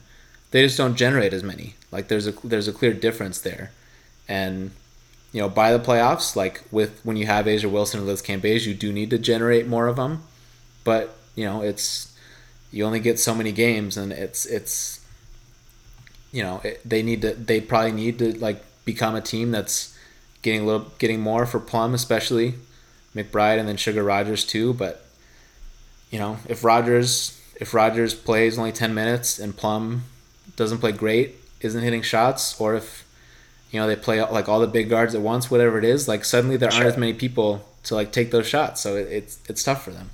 They 0.50 0.62
just 0.62 0.78
don't 0.78 0.96
generate 0.96 1.32
as 1.32 1.42
many. 1.42 1.74
Like 1.92 2.08
there's 2.08 2.26
a 2.26 2.32
there's 2.44 2.68
a 2.68 2.72
clear 2.72 2.92
difference 2.92 3.40
there, 3.40 3.70
and 4.28 4.70
you 5.32 5.40
know 5.40 5.48
by 5.48 5.72
the 5.72 5.84
playoffs, 5.84 6.36
like 6.36 6.62
with 6.70 7.00
when 7.04 7.16
you 7.16 7.26
have 7.26 7.46
A'ja 7.46 7.70
Wilson 7.70 8.00
and 8.00 8.08
Liz 8.08 8.22
Cambage, 8.22 8.66
you 8.66 8.74
do 8.74 8.92
need 8.92 9.10
to 9.10 9.18
generate 9.18 9.66
more 9.66 9.86
of 9.86 9.96
them. 9.96 10.22
But 10.84 11.16
you 11.34 11.44
know 11.44 11.62
it's 11.62 12.07
you 12.70 12.84
only 12.84 13.00
get 13.00 13.18
so 13.18 13.34
many 13.34 13.52
games, 13.52 13.96
and 13.96 14.12
it's 14.12 14.46
it's 14.46 14.98
you 16.32 16.42
know 16.42 16.60
it, 16.64 16.80
they 16.88 17.02
need 17.02 17.22
to 17.22 17.34
they 17.34 17.60
probably 17.60 17.92
need 17.92 18.18
to 18.18 18.38
like 18.38 18.62
become 18.84 19.14
a 19.14 19.20
team 19.20 19.50
that's 19.50 19.96
getting 20.42 20.62
a 20.62 20.64
little 20.64 20.86
getting 20.98 21.20
more 21.20 21.46
for 21.46 21.60
Plum 21.60 21.94
especially 21.94 22.54
McBride 23.14 23.58
and 23.58 23.68
then 23.68 23.76
Sugar 23.76 24.02
Rogers 24.02 24.44
too 24.44 24.74
but 24.74 25.04
you 26.10 26.18
know 26.18 26.38
if 26.48 26.64
Rogers 26.64 27.40
if 27.56 27.74
Rogers 27.74 28.14
plays 28.14 28.58
only 28.58 28.72
10 28.72 28.94
minutes 28.94 29.38
and 29.38 29.56
Plum 29.56 30.04
doesn't 30.56 30.78
play 30.78 30.92
great 30.92 31.36
isn't 31.60 31.82
hitting 31.82 32.02
shots 32.02 32.60
or 32.60 32.74
if 32.74 33.04
you 33.70 33.80
know 33.80 33.86
they 33.86 33.96
play 33.96 34.22
like 34.22 34.48
all 34.48 34.60
the 34.60 34.66
big 34.66 34.88
guards 34.88 35.14
at 35.14 35.20
once 35.20 35.50
whatever 35.50 35.78
it 35.78 35.84
is 35.84 36.08
like 36.08 36.24
suddenly 36.24 36.56
there 36.56 36.72
aren't 36.72 36.86
as 36.86 36.96
many 36.96 37.12
people 37.12 37.66
to 37.82 37.94
like 37.94 38.12
take 38.12 38.30
those 38.30 38.46
shots 38.46 38.80
so 38.80 38.96
it, 38.96 39.08
it's 39.10 39.38
it's 39.48 39.62
tough 39.62 39.82
for 39.84 39.90
them 39.90 40.10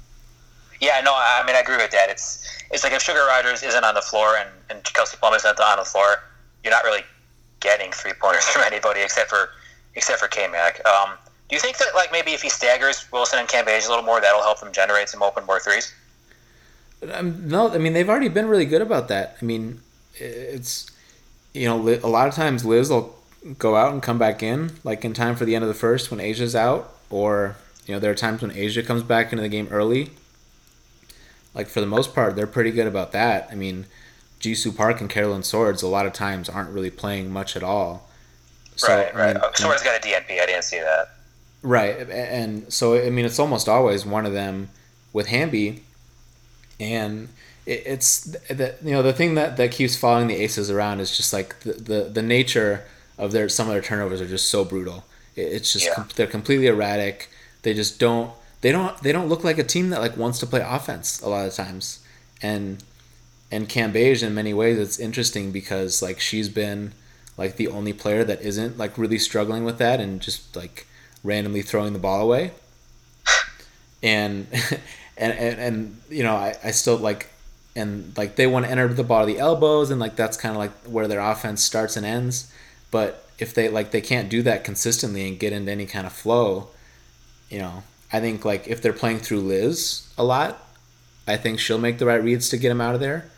Yeah, 0.81 1.01
no, 1.01 1.13
I 1.15 1.43
mean 1.47 1.57
I 1.57 1.61
agree 1.61 1.77
with 1.77 1.91
that. 1.93 2.11
It's 2.11 2.47
it's 2.71 2.83
like 2.83 2.93
if 2.93 3.03
Sugar 3.03 3.25
Rogers 3.27 3.63
isn't 3.63 3.85
on 3.85 3.95
the 3.95 4.03
floor 4.03 4.37
and, 4.37 4.49
and 4.71 4.85
Kelsey 4.85 5.17
Plum 5.17 5.35
isn't 5.35 5.61
on 5.61 5.79
the 5.79 5.85
floor, 5.85 6.23
you're 6.63 6.73
not 6.73 6.85
really 6.85 7.03
getting 7.61 7.93
three 7.93 8.13
pointers 8.21 8.45
from 8.53 8.63
anybody 8.63 9.01
except 9.01 9.31
for 9.31 9.51
except 9.95 10.21
for 10.21 10.29
K 10.29 10.49
Mac. 10.49 10.85
Um, 10.87 11.11
do 11.49 11.57
you 11.57 11.61
think 11.61 11.79
that 11.79 11.95
like 11.95 12.11
maybe 12.13 12.33
if 12.33 12.43
he 12.43 12.49
staggers 12.49 13.11
Wilson 13.13 13.39
and 13.39 13.49
Cambage 13.49 13.87
a 13.87 13.89
little 13.89 14.05
more, 14.05 14.21
that'll 14.21 14.43
help 14.43 14.61
them 14.61 14.73
generate 14.73 15.09
some 15.09 15.23
open 15.23 15.45
more 15.47 15.61
threes? 15.61 15.93
Um, 17.13 17.49
no, 17.49 17.71
I 17.71 17.79
mean 17.79 17.93
they've 17.93 18.09
already 18.09 18.29
been 18.29 18.49
really 18.49 18.65
good 18.65 18.83
about 18.83 19.09
that. 19.09 19.37
I 19.41 19.45
mean, 19.45 19.81
it's 20.15 20.91
you 21.53 21.67
know 21.67 21.89
a 22.03 22.09
lot 22.09 22.29
of 22.29 22.35
times 22.35 22.65
Liz 22.65 22.91
will 22.91 23.17
go 23.59 23.77
out 23.77 23.93
and 23.93 24.03
come 24.03 24.19
back 24.19 24.43
in 24.43 24.73
like 24.85 25.05
in 25.05 25.13
time 25.13 25.37
for 25.37 25.45
the 25.45 25.55
end 25.55 25.63
of 25.63 25.69
the 25.69 25.75
first 25.75 26.11
when 26.11 26.19
A'ja's 26.21 26.57
out, 26.57 26.95
or 27.11 27.57
you 27.87 27.95
know 27.95 28.01
there 28.01 28.11
are 28.11 28.17
times 28.17 28.43
when 28.43 28.51
A'ja 28.53 28.85
comes 28.87 29.03
back 29.03 29.33
into 29.33 29.43
the 29.43 29.49
game 29.49 29.69
early. 29.71 30.11
Like 31.55 31.69
for 31.69 31.81
the 31.81 31.87
most 31.87 32.15
part, 32.15 32.37
they're 32.37 32.47
pretty 32.47 32.71
good 32.71 32.87
about 32.87 33.13
that. 33.13 33.49
I 33.51 33.55
mean, 33.55 33.87
Jisoo 34.41 34.77
Park 34.77 35.01
and 35.01 35.09
Carolyn 35.09 35.43
Swords 35.43 35.83
a 35.83 35.89
lot 35.89 36.07
of 36.07 36.13
times 36.13 36.49
aren't 36.49 36.71
really 36.71 36.91
playing 36.91 37.31
much 37.31 37.57
at 37.57 37.63
all. 37.63 38.09
So, 38.77 38.89
right, 38.89 39.15
I 39.15 39.27
mean, 39.35 39.43
oh, 39.43 39.51
Sora's 39.55 39.83
got 39.83 39.97
a 39.97 40.01
DNP. 40.07 40.41
I 40.41 40.47
didn't 40.47 40.65
see 40.65 40.81
that. 40.81 41.11
Right, 41.63 42.11
and 42.11 42.71
so 42.73 42.95
I 43.01 43.09
mean, 43.11 43.25
it's 43.25 43.39
almost 43.39 43.69
always 43.69 44.05
one 44.05 44.27
of 44.27 44.33
them 44.33 44.69
with 45.13 45.29
Hamby, 45.29 45.85
and 46.79 47.29
it's 47.67 48.25
the 48.49 48.75
you 48.83 48.91
know 48.91 49.03
the 49.03 49.13
thing 49.15 49.37
that 49.37 49.57
that 49.57 49.71
keeps 49.71 49.97
following 49.97 50.27
the 50.27 50.35
Aces 50.35 50.71
around 50.71 51.01
is 51.01 51.17
just 51.17 51.33
like 51.33 51.59
the 51.61 51.73
the, 51.73 52.11
the 52.13 52.23
nature 52.23 52.85
of 53.17 53.33
their 53.33 53.49
some 53.49 53.69
of 53.69 53.73
their 53.73 53.81
turnovers 53.81 54.21
are 54.21 54.27
just 54.27 54.51
so 54.51 54.65
brutal. 54.65 55.05
It's 55.37 55.73
just 55.73 55.87
Yeah. 55.87 56.05
they're 56.17 56.27
completely 56.27 56.67
erratic. 56.67 57.31
They 57.63 57.73
just 57.73 57.99
don't 57.99 58.31
they 58.65 58.73
don't 58.73 58.97
they 59.03 59.13
don't 59.13 59.29
look 59.29 59.45
like 59.45 59.59
a 59.59 59.63
team 59.63 59.91
that 59.91 60.01
like 60.01 60.17
wants 60.17 60.39
to 60.39 60.47
play 60.47 60.65
offense 60.67 61.21
a 61.21 61.29
lot 61.29 61.47
of 61.47 61.53
times, 61.53 62.03
and 62.41 62.83
and 63.51 63.69
Cambage 63.69 64.23
in 64.23 64.35
many 64.35 64.55
ways 64.55 64.79
it's 64.79 64.99
interesting 64.99 65.53
because 65.53 66.01
like 66.01 66.19
she's 66.19 66.49
been 66.49 66.95
like 67.37 67.57
the 67.57 67.69
only 67.69 67.93
player 67.93 68.25
that 68.25 68.41
isn't 68.41 68.79
like 68.79 68.97
really 68.97 69.19
struggling 69.19 69.65
with 69.65 69.77
that 69.77 70.01
and 70.01 70.19
just 70.19 70.57
like 70.57 70.87
randomly 71.23 71.61
throwing 71.61 71.93
the 71.93 71.99
ball 71.99 72.23
away. 72.23 72.53
And 74.03 74.47
and 75.19 75.33
and, 75.35 75.61
and 75.61 76.01
you 76.09 76.23
know, 76.23 76.35
I, 76.35 76.55
I 76.65 76.71
still 76.71 76.97
like 76.97 77.29
and 77.77 78.17
like 78.17 78.37
they 78.37 78.47
want 78.47 78.65
to 78.65 78.71
enter 78.71 78.89
the 78.89 79.05
ball 79.05 79.21
of 79.21 79.27
the 79.27 79.39
elbows 79.39 79.91
and 79.91 80.01
like 80.01 80.17
that's 80.17 80.39
kind 80.39 80.55
of 80.55 80.59
like 80.59 80.73
where 80.87 81.07
their 81.07 81.21
offense 81.21 81.63
starts 81.63 81.99
and 81.99 82.07
ends. 82.07 82.51
But 82.91 83.29
if 83.39 83.53
they 83.53 83.69
like 83.69 83.91
they 83.91 84.01
can't 84.01 84.31
do 84.31 84.41
that 84.41 84.65
consistently 84.65 85.29
and 85.29 85.39
get 85.39 85.53
into 85.53 85.71
any 85.71 85.85
kind 85.85 86.07
of 86.07 86.15
flow, 86.15 86.69
you 87.51 87.59
know, 87.59 87.83
I 88.15 88.21
think 88.21 88.45
like 88.45 88.69
if 88.69 88.81
they're 88.81 88.93
playing 88.93 89.19
through 89.19 89.41
Liz 89.41 90.07
a 90.17 90.23
lot, 90.23 90.65
I 91.27 91.37
think 91.37 91.59
she'll 91.59 91.79
make 91.79 91.99
the 91.99 92.07
right 92.07 92.23
reads 92.23 92.49
to 92.51 92.57
get 92.57 92.71
him 92.71 92.81
out 92.81 92.95
of 92.95 93.01
there. 93.01 93.29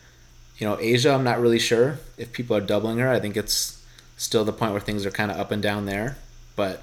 You 0.58 0.68
know, 0.68 0.76
A'ja, 0.76 1.14
I'm 1.14 1.24
not 1.24 1.40
really 1.40 1.58
sure 1.58 1.98
if 2.18 2.30
people 2.30 2.54
are 2.54 2.60
doubling 2.60 2.98
her. 2.98 3.08
I 3.08 3.18
think 3.18 3.38
it's 3.38 3.82
still 4.18 4.44
the 4.44 4.52
point 4.52 4.72
where 4.72 4.80
things 4.82 5.06
are 5.06 5.10
kind 5.10 5.30
of 5.30 5.38
up 5.38 5.50
and 5.50 5.62
down 5.62 5.86
there. 5.86 6.18
But 6.56 6.82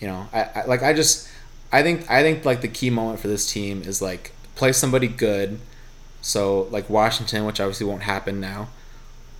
you 0.00 0.08
know, 0.08 0.26
I, 0.32 0.40
I 0.56 0.64
like 0.64 0.82
I 0.82 0.92
just 0.92 1.28
I 1.70 1.84
think 1.84 2.10
I 2.10 2.22
think 2.22 2.44
like 2.44 2.62
the 2.62 2.68
key 2.68 2.90
moment 2.90 3.20
for 3.20 3.28
this 3.28 3.50
team 3.52 3.82
is 3.82 4.02
like 4.02 4.32
play 4.56 4.72
somebody 4.72 5.06
good, 5.06 5.60
So 6.20 6.62
like 6.72 6.90
Washington, 6.90 7.44
which 7.46 7.60
obviously 7.60 7.86
won't 7.86 8.02
happen 8.02 8.40
now, 8.40 8.70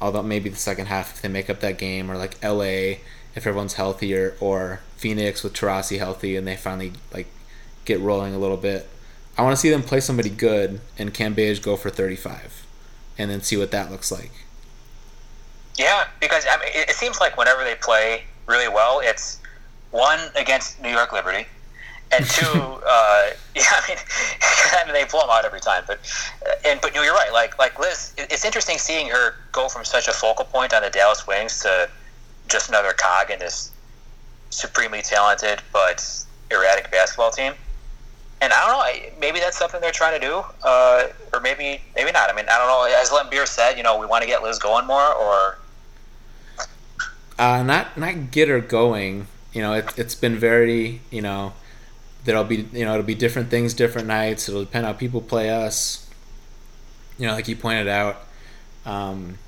although 0.01 0.23
maybe 0.23 0.49
the 0.49 0.57
second 0.57 0.87
half 0.87 1.17
if 1.17 1.23
they 1.23 1.29
make 1.29 1.51
up 1.51 1.59
that 1.59 1.77
game, 1.77 2.09
or 2.09 2.17
like 2.17 2.41
LA 2.41 3.01
if 3.35 3.47
everyone's 3.47 3.75
healthier, 3.75 4.37
or 4.39 4.81
Phoenix 5.03 5.43
with 5.43 5.53
Taurasi 5.53 5.99
healthy 5.99 6.37
and 6.37 6.47
they 6.47 6.57
finally 6.57 6.93
like 7.13 7.27
get 7.85 7.99
rolling 7.99 8.35
a 8.35 8.39
little 8.39 8.57
bit. 8.57 8.89
I 9.37 9.43
want 9.43 9.57
to 9.57 9.61
see 9.61 9.69
them 9.69 9.83
play 9.83 9.99
somebody 9.99 10.31
good 10.31 10.81
and 10.97 11.13
Cambage 11.13 11.61
go 11.61 11.77
for 11.77 11.91
35 11.91 12.65
and 13.19 13.29
then 13.29 13.43
see 13.43 13.57
what 13.57 13.73
that 13.73 13.91
looks 13.91 14.13
like. 14.13 14.31
Yeah, 15.77 16.05
because 16.21 16.47
I 16.49 16.57
mean, 16.59 16.69
it, 16.75 16.91
seems 16.91 17.19
like 17.19 17.37
whenever 17.37 17.65
they 17.65 17.75
play 17.75 18.25
really 18.47 18.69
well, 18.69 19.01
it's 19.03 19.41
one 19.91 20.21
against 20.37 20.81
New 20.81 20.91
York 20.91 21.13
Liberty, 21.13 21.47
and 22.13 22.25
two, 22.27 22.47
uh, 22.47 23.31
yeah, 23.57 23.65
I 23.67 23.89
mean, 23.89 23.99
I 24.41 24.85
mean, 24.85 24.93
they 24.93 25.05
blow 25.11 25.23
them 25.23 25.31
out 25.31 25.45
every 25.45 25.61
time. 25.61 25.83
But 25.87 25.99
and 26.65 26.79
but 26.81 26.95
you're 26.95 27.05
right. 27.15 27.33
Like 27.33 27.59
like 27.59 27.79
Liz, 27.81 28.13
it's 28.19 28.45
interesting 28.45 28.77
seeing 28.77 29.09
her 29.09 29.35
go 29.51 29.69
from 29.69 29.85
such 29.85 30.09
a 30.09 30.13
focal 30.13 30.45
point 30.45 30.75
on 30.75 30.83
the 30.83 30.91
Dallas 30.91 31.27
Wings 31.27 31.61
to 31.63 31.89
just 32.49 32.69
another 32.69 32.93
cog 32.93 33.31
in 33.31 33.39
this 33.39 33.72
supremely 34.53 35.03
talented 35.03 35.63
but 35.73 36.25
erratic 36.51 36.91
basketball 36.91 37.31
team. 37.31 37.53
And 38.41 38.53
I 38.53 38.67
don't 38.67 38.71
know. 38.71 39.19
Maybe 39.21 39.39
that's 39.39 39.57
something 39.57 39.81
they're 39.81 39.93
trying 39.93 40.21
to 40.21 40.27
do, 40.27 40.43
uh, 40.65 41.09
or 41.33 41.41
maybe 41.41 41.81
maybe 41.95 42.11
not. 42.11 42.29
I 42.29 42.35
mean, 42.35 42.47
I 42.49 42.59
don't 42.59 42.67
know. 42.67 43.01
As 43.01 43.11
Laimbeer 43.11 43.47
said, 43.47 43.77
you 43.77 43.85
know, 43.85 43.99
we 43.99 44.07
want 44.07 44.23
to 44.23 44.29
get 44.29 44.43
Liz 44.43 44.59
going 44.59 44.85
more, 44.85 45.15
or 45.15 45.59
uh, 47.39 47.63
not 47.63 47.97
not 47.97 48.33
get 48.33 48.49
her 48.49 48.61
going. 48.61 49.29
You 49.53 49.63
know, 49.63 49.75
it, 49.75 49.97
it's 49.97 50.17
been 50.17 50.37
very 50.37 51.03
you 51.13 51.23
know 51.23 51.53
there'll 52.25 52.45
be 52.45 52.69
you 52.73 52.85
know 52.85 52.93
it'll 52.93 53.07
be 53.07 53.15
different 53.15 53.51
things 53.51 53.75
different 53.75 54.07
nights 54.07 54.49
it'll 54.49 54.65
depend 54.65 54.87
how 54.87 54.93
people 54.93 55.21
play 55.21 55.51
us 55.51 56.09
you 57.19 57.27
know 57.27 57.35
like 57.35 57.49
you 57.49 57.57
pointed 57.57 57.89
out 57.89 58.25
um, 58.85 59.39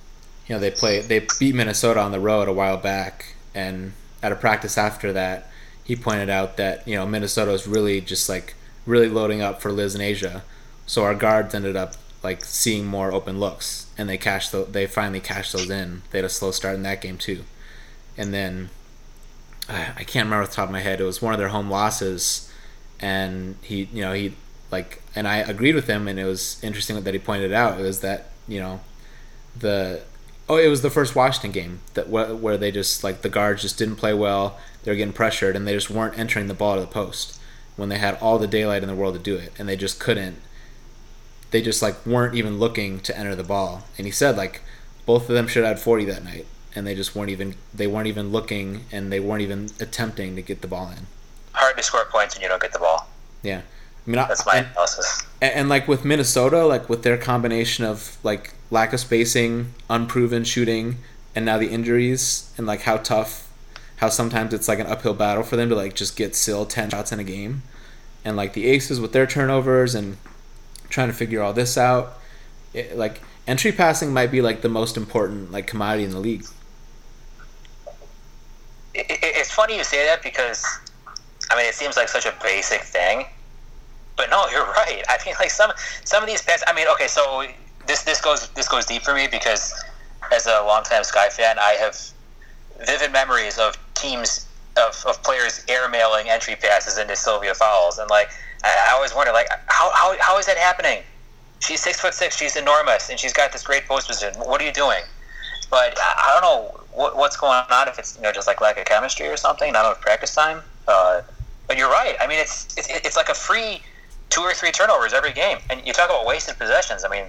you 0.46 0.54
know 0.54 0.60
they 0.60 0.70
play 0.70 1.00
they 1.00 1.26
beat 1.38 1.54
minnesota 1.54 2.00
on 2.00 2.12
the 2.12 2.20
road 2.20 2.48
a 2.48 2.52
while 2.52 2.76
back 2.76 3.34
and 3.54 3.92
at 4.24 4.32
a 4.32 4.36
practice 4.36 4.76
after 4.76 5.12
that 5.12 5.48
he 5.84 5.94
pointed 5.94 6.30
out 6.30 6.56
that 6.56 6.86
you 6.88 6.96
know 6.96 7.06
minnesota 7.06 7.52
is 7.52 7.66
really 7.66 8.00
just 8.00 8.28
like 8.28 8.54
really 8.86 9.08
loading 9.08 9.40
up 9.40 9.60
for 9.60 9.70
liz 9.70 9.94
and 9.94 10.02
A'ja, 10.02 10.42
so 10.86 11.04
our 11.04 11.14
guards 11.14 11.54
ended 11.54 11.76
up 11.76 11.94
like 12.22 12.44
seeing 12.44 12.86
more 12.86 13.12
open 13.12 13.38
looks 13.38 13.86
and 13.98 14.08
they 14.08 14.18
cashed 14.18 14.50
the, 14.50 14.64
they 14.64 14.86
finally 14.86 15.20
cashed 15.20 15.52
those 15.52 15.70
in 15.70 16.02
they 16.10 16.18
had 16.18 16.24
a 16.24 16.28
slow 16.28 16.50
start 16.50 16.74
in 16.74 16.82
that 16.82 17.00
game 17.00 17.18
too 17.18 17.44
and 18.16 18.32
then 18.32 18.70
I 19.68 20.04
can't 20.04 20.26
remember 20.26 20.42
off 20.42 20.50
the 20.50 20.56
top 20.56 20.68
of 20.68 20.72
my 20.72 20.80
head. 20.80 21.00
It 21.00 21.04
was 21.04 21.22
one 21.22 21.32
of 21.32 21.38
their 21.38 21.48
home 21.48 21.70
losses 21.70 22.50
and 23.00 23.56
he 23.62 23.88
you 23.92 24.02
know 24.02 24.12
he 24.12 24.34
like 24.70 25.02
and 25.14 25.26
I 25.26 25.38
agreed 25.38 25.74
with 25.74 25.86
him 25.86 26.06
and 26.06 26.18
it 26.18 26.24
was 26.24 26.62
interesting 26.62 27.00
that 27.02 27.14
he 27.14 27.18
pointed 27.18 27.52
out 27.52 27.80
it 27.80 27.82
was 27.82 28.00
that 28.00 28.30
you 28.46 28.60
know 28.60 28.80
the 29.58 30.02
oh 30.48 30.56
it 30.56 30.68
was 30.68 30.82
the 30.82 30.90
first 30.90 31.14
Washington 31.16 31.52
game 31.52 31.80
that 31.94 32.08
where 32.08 32.56
they 32.56 32.70
just 32.70 33.04
like 33.04 33.22
the 33.22 33.28
guards 33.28 33.62
just 33.62 33.78
didn't 33.78 33.96
play 33.96 34.14
well 34.14 34.58
they 34.82 34.90
were 34.90 34.96
getting 34.96 35.12
pressured 35.12 35.56
and 35.56 35.66
they 35.66 35.74
just 35.74 35.90
weren't 35.90 36.18
entering 36.18 36.48
the 36.48 36.54
ball 36.54 36.74
to 36.74 36.80
the 36.80 36.86
post 36.86 37.40
when 37.76 37.88
they 37.88 37.98
had 37.98 38.16
all 38.20 38.38
the 38.38 38.46
daylight 38.46 38.82
in 38.82 38.88
the 38.88 38.94
world 38.94 39.14
to 39.14 39.20
do 39.20 39.36
it 39.36 39.52
and 39.58 39.68
they 39.68 39.76
just 39.76 39.98
couldn't 39.98 40.36
they 41.50 41.62
just 41.62 41.82
like 41.82 42.04
weren't 42.04 42.34
even 42.34 42.58
looking 42.58 43.00
to 43.00 43.16
enter 43.16 43.34
the 43.34 43.44
ball 43.44 43.84
and 43.96 44.06
he 44.06 44.10
said 44.10 44.36
like 44.36 44.60
both 45.06 45.28
of 45.28 45.34
them 45.34 45.46
should 45.46 45.64
have 45.64 45.76
had 45.76 45.84
40 45.84 46.04
that 46.06 46.24
night 46.24 46.46
and 46.74 46.86
they 46.86 46.94
just 46.94 47.14
weren't 47.14 47.30
even 47.30 47.54
they 47.72 47.86
weren't 47.86 48.08
even 48.08 48.30
looking 48.30 48.84
and 48.90 49.12
they 49.12 49.20
weren't 49.20 49.42
even 49.42 49.68
attempting 49.80 50.36
to 50.36 50.42
get 50.42 50.60
the 50.60 50.68
ball 50.68 50.90
in 50.90 51.06
hard 51.54 51.76
to 51.76 51.82
score 51.82 52.04
points 52.06 52.34
when 52.34 52.42
you 52.42 52.48
don't 52.48 52.60
get 52.60 52.72
the 52.72 52.78
ball. 52.78 53.08
Yeah. 53.42 53.62
I 54.06 54.10
mean, 54.10 54.16
that's 54.16 54.44
my 54.44 54.56
and, 54.56 54.66
analysis. 54.66 55.22
And, 55.40 55.54
and, 55.54 55.68
like 55.68 55.88
with 55.88 56.04
Minnesota, 56.04 56.66
like 56.66 56.88
with 56.88 57.02
their 57.02 57.16
combination 57.16 57.84
of 57.84 58.18
like 58.22 58.52
lack 58.70 58.92
of 58.92 59.00
spacing, 59.00 59.72
unproven 59.88 60.44
shooting, 60.44 60.98
and 61.34 61.44
now 61.44 61.58
the 61.58 61.68
injuries, 61.68 62.52
and 62.58 62.66
like 62.66 62.82
how 62.82 62.98
tough, 62.98 63.50
how 63.96 64.10
sometimes 64.10 64.52
it's 64.52 64.68
like 64.68 64.78
an 64.78 64.86
uphill 64.86 65.14
battle 65.14 65.42
for 65.42 65.56
them 65.56 65.70
to 65.70 65.74
like 65.74 65.94
just 65.94 66.16
get 66.16 66.36
still 66.36 66.66
ten 66.66 66.90
shots 66.90 67.12
in 67.12 67.18
a 67.18 67.24
game, 67.24 67.62
and 68.24 68.36
like 68.36 68.52
the 68.52 68.66
Aces 68.66 69.00
with 69.00 69.12
their 69.12 69.26
turnovers 69.26 69.94
and 69.94 70.18
trying 70.90 71.08
to 71.08 71.14
figure 71.14 71.40
all 71.40 71.54
this 71.54 71.78
out, 71.78 72.18
it, 72.74 72.96
like 72.96 73.22
entry 73.46 73.72
passing 73.72 74.12
might 74.12 74.30
be 74.30 74.42
like 74.42 74.60
the 74.60 74.68
most 74.68 74.96
important 74.98 75.50
like 75.50 75.66
commodity 75.66 76.04
in 76.04 76.10
the 76.10 76.20
league. 76.20 76.44
It, 78.94 79.10
it, 79.10 79.18
it's 79.22 79.50
funny 79.50 79.78
you 79.78 79.84
say 79.84 80.04
that 80.04 80.22
because 80.22 80.64
I 81.50 81.56
mean, 81.56 81.66
it 81.66 81.74
seems 81.74 81.96
like 81.96 82.08
such 82.08 82.26
a 82.26 82.34
basic 82.42 82.82
thing, 82.82 83.26
but 84.16 84.30
no, 84.30 84.46
you're 84.52 84.66
right. 84.66 85.02
I 85.08 85.18
mean, 85.24 85.34
like 85.38 85.50
some 85.50 85.72
some 86.04 86.22
of 86.22 86.28
these 86.28 86.42
pets. 86.42 86.62
I 86.66 86.72
mean, 86.72 86.86
okay, 86.92 87.08
so 87.08 87.44
this 87.86 88.02
this 88.02 88.20
goes 88.20 88.48
this 88.50 88.68
goes 88.68 88.86
deep 88.86 89.02
for 89.02 89.14
me 89.14 89.26
because 89.30 89.72
as 90.32 90.46
a 90.46 90.62
longtime 90.66 91.04
Sky 91.04 91.28
fan, 91.28 91.58
I 91.58 91.72
have 91.72 91.96
vivid 92.86 93.12
memories 93.12 93.58
of 93.58 93.76
teams 93.94 94.46
of, 94.76 95.04
of 95.06 95.22
players 95.22 95.64
airmailing 95.66 96.26
entry 96.26 96.56
passes 96.56 96.98
into 96.98 97.14
Sylvia 97.16 97.54
Fowles, 97.54 97.98
and 97.98 98.10
like 98.10 98.30
I, 98.62 98.88
I 98.88 98.94
always 98.94 99.14
wonder, 99.14 99.32
like 99.32 99.48
how, 99.66 99.90
how 99.92 100.16
how 100.20 100.38
is 100.38 100.46
that 100.46 100.56
happening? 100.56 101.02
She's 101.60 101.80
six 101.80 102.00
foot 102.00 102.14
six, 102.14 102.36
she's 102.36 102.56
enormous, 102.56 103.10
and 103.10 103.18
she's 103.18 103.32
got 103.32 103.52
this 103.52 103.62
great 103.62 103.86
post 103.86 104.08
position. 104.08 104.34
What 104.40 104.60
are 104.60 104.64
you 104.64 104.72
doing? 104.72 105.02
But 105.70 105.94
I, 105.98 106.14
I 106.26 106.40
don't 106.40 106.42
know 106.42 106.80
what, 106.92 107.16
what's 107.16 107.36
going 107.36 107.62
on. 107.70 107.88
If 107.88 107.98
it's 107.98 108.16
you 108.16 108.22
know 108.22 108.32
just 108.32 108.46
like 108.46 108.60
lack 108.60 108.78
of 108.78 108.84
chemistry 108.84 109.28
or 109.28 109.36
something, 109.36 109.72
not 109.72 109.84
enough 109.84 110.00
practice 110.00 110.34
time. 110.34 110.60
Uh, 110.86 111.22
but 111.66 111.78
you're 111.78 111.90
right. 111.90 112.16
I 112.20 112.26
mean, 112.26 112.38
it's, 112.38 112.66
it's 112.76 112.88
it's 112.90 113.16
like 113.16 113.28
a 113.28 113.34
free 113.34 113.80
two 114.30 114.40
or 114.40 114.52
three 114.54 114.70
turnovers 114.70 115.12
every 115.12 115.32
game, 115.32 115.58
and 115.70 115.84
you 115.86 115.92
talk 115.92 116.08
about 116.08 116.26
wasted 116.26 116.58
possessions. 116.58 117.04
I 117.04 117.08
mean, 117.08 117.24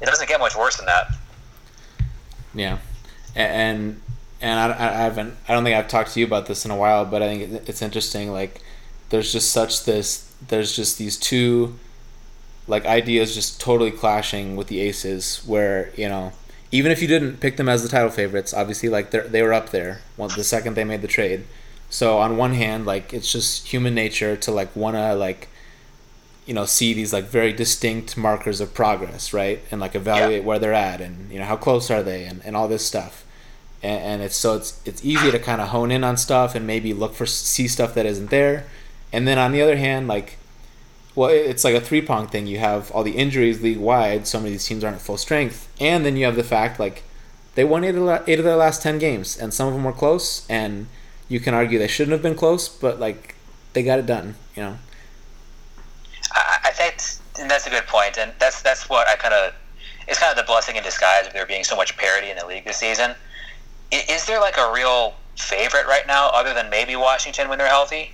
it 0.00 0.06
doesn't 0.06 0.28
get 0.28 0.40
much 0.40 0.56
worse 0.56 0.76
than 0.76 0.86
that. 0.86 1.12
Yeah, 2.54 2.78
and 3.34 4.00
and 4.40 4.58
I, 4.58 4.72
I 4.72 4.92
haven't 4.92 5.34
I 5.48 5.54
don't 5.54 5.64
think 5.64 5.76
I've 5.76 5.88
talked 5.88 6.12
to 6.12 6.20
you 6.20 6.26
about 6.26 6.46
this 6.46 6.64
in 6.64 6.70
a 6.70 6.76
while, 6.76 7.04
but 7.04 7.22
I 7.22 7.28
think 7.28 7.68
it's 7.68 7.82
interesting. 7.82 8.32
Like, 8.32 8.60
there's 9.10 9.32
just 9.32 9.52
such 9.52 9.84
this. 9.84 10.34
There's 10.46 10.74
just 10.74 10.98
these 10.98 11.16
two, 11.18 11.78
like 12.66 12.84
ideas 12.84 13.34
just 13.34 13.60
totally 13.60 13.90
clashing 13.90 14.56
with 14.56 14.68
the 14.68 14.80
Aces. 14.80 15.42
Where 15.46 15.92
you 15.96 16.08
know, 16.08 16.32
even 16.72 16.92
if 16.92 17.00
you 17.02 17.08
didn't 17.08 17.38
pick 17.40 17.56
them 17.56 17.68
as 17.68 17.82
the 17.82 17.88
title 17.88 18.10
favorites, 18.10 18.54
obviously 18.54 18.88
like 18.88 19.10
they 19.10 19.20
they 19.20 19.42
were 19.42 19.54
up 19.54 19.70
there. 19.70 20.00
The 20.16 20.44
second 20.44 20.74
they 20.74 20.84
made 20.84 21.02
the 21.02 21.08
trade 21.08 21.44
so 21.88 22.18
on 22.18 22.36
one 22.36 22.54
hand, 22.54 22.86
like 22.86 23.12
it's 23.12 23.30
just 23.30 23.68
human 23.68 23.94
nature 23.94 24.36
to 24.36 24.50
like 24.50 24.74
wanna 24.74 25.14
like 25.14 25.48
you 26.46 26.54
know 26.54 26.64
see 26.64 26.94
these 26.94 27.12
like 27.12 27.24
very 27.24 27.52
distinct 27.52 28.16
markers 28.16 28.60
of 28.60 28.72
progress, 28.72 29.32
right? 29.32 29.60
And 29.70 29.80
like 29.80 29.94
evaluate 29.94 30.42
yeah. 30.42 30.46
where 30.46 30.58
they're 30.58 30.72
at 30.72 31.00
and 31.00 31.30
you 31.30 31.38
know 31.38 31.44
how 31.44 31.56
close 31.56 31.90
are 31.90 32.02
they 32.02 32.24
and, 32.24 32.40
and 32.44 32.56
all 32.56 32.68
this 32.68 32.86
stuff. 32.86 33.24
And, 33.82 34.00
and 34.02 34.22
it's 34.22 34.36
so 34.36 34.56
it's 34.56 34.80
it's 34.84 35.04
easy 35.04 35.30
to 35.30 35.38
kind 35.38 35.60
of 35.60 35.68
hone 35.68 35.90
in 35.90 36.04
on 36.04 36.16
stuff 36.16 36.54
and 36.54 36.66
maybe 36.66 36.94
look 36.94 37.14
for 37.14 37.26
see 37.26 37.68
stuff 37.68 37.94
that 37.94 38.06
isn't 38.06 38.30
there. 38.30 38.64
And 39.12 39.26
then 39.26 39.38
on 39.38 39.52
the 39.52 39.60
other 39.60 39.76
hand, 39.76 40.06
like 40.08 40.38
well, 41.16 41.30
it's 41.30 41.64
like 41.64 41.74
a 41.74 41.80
three 41.80 42.02
prong 42.02 42.28
thing. 42.28 42.46
You 42.46 42.58
have 42.58 42.90
all 42.92 43.02
the 43.02 43.16
injuries 43.16 43.62
league 43.62 43.78
wide. 43.78 44.26
So 44.26 44.38
many 44.38 44.50
of 44.50 44.54
these 44.54 44.66
teams 44.66 44.84
aren't 44.84 44.96
at 44.96 45.02
full 45.02 45.16
strength, 45.16 45.68
and 45.80 46.04
then 46.04 46.16
you 46.16 46.26
have 46.26 46.36
the 46.36 46.44
fact 46.44 46.78
like 46.78 47.02
they 47.54 47.64
won 47.64 47.84
eight 47.84 47.94
of, 47.94 48.28
eight 48.28 48.38
of 48.38 48.44
their 48.44 48.56
last 48.56 48.82
ten 48.82 48.98
games, 48.98 49.36
and 49.36 49.52
some 49.52 49.66
of 49.66 49.74
them 49.74 49.82
were 49.82 49.92
close. 49.92 50.46
And 50.48 50.86
you 51.28 51.40
can 51.40 51.54
argue 51.54 51.78
they 51.78 51.88
shouldn't 51.88 52.12
have 52.12 52.22
been 52.22 52.36
close, 52.36 52.68
but 52.68 53.00
like 53.00 53.34
they 53.72 53.82
got 53.82 53.98
it 53.98 54.06
done. 54.06 54.36
You 54.54 54.62
know. 54.62 54.78
I 57.38 57.48
that's 57.48 57.66
a 57.66 57.70
good 57.70 57.86
point, 57.86 58.18
and 58.18 58.32
that's 58.38 58.62
that's 58.62 58.88
what 58.88 59.08
I 59.08 59.16
kind 59.16 59.34
of 59.34 59.54
it's 60.08 60.18
kind 60.18 60.30
of 60.30 60.36
the 60.36 60.46
blessing 60.46 60.76
in 60.76 60.82
disguise 60.82 61.26
of 61.26 61.32
there 61.32 61.46
being 61.46 61.64
so 61.64 61.76
much 61.76 61.96
parity 61.96 62.30
in 62.30 62.38
the 62.38 62.46
league 62.46 62.64
this 62.64 62.76
season. 62.76 63.14
Is, 63.90 64.08
is 64.08 64.26
there 64.26 64.40
like 64.40 64.56
a 64.58 64.72
real 64.72 65.14
favorite 65.36 65.86
right 65.86 66.06
now, 66.06 66.30
other 66.30 66.54
than 66.54 66.70
maybe 66.70 66.96
Washington 66.96 67.48
when 67.48 67.58
they're 67.58 67.68
healthy? 67.68 68.12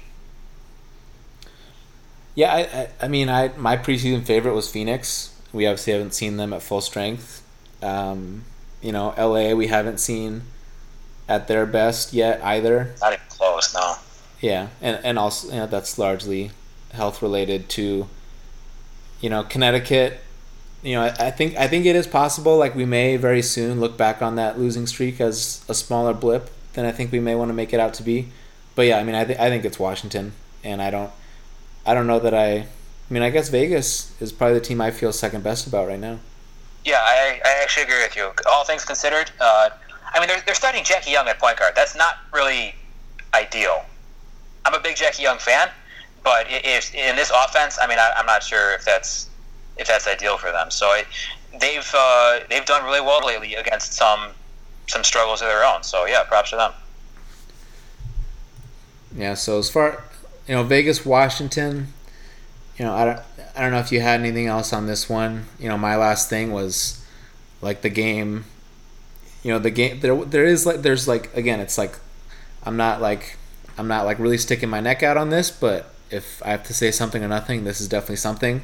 Yeah, 2.34 2.52
I, 2.52 2.58
I, 2.60 2.88
I 3.02 3.08
mean, 3.08 3.28
I 3.28 3.48
my 3.56 3.76
preseason 3.76 4.24
favorite 4.24 4.54
was 4.54 4.70
Phoenix. 4.70 5.38
We 5.52 5.66
obviously 5.66 5.92
haven't 5.92 6.14
seen 6.14 6.38
them 6.38 6.52
at 6.52 6.62
full 6.62 6.80
strength. 6.80 7.46
Um, 7.82 8.44
you 8.80 8.92
know, 8.92 9.14
LA 9.18 9.54
we 9.54 9.66
haven't 9.66 9.98
seen 9.98 10.42
at 11.28 11.46
their 11.48 11.66
best 11.66 12.12
yet 12.12 12.42
either. 12.42 12.94
Not 13.00 13.12
even 13.12 13.24
close, 13.28 13.74
no. 13.74 13.94
Yeah, 14.40 14.68
and 14.80 14.98
and 15.04 15.18
also 15.18 15.48
you 15.48 15.54
know, 15.54 15.66
that's 15.66 15.98
largely 15.98 16.50
health 16.92 17.22
related 17.22 17.68
to. 17.70 18.08
You 19.22 19.30
know, 19.30 19.42
Connecticut. 19.42 20.20
You 20.82 20.96
know, 20.96 21.02
I, 21.04 21.28
I 21.28 21.30
think 21.30 21.56
I 21.56 21.66
think 21.68 21.86
it 21.86 21.96
is 21.96 22.06
possible. 22.06 22.58
Like 22.58 22.74
we 22.74 22.84
may 22.84 23.16
very 23.16 23.40
soon 23.40 23.80
look 23.80 23.96
back 23.96 24.20
on 24.20 24.36
that 24.36 24.58
losing 24.58 24.86
streak 24.86 25.18
as 25.18 25.64
a 25.68 25.74
smaller 25.74 26.12
blip 26.12 26.50
than 26.74 26.84
I 26.84 26.92
think 26.92 27.10
we 27.10 27.20
may 27.20 27.34
want 27.34 27.48
to 27.48 27.54
make 27.54 27.72
it 27.72 27.80
out 27.80 27.94
to 27.94 28.02
be. 28.02 28.28
But 28.74 28.82
yeah, 28.86 28.98
I 28.98 29.04
mean, 29.04 29.14
I 29.14 29.24
think 29.24 29.40
I 29.40 29.48
think 29.48 29.64
it's 29.64 29.78
Washington, 29.78 30.32
and 30.62 30.82
I 30.82 30.90
don't, 30.90 31.10
I 31.86 31.94
don't 31.94 32.06
know 32.06 32.18
that 32.18 32.34
I. 32.34 32.66
I 33.10 33.14
mean, 33.14 33.22
I 33.22 33.30
guess 33.30 33.50
Vegas 33.50 34.14
is 34.22 34.32
probably 34.32 34.58
the 34.58 34.64
team 34.64 34.80
I 34.80 34.90
feel 34.90 35.12
second 35.12 35.44
best 35.44 35.66
about 35.66 35.86
right 35.86 36.00
now. 36.00 36.18
Yeah, 36.84 37.00
I, 37.00 37.40
I 37.44 37.62
actually 37.62 37.82
agree 37.84 38.02
with 38.02 38.16
you. 38.16 38.30
All 38.50 38.64
things 38.64 38.86
considered, 38.86 39.30
uh, 39.38 39.68
I 40.14 40.18
mean, 40.18 40.28
they're, 40.28 40.40
they're 40.46 40.54
starting 40.54 40.82
Jackie 40.82 41.10
Young 41.10 41.28
at 41.28 41.38
point 41.38 41.58
guard. 41.58 41.74
That's 41.76 41.94
not 41.94 42.16
really 42.32 42.74
ideal. 43.34 43.84
I'm 44.64 44.72
a 44.72 44.80
big 44.80 44.96
Jackie 44.96 45.22
Young 45.24 45.38
fan, 45.38 45.68
but 46.22 46.46
if 46.48 46.94
in 46.94 47.16
this 47.16 47.30
offense, 47.30 47.78
I 47.80 47.86
mean, 47.86 47.98
I, 47.98 48.12
am 48.16 48.26
not 48.26 48.42
sure 48.42 48.74
if 48.74 48.84
that's 48.84 49.28
if 49.76 49.86
that's 49.86 50.06
ideal 50.06 50.38
for 50.38 50.52
them. 50.52 50.70
So 50.70 50.86
I, 50.86 51.04
they've 51.60 51.90
uh, 51.94 52.40
they've 52.48 52.64
done 52.64 52.84
really 52.84 53.00
well 53.00 53.24
lately 53.24 53.54
against 53.54 53.94
some 53.94 54.30
some 54.86 55.04
struggles 55.04 55.42
of 55.42 55.48
their 55.48 55.64
own. 55.64 55.82
So 55.82 56.06
yeah, 56.06 56.22
props 56.24 56.50
to 56.50 56.56
them. 56.56 56.72
Yeah. 59.16 59.34
So 59.34 59.58
as 59.58 59.70
far 59.70 60.04
you 60.46 60.54
know, 60.54 60.62
Vegas, 60.64 61.04
Washington. 61.04 61.92
You 62.78 62.86
know, 62.86 62.94
I 62.94 63.04
don't 63.04 63.20
I 63.56 63.60
don't 63.60 63.72
know 63.72 63.78
if 63.78 63.92
you 63.92 64.00
had 64.00 64.20
anything 64.20 64.46
else 64.46 64.72
on 64.72 64.86
this 64.86 65.08
one. 65.08 65.46
You 65.58 65.68
know, 65.68 65.78
my 65.78 65.96
last 65.96 66.28
thing 66.28 66.52
was 66.52 67.04
like 67.60 67.82
the 67.82 67.90
game. 67.90 68.44
You 69.42 69.52
know, 69.52 69.58
the 69.58 69.70
game 69.70 70.00
there 70.00 70.14
there 70.24 70.44
is 70.44 70.66
like 70.66 70.82
there's 70.82 71.06
like 71.06 71.34
again, 71.36 71.60
it's 71.60 71.78
like 71.78 71.98
I'm 72.64 72.76
not 72.76 73.00
like 73.00 73.36
I'm 73.76 73.88
not 73.88 74.04
like 74.04 74.18
really 74.18 74.38
sticking 74.38 74.68
my 74.68 74.80
neck 74.80 75.02
out 75.02 75.16
on 75.16 75.30
this, 75.30 75.50
but 75.50 75.91
if 76.12 76.42
I 76.44 76.50
have 76.50 76.62
to 76.64 76.74
say 76.74 76.90
something 76.90 77.24
or 77.24 77.28
nothing, 77.28 77.64
this 77.64 77.80
is 77.80 77.88
definitely 77.88 78.16
something. 78.16 78.62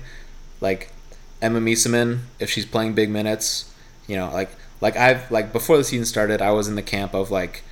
Like 0.61 0.93
Emma 1.41 1.61
Meesseman, 1.61 2.21
if 2.39 2.51
she's 2.51 2.67
playing 2.67 2.95
big 2.95 3.11
minutes, 3.11 3.73
you 4.07 4.17
know, 4.17 4.31
like 4.31 4.51
like 4.81 4.97
I've 4.97 5.31
like 5.31 5.53
before 5.53 5.77
the 5.77 5.85
season 5.85 6.05
started, 6.05 6.43
I 6.43 6.53
was 6.53 6.69
in 6.69 6.75
the 6.75 6.83
camp 6.83 7.15
of 7.15 7.31
like 7.31 7.63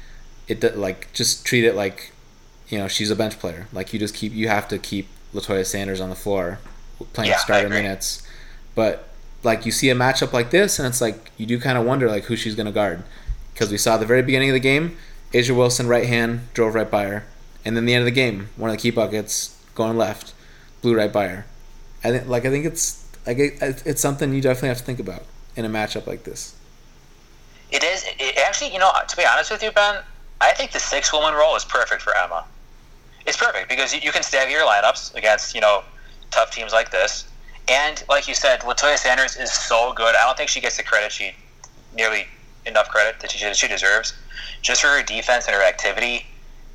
it 0.49 0.77
like 0.77 1.13
just 1.13 1.45
treat 1.45 1.65
it 1.65 1.75
like 1.75 2.13
you 2.69 2.79
know 2.79 2.89
she's 2.89 3.11
a 3.11 3.17
bench 3.17 3.39
player. 3.39 3.69
Like 3.73 3.93
you 3.93 3.99
just 3.99 4.15
keep 4.15 4.33
you 4.33 4.49
have 4.49 4.67
to 4.69 4.79
keep 4.79 5.09
Latoya 5.35 5.65
Sanders 5.67 6.01
on 6.01 6.09
the 6.09 6.17
floor 6.17 6.59
playing 7.13 7.31
yeah, 7.31 7.39
starter 7.39 7.69
minutes. 7.69 8.27
But 8.75 9.09
like 9.43 9.67
you 9.67 9.73
see 9.73 9.91
a 9.91 9.95
matchup 9.95 10.33
like 10.33 10.51
this, 10.51 10.79
and 10.79 10.89
it's 10.89 11.01
like 11.01 11.31
you 11.37 11.47
do 11.47 11.61
kind 11.61 11.77
of 11.77 11.85
wonder 11.85 12.09
like 12.09 12.25
who 12.25 12.37
she's 12.37 12.55
gonna 12.55 12.73
guard 12.73 13.03
because 13.53 13.71
we 13.71 13.79
saw 13.79 13.95
at 13.95 14.01
the 14.01 14.07
very 14.07 14.23
beginning 14.23 14.51
of 14.51 14.55
the 14.55 14.61
game, 14.61 14.97
A'ja 15.33 15.57
Wilson 15.57 15.87
right 15.87 16.07
hand 16.07 16.49
drove 16.55 16.75
right 16.75 16.91
by 16.91 17.05
her, 17.05 17.25
and 17.65 17.77
then 17.77 17.85
the 17.85 17.95
end 17.95 18.03
of 18.03 18.07
the 18.07 18.11
game, 18.11 18.49
one 18.57 18.71
of 18.71 18.77
the 18.77 18.83
key 18.83 18.91
buckets 18.91 19.56
going 19.77 19.97
left, 19.97 20.35
blew 20.83 20.97
right 20.97 21.13
by 21.13 21.29
her. 21.29 21.47
I 22.03 22.11
think 22.11 22.29
like 22.29 22.45
I 22.45 22.51
think 22.51 22.67
it's 22.67 23.05
like 23.27 23.39
it's 23.39 24.01
something 24.01 24.35
you 24.35 24.41
definitely 24.41 24.69
have 24.69 24.79
to 24.79 24.85
think 24.85 25.01
about 25.01 25.23
in 25.55 25.65
a 25.65 25.69
matchup 25.69 26.07
like 26.07 26.25
this. 26.25 26.55
It 27.71 27.83
is. 27.83 28.05
It 28.19 28.39
actually, 28.39 28.73
you 28.73 28.79
know, 28.79 28.91
to 29.07 29.17
be 29.17 29.25
honest 29.25 29.51
with 29.51 29.63
you, 29.63 29.71
Ben, 29.73 30.03
I 30.41 30.53
think 30.53 30.73
the 30.73 30.79
six 30.79 31.13
woman 31.13 31.35
role 31.35 31.57
is 31.57 31.65
perfect 31.65 32.03
for 32.03 32.17
Emma. 32.17 32.45
It's 33.27 33.37
perfect 33.37 33.69
because 33.69 33.93
you 33.93 34.13
can 34.13 34.23
stagger 34.23 34.51
your 34.51 34.67
lineups 34.67 35.15
against 35.15 35.55
you 35.55 35.61
know 35.61 35.83
tough 36.31 36.53
teams 36.53 36.73
like 36.73 36.91
this, 36.91 37.27
and 37.69 38.05
like 38.09 38.29
you 38.29 38.35
said, 38.35 38.61
Latoya 38.61 38.97
Sanders 38.97 39.37
is 39.37 39.51
so 39.53 39.93
good. 39.95 40.15
I 40.15 40.25
don't 40.25 40.37
think 40.37 40.49
she 40.49 40.61
gets 40.61 40.77
the 40.77 40.85
credit 40.85 41.11
she 41.11 41.33
nearly 41.97 42.27
enough 42.67 42.89
credit 42.89 43.21
that 43.21 43.33
she 43.33 43.53
she 43.55 43.67
deserves, 43.67 44.15
just 44.63 44.83
for 44.83 44.89
her 44.89 45.03
defense 45.03 45.47
and 45.47 45.57
her 45.57 45.63
activity. 45.63 46.27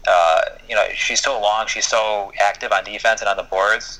Uh, 0.07 0.41
you 0.67 0.75
know, 0.75 0.85
she's 0.93 1.21
so 1.21 1.39
long, 1.39 1.67
she's 1.67 1.87
so 1.87 2.31
active 2.39 2.71
on 2.71 2.83
defense 2.83 3.21
and 3.21 3.29
on 3.29 3.37
the 3.37 3.43
boards. 3.43 3.99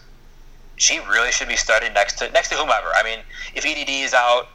She 0.78 1.00
really 1.00 1.32
should 1.32 1.48
be 1.48 1.56
starting 1.56 1.94
next 1.94 2.18
to 2.20 2.30
next 2.32 2.50
to 2.50 2.56
whomever. 2.56 2.88
I 2.96 3.04
mean, 3.04 3.20
if 3.54 3.66
EDD 3.66 3.90
is 3.90 4.14
out, 4.14 4.48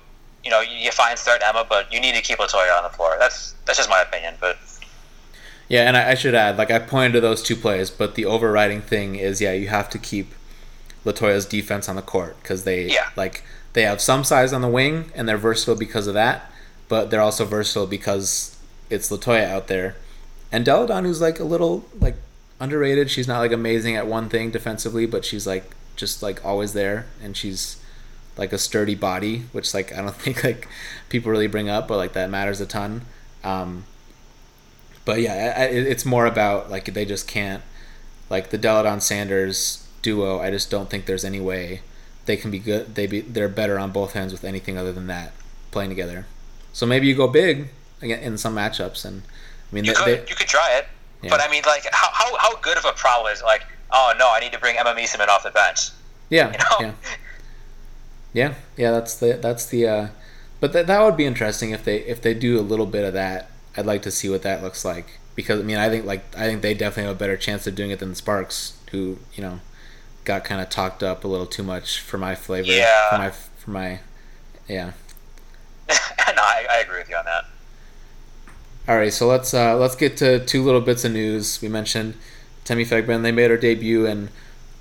you 0.45 0.51
know, 0.51 0.61
you 0.61 0.91
find 0.91 1.19
start 1.19 1.41
Emma, 1.45 1.65
but 1.69 1.93
you 1.93 2.01
need 2.01 2.15
to 2.15 2.23
keep 2.23 2.39
Latoya 2.39 2.77
on 2.77 2.83
the 2.83 2.91
floor. 2.91 3.17
That's 3.19 3.55
that's 3.65 3.79
just 3.79 3.91
my 3.91 4.03
opinion, 4.03 4.35
but. 4.41 4.59
Yeah, 5.69 5.89
and 5.89 5.97
I, 5.97 6.11
I 6.11 6.15
should 6.15 6.37
add, 6.37 6.59
like 6.59 6.71
I 6.71 6.79
pointed 6.79 7.15
to 7.15 7.21
those 7.21 7.43
two 7.43 7.57
plays, 7.57 7.91
but 7.91 8.15
the 8.15 8.25
overriding 8.25 8.83
thing 8.83 9.17
is, 9.17 9.41
yeah, 9.41 9.53
you 9.53 9.67
have 9.67 9.91
to 9.91 9.99
keep 9.99 10.33
Latoya's 11.05 11.45
defense 11.45 11.89
on 11.89 11.97
the 11.97 12.03
court 12.03 12.37
because 12.41 12.65
they 12.65 12.87
yeah. 12.87 13.09
like 13.17 13.43
they 13.73 13.83
have 13.83 14.01
some 14.01 14.25
size 14.25 14.53
on 14.53 14.61
the 14.61 14.69
wing 14.69 15.11
and 15.15 15.29
they're 15.29 15.37
versatile 15.37 15.77
because 15.77 16.07
of 16.07 16.15
that, 16.15 16.51
but 16.89 17.11
they're 17.11 17.21
also 17.21 17.45
versatile 17.45 17.87
because 17.87 18.57
it's 18.91 19.11
Latoya 19.11 19.45
out 19.49 19.69
there, 19.69 19.97
and 20.53 20.65
Delle 20.65 20.87
Donne, 20.87 21.05
who's 21.05 21.21
like 21.21 21.41
a 21.41 21.45
little 21.45 21.85
like 22.01 22.17
underrated. 22.61 23.11
She's 23.11 23.29
not 23.29 23.41
like 23.41 23.53
amazing 23.53 23.97
at 23.97 24.07
one 24.07 24.29
thing 24.29 24.51
defensively, 24.51 25.07
but 25.07 25.25
she's 25.25 25.47
like 25.47 25.75
just 25.97 26.23
like 26.23 26.45
always 26.45 26.73
there, 26.73 27.07
and 27.23 27.37
she's 27.37 27.83
like 28.37 28.53
a 28.53 28.59
sturdy 28.59 28.95
body, 28.95 29.45
which 29.53 29.75
like 29.75 29.93
I 29.93 30.03
don't 30.03 30.15
think 30.15 30.45
like 30.45 30.69
people 31.09 31.31
really 31.31 31.47
bring 31.47 31.69
up, 31.69 31.89
but 31.89 31.97
like 31.97 32.13
that 32.15 32.31
matters 32.31 32.61
a 32.61 32.67
ton. 32.67 33.03
Um, 33.45 33.85
but 35.05 35.21
yeah, 35.21 35.55
I, 35.57 35.63
it's 35.65 36.05
more 36.05 36.27
about 36.27 36.71
like 36.71 36.93
they 36.93 37.05
just 37.05 37.29
can't 37.29 37.63
like 38.29 38.51
the 38.51 38.59
Delle 38.59 38.83
Donne 38.83 39.01
Sanders 39.01 39.87
duo. 40.03 40.41
I 40.41 40.51
just 40.51 40.71
don't 40.71 40.91
think 40.91 41.07
there's 41.07 41.25
any 41.25 41.41
way 41.41 41.81
they 42.27 42.37
can 42.37 42.51
be 42.51 42.59
good. 42.59 42.95
They 42.95 43.07
be 43.07 43.21
they're 43.21 43.49
better 43.49 43.79
on 43.79 43.93
both 43.93 44.15
ends 44.15 44.33
with 44.33 44.45
anything 44.45 44.77
other 44.77 44.93
than 44.93 45.07
that 45.07 45.33
playing 45.71 45.91
together. 45.91 46.27
So 46.73 46.85
maybe 46.87 47.07
you 47.07 47.15
go 47.15 47.29
big 47.29 47.69
in 48.03 48.37
some 48.37 48.55
matchups, 48.55 49.05
and 49.05 49.23
I 49.71 49.75
mean 49.75 49.85
you 49.85 49.95
they, 49.95 49.99
could 49.99 50.27
they, 50.27 50.31
you 50.31 50.37
could 50.37 50.49
try 50.49 50.79
it, 50.79 50.87
yeah. 51.23 51.31
but 51.31 51.41
I 51.41 51.51
mean 51.51 51.63
like 51.67 51.85
how, 51.93 52.09
how 52.13 52.37
how 52.37 52.57
good 52.61 52.79
of 52.79 52.85
a 52.85 52.93
problem 52.93 53.33
is 53.33 53.43
like 53.43 53.63
oh 53.93 54.15
no 54.19 54.31
I 54.33 54.41
need 54.41 54.53
to 54.53 54.59
bring 54.59 54.77
Emma 54.77 54.95
Meesseman 54.95 55.29
off 55.29 55.43
the 55.43 55.51
bench. 55.51 55.91
Yeah, 56.29 56.53
you 56.53 56.59
know? 56.59 56.77
yeah, 56.81 56.93
yeah, 58.33 58.55
yeah. 58.77 58.91
That's 58.91 59.17
the 59.17 59.39
that's 59.41 59.67
the. 59.67 59.87
Uh, 59.87 60.09
but 60.59 60.73
that 60.73 60.87
that 60.87 61.03
would 61.03 61.17
be 61.17 61.25
interesting 61.25 61.71
if 61.71 61.85
they 61.85 61.99
if 61.99 62.21
they 62.21 62.35
do 62.35 62.59
a 62.59 62.63
little 62.63 62.87
bit 62.87 63.05
of 63.05 63.13
that 63.13 63.51
I'd 63.77 63.87
like 63.87 64.03
to 64.03 64.11
see 64.11 64.29
what 64.29 64.43
that 64.43 64.63
looks 64.63 64.85
like 64.85 65.07
because 65.35 65.61
I 65.61 65.63
mean 65.63 65.77
I 65.77 65.89
think 65.89 66.07
like 66.07 66.25
I 66.37 66.47
think 66.47 66.63
they 66.63 66.75
definitely 66.75 67.05
have 67.09 67.17
a 67.17 67.19
better 67.19 67.37
chance 67.37 67.67
of 67.67 67.75
doing 67.75 67.91
it 67.91 67.99
than 67.99 68.11
the 68.11 68.17
Sparks, 68.17 68.79
who 68.91 69.19
you 69.35 69.43
know 69.43 69.61
got 70.25 70.45
kind 70.45 70.61
of 70.61 70.71
talked 70.71 71.03
up 71.03 71.25
a 71.25 71.29
little 71.29 71.47
too 71.47 71.63
much 71.63 72.01
for 72.01 72.19
my 72.19 72.35
flavor. 72.35 72.73
Yeah. 72.73 73.11
For 73.11 73.19
my 73.19 73.31
for 73.31 73.71
my 73.71 74.01
yeah. 74.67 74.93
no, 75.89 75.95
I, 76.43 76.67
I 76.71 76.79
agree 76.79 76.99
with 76.99 77.11
you 77.11 77.17
on 77.17 77.27
that. 77.27 77.45
All 78.89 78.97
right, 78.97 79.13
so 79.13 79.27
let's 79.27 79.53
uh, 79.53 79.77
let's 79.77 79.97
get 79.97 80.17
to 80.19 80.39
two 80.45 80.63
little 80.63 80.81
bits 80.81 81.05
of 81.05 81.11
news. 81.11 81.61
We 81.61 81.67
mentioned 81.67 82.15
Temi 82.65 82.85
Fagbenle; 82.85 83.23
they 83.23 83.33
made 83.33 83.51
her 83.51 83.57
debut, 83.57 84.07
and 84.07 84.29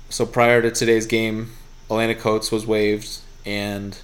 so 0.08 0.24
prior 0.24 0.62
to 0.62 0.70
today's 0.70 1.06
game, 1.06 1.50
Alaina 1.90 2.14
Coates 2.14 2.52
was 2.52 2.64
waived, 2.64 3.18
and 3.44 3.98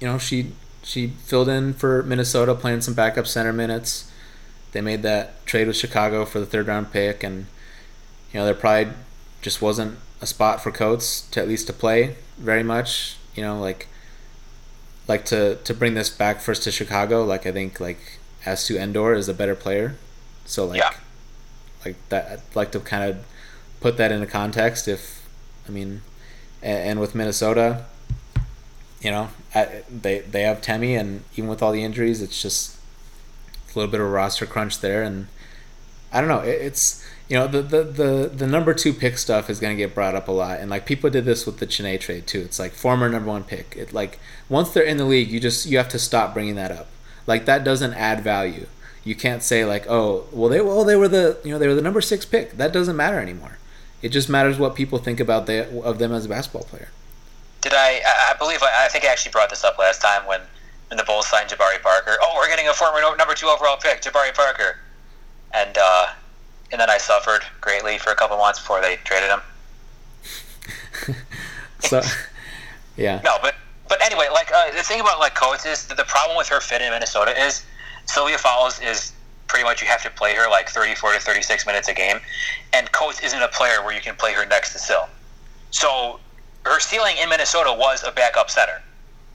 you 0.00 0.06
know 0.06 0.18
she 0.18 0.52
she 0.84 1.08
filled 1.08 1.48
in 1.48 1.72
for 1.74 2.04
Minnesota, 2.04 2.54
playing 2.54 2.82
some 2.82 2.94
backup 2.94 3.26
center 3.26 3.52
minutes. 3.52 4.08
They 4.70 4.82
made 4.82 5.02
that 5.02 5.44
trade 5.44 5.66
with 5.66 5.76
Chicago 5.76 6.24
for 6.24 6.38
the 6.38 6.46
third 6.46 6.68
round 6.68 6.92
pick, 6.92 7.24
and 7.24 7.46
you 8.32 8.38
know 8.38 8.44
there 8.44 8.54
probably 8.54 8.92
just 9.42 9.60
wasn't 9.60 9.98
a 10.20 10.26
spot 10.26 10.62
for 10.62 10.70
Coates 10.70 11.22
to 11.30 11.40
at 11.40 11.48
least 11.48 11.66
to 11.66 11.72
play 11.72 12.14
very 12.36 12.62
much. 12.62 13.16
You 13.34 13.42
know, 13.42 13.58
like 13.58 13.88
like 15.08 15.24
to 15.24 15.56
to 15.56 15.74
bring 15.74 15.94
this 15.94 16.08
back 16.08 16.40
first 16.40 16.62
to 16.62 16.70
Chicago. 16.70 17.24
Like 17.24 17.44
I 17.44 17.50
think 17.50 17.80
like 17.80 18.17
Astou 18.44 18.76
Ndour 18.76 19.16
is 19.16 19.28
a 19.28 19.34
better 19.34 19.54
player, 19.54 19.96
so 20.44 20.64
like 20.64 20.78
yeah. 20.78 20.92
like 21.84 21.96
that. 22.08 22.30
I'd 22.30 22.56
like 22.56 22.72
to 22.72 22.80
kind 22.80 23.10
of 23.10 23.24
put 23.80 23.96
that 23.96 24.12
into 24.12 24.26
context. 24.26 24.88
If 24.88 25.26
I 25.68 25.70
mean, 25.70 26.02
and, 26.62 26.90
and 26.90 27.00
with 27.00 27.14
Minnesota, 27.14 27.84
you 29.00 29.10
know, 29.10 29.28
they 29.54 30.20
they 30.20 30.42
have 30.42 30.62
Temi, 30.62 30.94
and 30.94 31.24
even 31.34 31.48
with 31.48 31.62
all 31.62 31.72
the 31.72 31.84
injuries, 31.84 32.22
it's 32.22 32.40
just 32.40 32.76
a 33.74 33.78
little 33.78 33.90
bit 33.90 34.00
of 34.00 34.06
a 34.06 34.10
roster 34.10 34.46
crunch 34.46 34.80
there. 34.80 35.02
And 35.02 35.28
I 36.12 36.20
don't 36.20 36.28
know, 36.28 36.40
it, 36.40 36.60
it's 36.60 37.04
you 37.28 37.36
know 37.36 37.46
the, 37.46 37.62
the 37.62 37.84
the 37.84 38.30
the 38.34 38.46
number 38.46 38.72
two 38.72 38.92
pick 38.92 39.18
stuff 39.18 39.50
is 39.50 39.60
going 39.60 39.76
to 39.76 39.82
get 39.82 39.94
brought 39.94 40.14
up 40.14 40.28
a 40.28 40.32
lot, 40.32 40.60
and 40.60 40.70
like 40.70 40.86
people 40.86 41.10
did 41.10 41.24
this 41.24 41.44
with 41.44 41.58
the 41.58 41.66
Chiney 41.66 41.98
trade 41.98 42.26
too. 42.26 42.40
It's 42.40 42.58
like 42.58 42.72
former 42.72 43.08
number 43.08 43.28
one 43.28 43.44
pick. 43.44 43.74
It 43.76 43.92
like 43.92 44.18
once 44.48 44.70
they're 44.70 44.82
in 44.82 44.96
the 44.96 45.04
league, 45.04 45.30
you 45.30 45.40
just 45.40 45.66
you 45.66 45.76
have 45.78 45.88
to 45.90 45.98
stop 45.98 46.34
bringing 46.34 46.54
that 46.54 46.70
up. 46.72 46.88
Like 47.28 47.44
that 47.44 47.62
doesn't 47.62 47.92
add 47.92 48.22
value. 48.22 48.66
You 49.04 49.14
can't 49.14 49.42
say 49.42 49.62
like, 49.66 49.84
oh, 49.86 50.24
well 50.32 50.48
they 50.48 50.62
well 50.62 50.82
they 50.82 50.96
were 50.96 51.08
the 51.08 51.38
you 51.44 51.52
know 51.52 51.58
they 51.58 51.68
were 51.68 51.74
the 51.74 51.82
number 51.82 52.00
six 52.00 52.24
pick. 52.24 52.52
That 52.52 52.72
doesn't 52.72 52.96
matter 52.96 53.20
anymore. 53.20 53.58
It 54.00 54.08
just 54.08 54.30
matters 54.30 54.58
what 54.58 54.74
people 54.74 54.98
think 54.98 55.20
about 55.20 55.44
they, 55.44 55.60
of 55.80 55.98
them 55.98 56.10
as 56.12 56.24
a 56.24 56.28
basketball 56.28 56.64
player. 56.64 56.88
Did 57.60 57.74
I? 57.74 58.00
I 58.30 58.34
believe 58.38 58.62
I, 58.62 58.86
I 58.86 58.88
think 58.88 59.04
I 59.04 59.08
actually 59.08 59.32
brought 59.32 59.50
this 59.50 59.62
up 59.62 59.76
last 59.78 60.00
time 60.00 60.26
when 60.26 60.40
when 60.88 60.96
the 60.96 61.04
Bulls 61.04 61.26
signed 61.26 61.50
Jabari 61.50 61.82
Parker. 61.82 62.16
Oh, 62.22 62.32
we're 62.36 62.48
getting 62.48 62.66
a 62.66 62.72
former 62.72 63.00
number 63.18 63.34
two 63.34 63.48
overall 63.48 63.76
pick, 63.76 64.00
Jabari 64.00 64.34
Parker, 64.34 64.78
and 65.52 65.76
uh, 65.78 66.06
and 66.72 66.80
then 66.80 66.88
I 66.88 66.96
suffered 66.96 67.42
greatly 67.60 67.98
for 67.98 68.10
a 68.10 68.16
couple 68.16 68.38
months 68.38 68.58
before 68.58 68.80
they 68.80 68.96
traded 69.04 69.28
him. 69.28 69.40
so, 71.80 72.00
yeah. 72.96 73.20
No, 73.22 73.36
but 73.42 73.54
but 73.88 74.02
anyway, 74.04 74.28
like 74.32 74.50
uh, 74.52 74.70
the 74.76 74.82
thing 74.82 75.00
about 75.00 75.18
like 75.18 75.34
Coates 75.34 75.66
is 75.66 75.86
the 75.86 76.04
problem 76.04 76.36
with 76.36 76.48
her 76.48 76.60
fit 76.60 76.82
in 76.82 76.90
Minnesota 76.90 77.34
is 77.38 77.64
Sylvia 78.06 78.38
Fowles 78.38 78.80
is 78.80 79.12
pretty 79.46 79.64
much 79.64 79.80
you 79.80 79.88
have 79.88 80.02
to 80.02 80.10
play 80.10 80.34
her 80.34 80.48
like 80.50 80.68
34 80.68 81.14
to 81.14 81.20
36 81.20 81.66
minutes 81.66 81.88
a 81.88 81.94
game, 81.94 82.18
and 82.72 82.90
Coates 82.92 83.22
isn't 83.22 83.42
a 83.42 83.48
player 83.48 83.82
where 83.82 83.94
you 83.94 84.00
can 84.00 84.14
play 84.14 84.32
her 84.34 84.46
next 84.46 84.72
to 84.72 84.78
Sil. 84.80 85.08
So 85.70 86.20
her 86.64 86.80
ceiling 86.80 87.16
in 87.20 87.28
Minnesota 87.28 87.72
was 87.72 88.04
a 88.04 88.12
backup 88.12 88.50
center, 88.50 88.82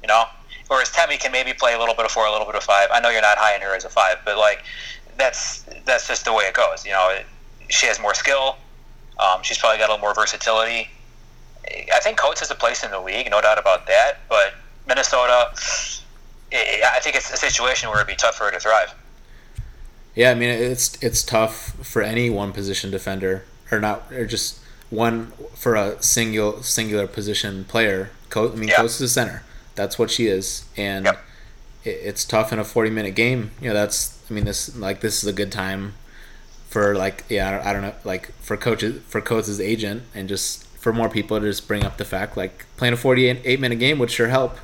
you 0.01 0.08
know. 0.08 0.26
Whereas 0.68 0.91
Temi 0.91 1.18
can 1.18 1.32
maybe 1.32 1.54
play 1.54 1.74
a 1.74 1.80
little 1.80 1.93
bit 1.93 2.06
of 2.06 2.12
four, 2.12 2.26
a 2.26 2.32
little 2.32 2.47
bit 2.47 2.56
of 2.56 2.64
five. 2.64 2.88
I 2.91 2.99
know 2.99 3.10
you're 3.10 3.22
not 3.22 3.38
high 3.38 3.56
in 3.56 3.62
her 3.62 3.76
as 3.76 3.86
a 3.86 3.89
five, 3.89 4.18
but 4.24 4.38
like 4.38 4.64
that's 5.18 5.66
that's 5.86 6.08
just 6.08 6.26
the 6.26 6.34
way 6.34 6.45
it 6.45 6.54
goes. 6.54 6.86
You 6.86 6.91
know, 6.91 7.20
she 7.70 7.86
has 7.88 7.99
more 7.99 8.14
skill. 8.14 8.58
Um, 9.20 9.43
she's 9.43 9.58
probably 9.58 9.78
got 9.78 9.89
a 9.89 9.93
little 9.93 10.01
more 10.01 10.14
versatility. 10.14 10.89
I 11.70 11.99
think 12.01 12.18
Coates 12.18 12.39
has 12.41 12.51
a 12.51 12.55
place 12.55 12.84
in 12.84 12.91
the 12.91 12.99
league, 12.99 13.30
no 13.32 13.41
doubt 13.41 13.57
about 13.57 13.88
that. 13.88 14.20
But 14.30 14.53
Minnesota, 14.88 15.49
I 16.51 16.99
think 17.01 17.16
it's 17.16 17.32
a 17.32 17.38
situation 17.38 17.89
where 17.89 17.97
it'd 17.99 18.07
be 18.07 18.16
tough 18.16 18.36
for 18.36 18.45
her 18.45 18.51
to 18.51 18.59
thrive. 18.59 18.93
Yeah, 20.16 20.32
I 20.32 20.36
mean 20.36 20.49
it's 20.49 21.01
it's 21.01 21.24
tough 21.24 21.72
for 21.84 22.01
any 22.03 22.30
one 22.30 22.51
position 22.53 22.91
defender 22.91 23.43
or 23.72 23.80
not 23.80 24.11
or 24.11 24.26
just 24.28 24.59
one 24.91 25.32
for 25.55 25.74
a 25.76 26.01
single 26.03 26.61
singular 26.61 27.07
position 27.07 27.64
player. 27.66 28.11
Co- 28.30 28.51
I 28.51 28.55
mean, 28.55 28.70
Yeah. 28.70 28.76
Coates 28.78 28.95
is 28.95 29.01
a 29.01 29.07
center. 29.09 29.43
That's 29.76 29.97
what 29.97 30.11
she 30.11 30.28
is, 30.28 30.66
and 30.78 31.05
Yep. 31.05 31.26
it, 31.86 31.89
it's 31.89 32.26
tough 32.26 32.53
in 32.53 32.59
a 32.59 32.64
forty 32.64 32.91
minute 32.91 33.16
game. 33.16 33.51
You 33.59 33.70
know, 33.70 33.74
that's 33.74 34.20
I 34.30 34.34
mean, 34.34 34.45
this 34.45 34.76
like 34.76 35.01
this 35.01 35.24
is 35.24 35.28
a 35.28 35.34
good 35.34 35.51
time 35.51 35.95
for 36.70 36.93
like 36.95 37.24
yeah, 37.30 37.47
I 37.47 37.51
don't, 37.51 37.66
I 37.66 37.74
don't 37.74 37.82
know, 37.82 37.93
like 38.03 38.32
for 38.39 38.55
coaches 38.55 39.01
for 39.07 39.20
Coates' 39.20 39.59
agent 39.59 40.03
and 40.14 40.30
just 40.30 40.62
for 40.84 40.91
more 40.91 41.07
people 41.09 41.39
to 41.39 41.45
just 41.45 41.65
bring 41.67 41.84
up 41.86 41.95
the 41.97 42.03
fact 42.05 42.36
like 42.36 42.65
playing 42.77 42.93
a 42.93 42.97
forty 42.97 43.27
eight 43.27 43.59
minute 43.59 43.79
game 43.79 43.97
would 43.99 44.11
sure 44.11 44.27
help, 44.27 44.57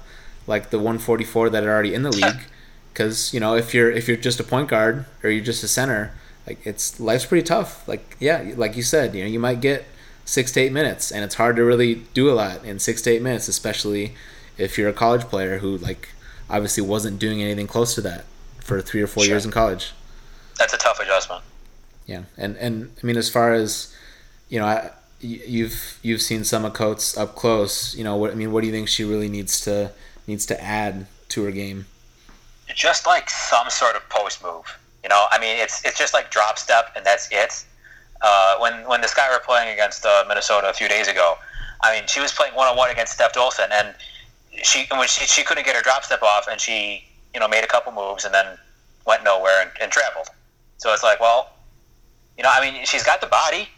like 0.47 0.69
the 0.69 0.79
one 0.79 0.97
forty 0.99 1.23
four 1.23 1.49
that 1.49 1.63
are 1.63 1.71
already 1.71 1.93
in 1.93 2.03
the 2.03 2.11
league, 2.11 2.41
because 2.93 3.33
you 3.33 3.39
know 3.39 3.55
if 3.55 3.73
you're 3.73 3.89
if 3.99 4.07
you're 4.07 4.17
just 4.17 4.39
a 4.39 4.43
point 4.43 4.67
guard 4.67 5.05
or 5.23 5.29
you're 5.29 5.43
just 5.51 5.63
a 5.63 5.67
center, 5.67 6.11
like 6.45 6.59
it's 6.65 6.99
life's 6.99 7.25
pretty 7.25 7.45
tough. 7.45 7.87
Like 7.87 8.17
yeah, 8.19 8.51
like 8.57 8.75
you 8.75 8.83
said, 8.83 9.15
you 9.15 9.23
know 9.23 9.29
you 9.29 9.39
might 9.39 9.61
get 9.61 9.85
six 10.25 10.51
to 10.51 10.59
eight 10.59 10.73
minutes, 10.73 11.09
and 11.11 11.23
it's 11.23 11.35
hard 11.35 11.55
to 11.55 11.63
really 11.63 11.95
do 12.13 12.29
a 12.29 12.35
lot 12.35 12.63
in 12.65 12.79
six 12.79 13.01
to 13.03 13.11
eight 13.11 13.21
minutes, 13.21 13.47
especially 13.47 14.13
if 14.57 14.77
you're 14.77 14.89
a 14.89 14.93
college 15.05 15.21
player 15.23 15.59
who 15.59 15.77
like 15.77 16.09
obviously 16.49 16.83
wasn't 16.83 17.17
doing 17.17 17.41
anything 17.41 17.65
close 17.67 17.95
to 17.95 18.01
that 18.01 18.25
for 18.59 18.81
three 18.81 19.01
or 19.01 19.07
four 19.07 19.23
Sure. 19.23 19.33
years 19.33 19.45
in 19.45 19.51
college. 19.51 19.93
That's 20.57 20.73
a 20.73 20.77
tough 20.77 20.99
adjustment. 20.99 21.43
Yeah, 22.05 22.23
and 22.37 22.57
and 22.57 22.91
I 23.01 23.07
mean 23.07 23.15
as 23.17 23.29
far 23.29 23.53
as 23.53 23.95
you 24.49 24.59
know, 24.59 24.65
I, 24.65 24.89
you've 25.21 25.99
you've 26.01 26.21
seen 26.21 26.43
some 26.43 26.65
of 26.65 26.73
Coates 26.73 27.17
up 27.17 27.35
close. 27.35 27.95
You 27.95 28.03
know, 28.03 28.15
what 28.15 28.31
I 28.31 28.35
mean, 28.35 28.51
what 28.51 28.61
do 28.61 28.67
you 28.67 28.73
think 28.73 28.87
she 28.87 29.03
really 29.03 29.29
needs 29.29 29.61
to 29.61 29.91
needs 30.27 30.45
to 30.47 30.63
add 30.63 31.07
to 31.29 31.43
her 31.43 31.51
game? 31.51 31.85
just 32.75 33.05
like 33.07 33.29
some 33.29 33.69
sort 33.69 33.95
of 33.95 34.07
post 34.09 34.43
move. 34.43 34.77
You 35.03 35.09
know, 35.09 35.25
I 35.31 35.39
mean, 35.39 35.57
it's 35.57 35.83
it's 35.85 35.97
just 35.97 36.13
like 36.13 36.29
drop 36.29 36.57
step 36.57 36.91
and 36.95 37.05
that's 37.05 37.27
it. 37.31 37.65
Uh, 38.21 38.57
when 38.59 38.87
when 38.87 39.01
the 39.01 39.07
Sky 39.07 39.29
were 39.31 39.41
playing 39.43 39.73
against 39.73 40.05
uh, 40.05 40.25
Minnesota 40.27 40.69
a 40.69 40.73
few 40.73 40.87
days 40.87 41.07
ago, 41.07 41.35
I 41.81 41.95
mean, 41.95 42.07
she 42.07 42.19
was 42.19 42.31
playing 42.31 42.53
one 42.55 42.67
on 42.67 42.77
one 42.77 42.91
against 42.91 43.13
Steph 43.13 43.33
Dolson, 43.33 43.69
and 43.71 43.95
she 44.63 44.85
when 44.91 45.07
she, 45.07 45.25
she 45.25 45.43
couldn't 45.43 45.65
get 45.65 45.75
her 45.75 45.81
drop 45.81 46.03
step 46.03 46.21
off, 46.21 46.47
and 46.49 46.59
she 46.59 47.03
you 47.33 47.39
know 47.39 47.47
made 47.47 47.63
a 47.63 47.67
couple 47.67 47.91
moves 47.91 48.25
and 48.25 48.33
then 48.33 48.57
went 49.05 49.23
nowhere 49.23 49.61
and, 49.61 49.71
and 49.81 49.91
traveled. 49.91 50.27
So 50.77 50.93
it's 50.93 51.03
like, 51.03 51.19
well, 51.19 51.51
you 52.37 52.43
know, 52.43 52.51
I 52.53 52.61
mean, 52.61 52.85
she's 52.85 53.03
got 53.03 53.21
the 53.21 53.27
body. 53.27 53.69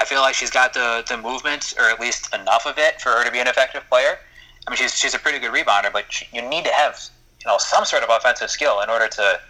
I 0.00 0.04
feel 0.04 0.20
like 0.20 0.34
she's 0.34 0.50
got 0.50 0.74
the, 0.74 1.04
the 1.08 1.16
movement, 1.16 1.74
or 1.78 1.84
at 1.84 2.00
least 2.00 2.32
enough 2.34 2.66
of 2.66 2.78
it, 2.78 3.00
for 3.00 3.10
her 3.10 3.24
to 3.24 3.30
be 3.30 3.40
an 3.40 3.48
effective 3.48 3.82
player. 3.88 4.18
I 4.66 4.70
mean, 4.70 4.76
she's, 4.76 4.94
she's 4.96 5.14
a 5.14 5.18
pretty 5.18 5.38
good 5.38 5.52
rebounder, 5.52 5.92
but 5.92 6.04
she, 6.12 6.26
you 6.32 6.42
need 6.42 6.64
to 6.64 6.72
have 6.72 7.00
you 7.40 7.50
know 7.50 7.58
some 7.58 7.84
sort 7.84 8.02
of 8.02 8.10
offensive 8.10 8.50
skill 8.50 8.80
in 8.80 8.90
order 8.90 9.08
to 9.08 9.40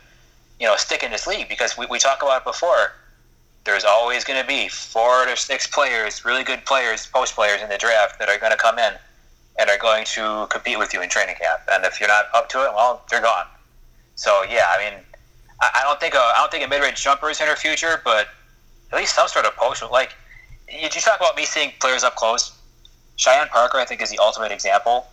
you 0.61 0.67
know 0.67 0.77
stick 0.77 1.03
in 1.03 1.11
this 1.11 1.27
league 1.27 1.49
because 1.49 1.77
we, 1.77 1.87
we 1.87 1.99
talk 1.99 2.23
about 2.23 2.43
it 2.43 2.45
before. 2.45 2.93
There's 3.65 3.85
always 3.85 4.25
going 4.25 4.41
to 4.41 4.47
be 4.47 4.69
four 4.69 5.27
to 5.27 5.37
six 5.37 5.67
players, 5.67 6.25
really 6.25 6.45
good 6.45 6.65
players, 6.65 7.07
post 7.07 7.35
players 7.35 7.61
in 7.61 7.69
the 7.69 7.77
draft 7.77 8.19
that 8.19 8.29
are 8.29 8.39
going 8.39 8.53
to 8.53 8.57
come 8.57 8.79
in 8.79 8.95
and 9.59 9.69
are 9.69 9.77
going 9.79 10.05
to 10.07 10.47
compete 10.49 10.79
with 10.79 10.95
you 10.95 11.03
in 11.03 11.09
training 11.09 11.35
camp. 11.35 11.61
And 11.71 11.85
if 11.85 12.01
you're 12.01 12.09
not 12.09 12.27
up 12.33 12.49
to 12.51 12.65
it, 12.65 12.73
well, 12.75 13.03
they're 13.11 13.21
gone. 13.21 13.47
So 14.15 14.43
yeah, 14.49 14.65
I 14.71 14.79
mean, 14.79 15.01
I, 15.61 15.81
I 15.81 15.83
don't 15.83 16.01
think 16.01 16.15
a, 16.15 16.19
I 16.19 16.37
don't 16.39 16.51
think 16.51 16.65
a 16.65 16.69
mid 16.69 16.81
range 16.81 17.03
jumper 17.03 17.29
is 17.29 17.41
in 17.41 17.49
her 17.49 17.57
future, 17.57 18.01
but 18.05 18.29
at 18.93 18.99
least 18.99 19.15
some 19.15 19.29
sort 19.29 19.45
of 19.45 19.55
post. 19.57 19.83
Like 19.91 20.15
you, 20.71 20.89
talk 20.89 21.19
about 21.19 21.37
me 21.37 21.45
seeing 21.45 21.73
players 21.81 22.05
up 22.05 22.15
close. 22.17 22.53
Cheyenne 23.17 23.49
Parker, 23.49 23.79
I 23.79 23.85
think, 23.85 24.03
is 24.03 24.11
the 24.11 24.19
ultimate 24.19 24.53
example. 24.53 25.07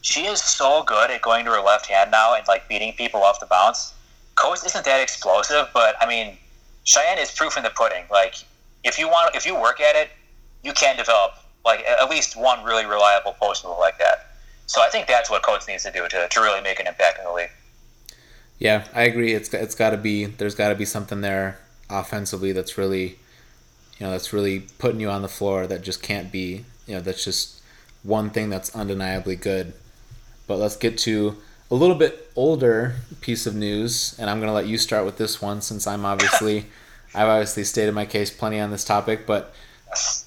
She 0.00 0.26
is 0.26 0.42
so 0.42 0.82
good 0.82 1.10
at 1.10 1.22
going 1.22 1.44
to 1.44 1.50
her 1.52 1.60
left 1.60 1.86
hand 1.86 2.10
now 2.10 2.34
and 2.34 2.46
like 2.48 2.68
beating 2.68 2.92
people 2.94 3.22
off 3.22 3.40
the 3.40 3.46
bounce. 3.46 3.94
Coates 4.34 4.64
isn't 4.64 4.84
that 4.84 5.00
explosive, 5.00 5.68
but 5.72 5.94
I 6.00 6.06
mean, 6.06 6.36
Cheyenne 6.84 7.18
is 7.18 7.30
proof 7.30 7.56
in 7.56 7.62
the 7.62 7.70
pudding. 7.70 8.04
Like 8.10 8.34
if 8.84 8.98
you 8.98 9.08
want, 9.08 9.34
if 9.36 9.46
you 9.46 9.54
work 9.54 9.80
at 9.80 9.94
it, 9.96 10.10
you 10.64 10.72
can 10.72 10.96
develop 10.96 11.34
like 11.64 11.84
at 11.84 12.10
least 12.10 12.36
one 12.36 12.64
really 12.64 12.84
reliable 12.84 13.34
post 13.40 13.64
move 13.64 13.78
like 13.78 13.98
that. 13.98 14.32
So 14.66 14.80
I 14.82 14.88
think 14.88 15.06
that's 15.06 15.30
what 15.30 15.42
Coates 15.42 15.68
needs 15.68 15.82
to 15.84 15.92
do 15.92 16.08
to, 16.08 16.28
to 16.28 16.40
really 16.40 16.60
make 16.62 16.80
an 16.80 16.86
impact 16.86 17.18
in 17.18 17.24
the 17.24 17.32
league. 17.32 17.50
Yeah, 18.58 18.84
I 18.94 19.02
agree. 19.02 19.32
It's 19.34 19.52
it's 19.52 19.74
got 19.74 19.90
to 19.90 19.96
be 19.96 20.26
there's 20.26 20.54
got 20.54 20.68
to 20.68 20.74
be 20.74 20.84
something 20.84 21.20
there 21.20 21.58
offensively 21.90 22.52
that's 22.52 22.78
really, 22.78 23.18
you 24.02 24.08
know, 24.08 24.10
that's 24.14 24.32
really 24.32 24.64
putting 24.78 24.98
you 24.98 25.08
on 25.08 25.22
the 25.22 25.28
floor 25.28 25.64
that 25.68 25.82
just 25.82 26.02
can't 26.02 26.32
be, 26.32 26.64
you 26.88 26.94
know, 26.96 27.00
that's 27.00 27.24
just 27.24 27.62
one 28.02 28.30
thing 28.30 28.50
that's 28.50 28.74
undeniably 28.74 29.36
good. 29.36 29.74
But 30.48 30.58
let's 30.58 30.74
get 30.74 30.98
to 30.98 31.36
a 31.70 31.76
little 31.76 31.94
bit 31.94 32.32
older 32.34 32.96
piece 33.20 33.46
of 33.46 33.54
news, 33.54 34.16
and 34.18 34.28
I'm 34.28 34.40
gonna 34.40 34.52
let 34.52 34.66
you 34.66 34.76
start 34.76 35.04
with 35.04 35.18
this 35.18 35.40
one 35.40 35.60
since 35.60 35.86
I'm 35.86 36.04
obviously, 36.04 36.66
I've 37.14 37.28
obviously 37.28 37.62
stated 37.62 37.94
my 37.94 38.04
case 38.04 38.28
plenty 38.28 38.58
on 38.58 38.72
this 38.72 38.84
topic. 38.84 39.24
But 39.24 39.54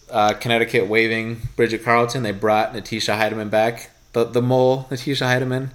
uh, 0.10 0.36
Connecticut 0.36 0.88
waiving 0.88 1.42
Bridget 1.58 1.84
Carlton, 1.84 2.24
they 2.24 2.32
brought 2.32 2.72
Natisha 2.72 3.20
Hiedeman 3.20 3.50
back, 3.50 3.90
the 4.14 4.24
the 4.24 4.42
mole 4.42 4.88
Natisha 4.90 5.28
Hiedeman 5.28 5.72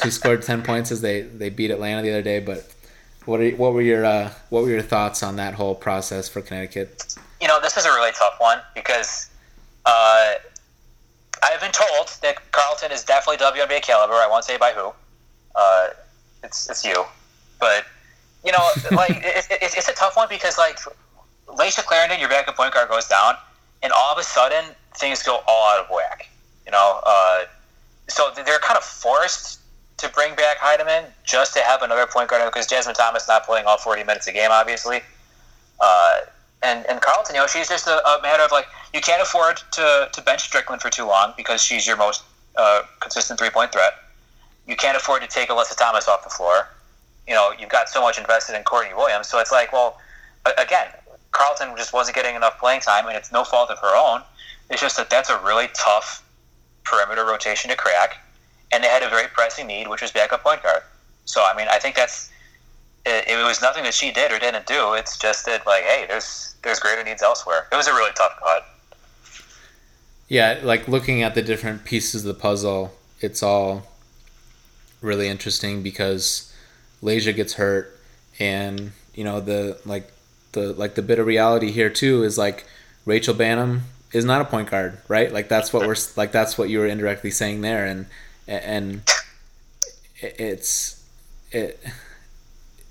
who 0.02 0.10
scored 0.10 0.42
ten 0.42 0.60
points 0.60 0.92
as 0.92 1.00
they, 1.00 1.22
they 1.22 1.48
beat 1.48 1.70
Atlanta 1.70 2.02
the 2.02 2.10
other 2.10 2.20
day. 2.20 2.38
But 2.38 2.73
what 3.26 3.40
are, 3.40 3.50
what 3.50 3.72
were 3.72 3.82
your 3.82 4.04
uh, 4.04 4.30
what 4.50 4.64
were 4.64 4.70
your 4.70 4.82
thoughts 4.82 5.22
on 5.22 5.36
that 5.36 5.54
whole 5.54 5.74
process 5.74 6.28
for 6.28 6.40
Connecticut? 6.40 7.16
You 7.40 7.48
know, 7.48 7.60
this 7.60 7.76
is 7.76 7.84
a 7.84 7.90
really 7.90 8.12
tough 8.12 8.34
one 8.38 8.58
because 8.74 9.30
uh, 9.86 10.34
I've 11.42 11.60
been 11.60 11.72
told 11.72 12.08
that 12.22 12.50
Carlton 12.52 12.92
is 12.92 13.04
definitely 13.04 13.44
WNBA 13.44 13.82
caliber. 13.82 14.14
I 14.14 14.28
won't 14.28 14.44
say 14.44 14.56
by 14.56 14.72
who. 14.72 14.92
Uh, 15.54 15.88
it's 16.42 16.68
it's 16.68 16.84
you, 16.84 17.04
but 17.60 17.84
you 18.44 18.52
know, 18.52 18.68
like 18.96 19.10
it, 19.10 19.46
it, 19.50 19.74
it's 19.76 19.88
a 19.88 19.94
tough 19.94 20.16
one 20.16 20.28
because 20.28 20.58
like 20.58 20.78
Layshia 21.48 21.84
Clarendon, 21.84 22.20
your 22.20 22.28
backup 22.28 22.56
point 22.56 22.74
guard, 22.74 22.88
goes 22.88 23.06
down, 23.08 23.34
and 23.82 23.92
all 23.92 24.12
of 24.12 24.18
a 24.18 24.22
sudden 24.22 24.64
things 24.96 25.22
go 25.22 25.40
all 25.48 25.74
out 25.74 25.84
of 25.84 25.90
whack. 25.90 26.28
You 26.66 26.72
know, 26.72 27.00
uh, 27.04 27.44
so 28.08 28.30
they're 28.34 28.58
kind 28.58 28.76
of 28.76 28.84
forced 28.84 29.60
to 29.98 30.08
bring 30.08 30.34
back 30.34 30.58
Hiedeman 30.58 31.06
just 31.24 31.54
to 31.54 31.60
have 31.60 31.82
another 31.82 32.06
point 32.06 32.28
guard 32.28 32.42
because 32.46 32.66
Jasmine 32.66 32.94
Thomas 32.94 33.28
not 33.28 33.44
playing 33.44 33.66
all 33.66 33.78
40 33.78 34.04
minutes 34.04 34.26
a 34.26 34.32
game, 34.32 34.50
obviously. 34.50 35.00
Uh, 35.80 36.20
and 36.62 36.86
and 36.86 37.00
Carlton, 37.00 37.34
you 37.34 37.40
know, 37.40 37.46
she's 37.46 37.68
just 37.68 37.86
a, 37.86 38.06
a 38.08 38.22
matter 38.22 38.42
of 38.42 38.50
like 38.50 38.66
you 38.92 39.00
can't 39.00 39.22
afford 39.22 39.60
to, 39.72 40.08
to 40.12 40.22
bench 40.22 40.50
Stricklen 40.50 40.80
for 40.80 40.90
too 40.90 41.04
long 41.04 41.34
because 41.36 41.62
she's 41.62 41.86
your 41.86 41.96
most 41.96 42.22
uh, 42.56 42.82
consistent 43.00 43.38
three 43.38 43.50
point 43.50 43.72
threat. 43.72 43.92
You 44.66 44.76
can't 44.76 44.96
afford 44.96 45.22
to 45.22 45.28
take 45.28 45.50
Alyssa 45.50 45.76
Thomas 45.76 46.08
off 46.08 46.24
the 46.24 46.30
floor. 46.30 46.68
You 47.28 47.34
know, 47.34 47.52
you've 47.58 47.68
got 47.68 47.88
so 47.88 48.00
much 48.00 48.18
invested 48.18 48.56
in 48.56 48.62
Courtney 48.64 48.94
Williams, 48.94 49.28
so 49.28 49.38
it's 49.38 49.52
like, 49.52 49.72
well, 49.72 49.98
again, 50.58 50.88
Carlton 51.32 51.76
just 51.76 51.92
wasn't 51.92 52.14
getting 52.14 52.34
enough 52.34 52.58
playing 52.58 52.80
time, 52.80 53.06
and 53.06 53.16
it's 53.16 53.32
no 53.32 53.44
fault 53.44 53.70
of 53.70 53.78
her 53.78 53.96
own. 53.96 54.22
It's 54.70 54.80
just 54.80 54.96
that 54.96 55.10
that's 55.10 55.30
a 55.30 55.38
really 55.40 55.68
tough 55.74 56.22
perimeter 56.84 57.24
rotation 57.24 57.70
to 57.70 57.76
crack, 57.76 58.18
and 58.72 58.82
they 58.82 58.88
had 58.88 59.02
a 59.02 59.08
very 59.08 59.28
pressing 59.28 59.66
need, 59.66 59.88
which 59.88 60.02
was 60.02 60.10
backup 60.10 60.42
point 60.42 60.62
guard. 60.62 60.82
So, 61.24 61.44
I 61.44 61.56
mean, 61.56 61.66
I 61.70 61.78
think 61.78 61.96
that's 61.96 62.30
it, 63.06 63.28
it 63.28 63.44
was 63.44 63.60
nothing 63.62 63.84
that 63.84 63.94
she 63.94 64.10
did 64.10 64.32
or 64.32 64.38
didn't 64.38 64.66
do. 64.66 64.94
It's 64.94 65.18
just 65.18 65.46
that, 65.46 65.66
like, 65.66 65.84
hey, 65.84 66.06
there's 66.08 66.54
there's 66.62 66.80
greater 66.80 67.04
needs 67.04 67.22
elsewhere. 67.22 67.66
It 67.70 67.76
was 67.76 67.86
a 67.86 67.92
really 67.92 68.12
tough 68.14 68.38
cut. 68.42 68.66
Yeah, 70.28 70.60
like 70.62 70.88
looking 70.88 71.22
at 71.22 71.34
the 71.34 71.42
different 71.42 71.84
pieces 71.84 72.24
of 72.24 72.34
the 72.34 72.40
puzzle, 72.40 72.94
it's 73.20 73.42
all 73.42 73.86
really 75.02 75.28
interesting 75.28 75.82
because 75.82 76.52
Layshia 77.02 77.36
gets 77.36 77.54
hurt, 77.54 77.98
and 78.38 78.92
you 79.14 79.24
know 79.24 79.40
the 79.40 79.78
like 79.84 80.10
the 80.52 80.72
like 80.72 80.94
the 80.94 81.02
bit 81.02 81.18
of 81.18 81.26
reality 81.26 81.70
here 81.70 81.90
too 81.90 82.24
is 82.24 82.38
like 82.38 82.64
Rachel 83.04 83.34
Banham 83.34 83.80
is 84.12 84.24
not 84.24 84.40
a 84.40 84.44
point 84.44 84.70
guard, 84.70 84.98
right? 85.08 85.32
Like 85.32 85.48
that's 85.48 85.72
what 85.72 85.86
we're 85.86 85.96
like 86.16 86.32
that's 86.32 86.56
what 86.56 86.70
you 86.70 86.78
were 86.78 86.86
indirectly 86.86 87.30
saying 87.30 87.60
there, 87.60 87.84
and 87.84 88.06
and 88.46 89.02
it's 90.20 91.02
it. 91.52 91.82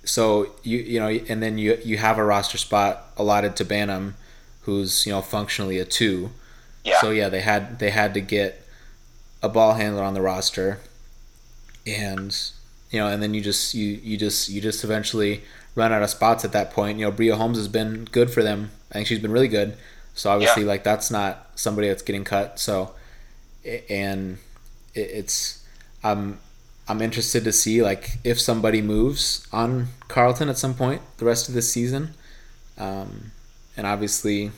So 0.06 0.52
you 0.64 0.78
you 0.80 1.00
know, 1.00 1.08
and 1.08 1.42
then 1.42 1.58
you 1.58 1.78
you 1.84 1.98
have 1.98 2.18
a 2.18 2.24
roster 2.24 2.58
spot 2.58 3.12
allotted 3.18 3.56
to 3.58 3.66
Banham, 3.66 4.14
who's 4.62 5.06
you 5.06 5.12
know 5.12 5.22
functionally 5.22 5.80
a 5.80 5.86
two. 5.86 6.32
Yeah. 6.84 7.00
So 7.00 7.12
yeah, 7.12 7.30
they 7.30 7.42
had 7.42 7.80
they 7.80 7.92
had 7.92 8.14
to 8.16 8.22
get 8.22 8.66
a 9.42 9.50
ball 9.50 9.74
handler 9.76 10.04
on 10.04 10.14
the 10.14 10.22
roster, 10.22 10.80
and 11.88 12.36
you 12.92 13.00
know, 13.00 13.08
and 13.08 13.22
then 13.24 13.34
you 13.34 13.42
just 13.42 13.74
you 13.74 14.00
you 14.04 14.18
just 14.18 14.50
you 14.50 14.62
just 14.62 14.84
eventually 14.84 15.44
run 15.76 15.92
out 15.92 16.04
of 16.04 16.10
spots 16.10 16.46
at 16.46 16.52
that 16.52 16.72
point. 16.72 17.00
You 17.00 17.06
know, 17.06 17.12
Bria 17.12 17.36
Holmes 17.36 17.58
has 17.58 17.68
been 17.68 18.06
good 18.12 18.30
for 18.30 18.44
them. 18.44 18.72
I 18.92 18.96
think 18.96 19.08
she's 19.08 19.20
been 19.20 19.32
really 19.32 19.48
good. 19.48 19.76
So 20.14 20.30
obviously, 20.30 20.64
Yeah. 20.64 20.68
like 20.70 20.84
that's 20.84 21.10
not 21.10 21.50
somebody 21.56 21.88
that's 21.88 22.04
getting 22.04 22.24
cut. 22.24 22.60
So, 22.60 22.94
and 23.90 24.38
it's 24.94 25.64
I'm 26.04 26.40
I'm 26.88 27.02
interested 27.02 27.44
to 27.46 27.52
see 27.52 27.82
like 27.82 28.18
if 28.24 28.40
somebody 28.40 28.82
moves 28.82 29.48
on 29.52 29.88
Carlton 30.08 30.50
at 30.50 30.58
some 30.58 30.74
point 30.74 31.02
the 31.18 31.26
rest 31.26 31.48
of 31.48 31.56
this 31.56 31.72
season, 31.72 32.14
um, 32.78 33.32
and 33.78 33.88
obviously 33.88 34.52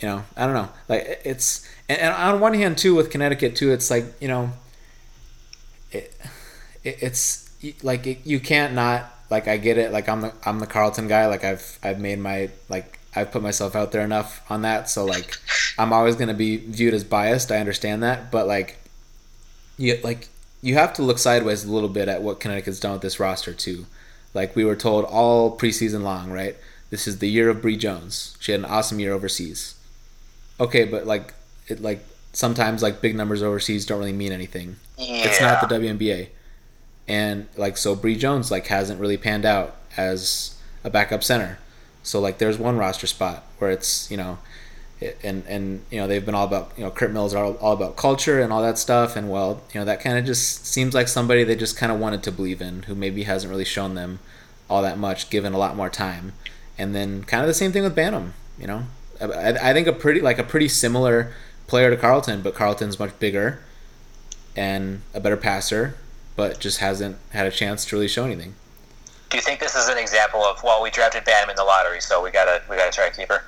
you 0.00 0.08
know 0.08 0.24
i 0.36 0.44
don't 0.44 0.54
know. 0.54 0.68
Like 0.88 1.20
it's 1.24 1.68
and, 1.88 2.00
and 2.00 2.14
on 2.14 2.40
one 2.40 2.54
hand 2.54 2.78
too 2.78 2.94
with 2.94 3.10
connecticut 3.10 3.56
too 3.56 3.72
it's 3.72 3.90
like 3.90 4.04
you 4.20 4.28
know 4.28 4.50
it, 5.92 6.14
it 6.82 6.98
it's 7.00 7.50
like 7.82 8.06
it, 8.06 8.18
you 8.24 8.40
can't 8.40 8.74
not 8.74 9.10
like 9.30 9.48
i 9.48 9.56
get 9.56 9.78
it. 9.78 9.92
Like 9.92 10.08
i'm 10.08 10.20
the 10.20 10.32
i'm 10.44 10.58
the 10.58 10.66
carlton 10.66 11.08
guy. 11.08 11.26
Like 11.26 11.44
i've 11.44 11.78
i've 11.82 12.00
made 12.00 12.18
my 12.18 12.50
like 12.68 12.98
I've 13.16 13.30
put 13.30 13.42
myself 13.42 13.76
out 13.76 13.92
there 13.92 14.02
enough 14.02 14.42
on 14.50 14.62
that, 14.62 14.90
so 14.90 15.04
like 15.04 15.38
I'm 15.78 15.92
always 15.92 16.16
gonna 16.16 16.34
be 16.34 16.56
viewed 16.56 16.94
as 16.94 17.04
biased. 17.04 17.52
I 17.52 17.58
understand 17.58 18.02
that, 18.02 18.30
but 18.30 18.46
like 18.46 18.78
you 19.76 19.98
like 20.02 20.28
you 20.62 20.74
have 20.74 20.94
to 20.94 21.02
look 21.02 21.18
sideways 21.18 21.64
a 21.64 21.70
little 21.70 21.88
bit 21.88 22.08
at 22.08 22.22
what 22.22 22.40
Connecticut's 22.40 22.80
done 22.80 22.92
with 22.92 23.02
this 23.02 23.20
roster 23.20 23.52
too. 23.52 23.86
Like 24.32 24.56
we 24.56 24.64
were 24.64 24.76
told 24.76 25.04
all 25.04 25.56
preseason 25.56 26.02
long, 26.02 26.30
right? 26.30 26.56
This 26.90 27.06
is 27.06 27.18
the 27.18 27.28
year 27.28 27.48
of 27.48 27.62
Bree 27.62 27.76
Jones. 27.76 28.36
She 28.40 28.52
had 28.52 28.60
an 28.60 28.66
awesome 28.66 28.98
year 28.98 29.12
overseas. 29.12 29.74
Okay, 30.58 30.84
but 30.84 31.06
like 31.06 31.34
it 31.68 31.80
like 31.80 32.04
sometimes 32.32 32.82
like 32.82 33.00
big 33.00 33.14
numbers 33.14 33.42
overseas 33.42 33.86
don't 33.86 33.98
really 33.98 34.12
mean 34.12 34.32
anything. 34.32 34.76
Yeah. 34.96 35.26
It's 35.26 35.40
not 35.40 35.66
the 35.66 35.74
WNBA. 35.74 36.28
And 37.06 37.46
like 37.56 37.76
so 37.76 37.94
Bree 37.94 38.16
Jones 38.16 38.50
like 38.50 38.66
hasn't 38.66 39.00
really 39.00 39.16
panned 39.16 39.44
out 39.44 39.76
as 39.96 40.56
a 40.82 40.90
backup 40.90 41.22
center. 41.22 41.58
So 42.02 42.20
like 42.20 42.38
there's 42.38 42.58
one 42.58 42.76
roster 42.76 43.06
spot 43.06 43.44
where 43.58 43.70
it's, 43.70 44.10
you 44.10 44.16
know, 44.16 44.38
and 45.22 45.44
and 45.46 45.84
you 45.90 45.98
know 45.98 46.06
they've 46.06 46.24
been 46.24 46.34
all 46.34 46.46
about 46.46 46.72
you 46.76 46.84
know 46.84 46.90
Kurt 46.90 47.12
Mills 47.12 47.34
are 47.34 47.44
all, 47.44 47.54
all 47.54 47.72
about 47.72 47.96
culture 47.96 48.40
and 48.40 48.52
all 48.52 48.62
that 48.62 48.78
stuff. 48.78 49.16
And 49.16 49.30
well 49.30 49.62
you 49.72 49.80
know 49.80 49.84
that 49.84 50.00
kind 50.00 50.18
of 50.18 50.24
just 50.24 50.66
seems 50.66 50.94
like 50.94 51.08
somebody 51.08 51.44
they 51.44 51.56
just 51.56 51.76
kind 51.76 51.92
of 51.92 51.98
wanted 51.98 52.22
to 52.24 52.32
believe 52.32 52.60
in 52.60 52.84
who 52.84 52.94
maybe 52.94 53.24
hasn't 53.24 53.50
really 53.50 53.64
shown 53.64 53.94
them 53.94 54.20
all 54.68 54.82
that 54.82 54.98
much 54.98 55.30
given 55.30 55.52
a 55.52 55.58
lot 55.58 55.76
more 55.76 55.90
time. 55.90 56.32
And 56.76 56.94
then 56.94 57.24
kind 57.24 57.42
of 57.42 57.48
the 57.48 57.54
same 57.54 57.72
thing 57.72 57.82
with 57.82 57.96
Banham 57.96 58.32
you 58.58 58.66
know? 58.66 58.84
I, 59.20 59.70
I 59.70 59.72
think 59.72 59.86
a 59.86 59.92
pretty 59.92 60.20
like 60.20 60.38
a 60.38 60.44
pretty 60.44 60.68
similar 60.68 61.32
player 61.66 61.90
to 61.90 61.96
Carlton 61.96 62.42
but 62.42 62.54
Carlton's 62.54 62.98
much 62.98 63.18
bigger 63.18 63.60
and 64.56 65.02
a 65.12 65.20
better 65.20 65.36
passer 65.36 65.96
but 66.36 66.58
just 66.60 66.78
hasn't 66.78 67.16
had 67.30 67.46
a 67.46 67.50
chance 67.50 67.84
to 67.86 67.96
really 67.96 68.08
show 68.08 68.24
anything. 68.24 68.54
Do 69.30 69.38
you 69.38 69.42
think 69.42 69.60
this 69.60 69.74
is 69.74 69.88
an 69.88 69.98
example 69.98 70.42
of 70.44 70.62
well, 70.62 70.82
we 70.82 70.90
drafted 70.90 71.24
Banham 71.24 71.50
in 71.50 71.56
the 71.56 71.64
lottery, 71.64 72.00
so 72.00 72.22
we 72.22 72.30
gotta 72.30 72.62
we 72.68 72.76
gotta 72.76 72.92
try 72.92 73.08
to 73.08 73.16
keep 73.16 73.28
her? 73.28 73.42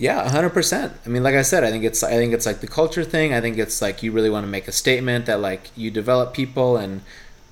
Yeah, 0.00 0.26
hundred 0.30 0.54
percent. 0.54 0.94
I 1.04 1.10
mean, 1.10 1.22
like 1.22 1.34
I 1.34 1.42
said, 1.42 1.62
I 1.62 1.70
think 1.70 1.84
it's 1.84 2.02
I 2.02 2.12
think 2.12 2.32
it's 2.32 2.46
like 2.46 2.60
the 2.60 2.66
culture 2.66 3.04
thing. 3.04 3.34
I 3.34 3.42
think 3.42 3.58
it's 3.58 3.82
like 3.82 4.02
you 4.02 4.12
really 4.12 4.30
want 4.30 4.44
to 4.44 4.50
make 4.50 4.66
a 4.66 4.72
statement 4.72 5.26
that 5.26 5.40
like 5.40 5.70
you 5.76 5.90
develop 5.90 6.32
people 6.32 6.78
and 6.78 7.02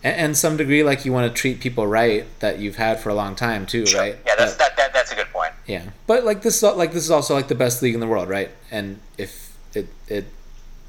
and, 0.03 0.35
some 0.35 0.57
degree 0.57 0.83
like 0.83 1.05
you 1.05 1.13
want 1.13 1.31
to 1.31 1.39
treat 1.39 1.61
people 1.61 1.87
right 1.87 2.25
that 2.39 2.59
you've 2.59 2.77
had 2.77 3.01
for 3.01 3.11
a 3.11 3.15
long 3.15 3.35
time 3.35 3.67
too, 3.67 3.85
right? 3.95 4.17
Yeah, 4.25 4.35
that's 4.39 4.57
that, 4.57 4.79
that 4.79 4.95
that's 4.95 5.13
a 5.13 5.15
good 5.15 5.27
point. 5.27 5.53
yeah, 5.67 5.91
but 6.07 6.25
like 6.25 6.41
this 6.41 6.57
is 6.57 6.63
like 6.63 6.93
this 6.93 7.05
is 7.05 7.11
also 7.11 7.35
like 7.35 7.49
the 7.49 7.55
best 7.55 7.83
league 7.83 7.93
in 7.93 8.01
the 8.01 8.07
world, 8.07 8.31
right? 8.31 8.51
And 8.71 8.99
if 9.19 9.55
it 9.75 9.89
it 10.07 10.25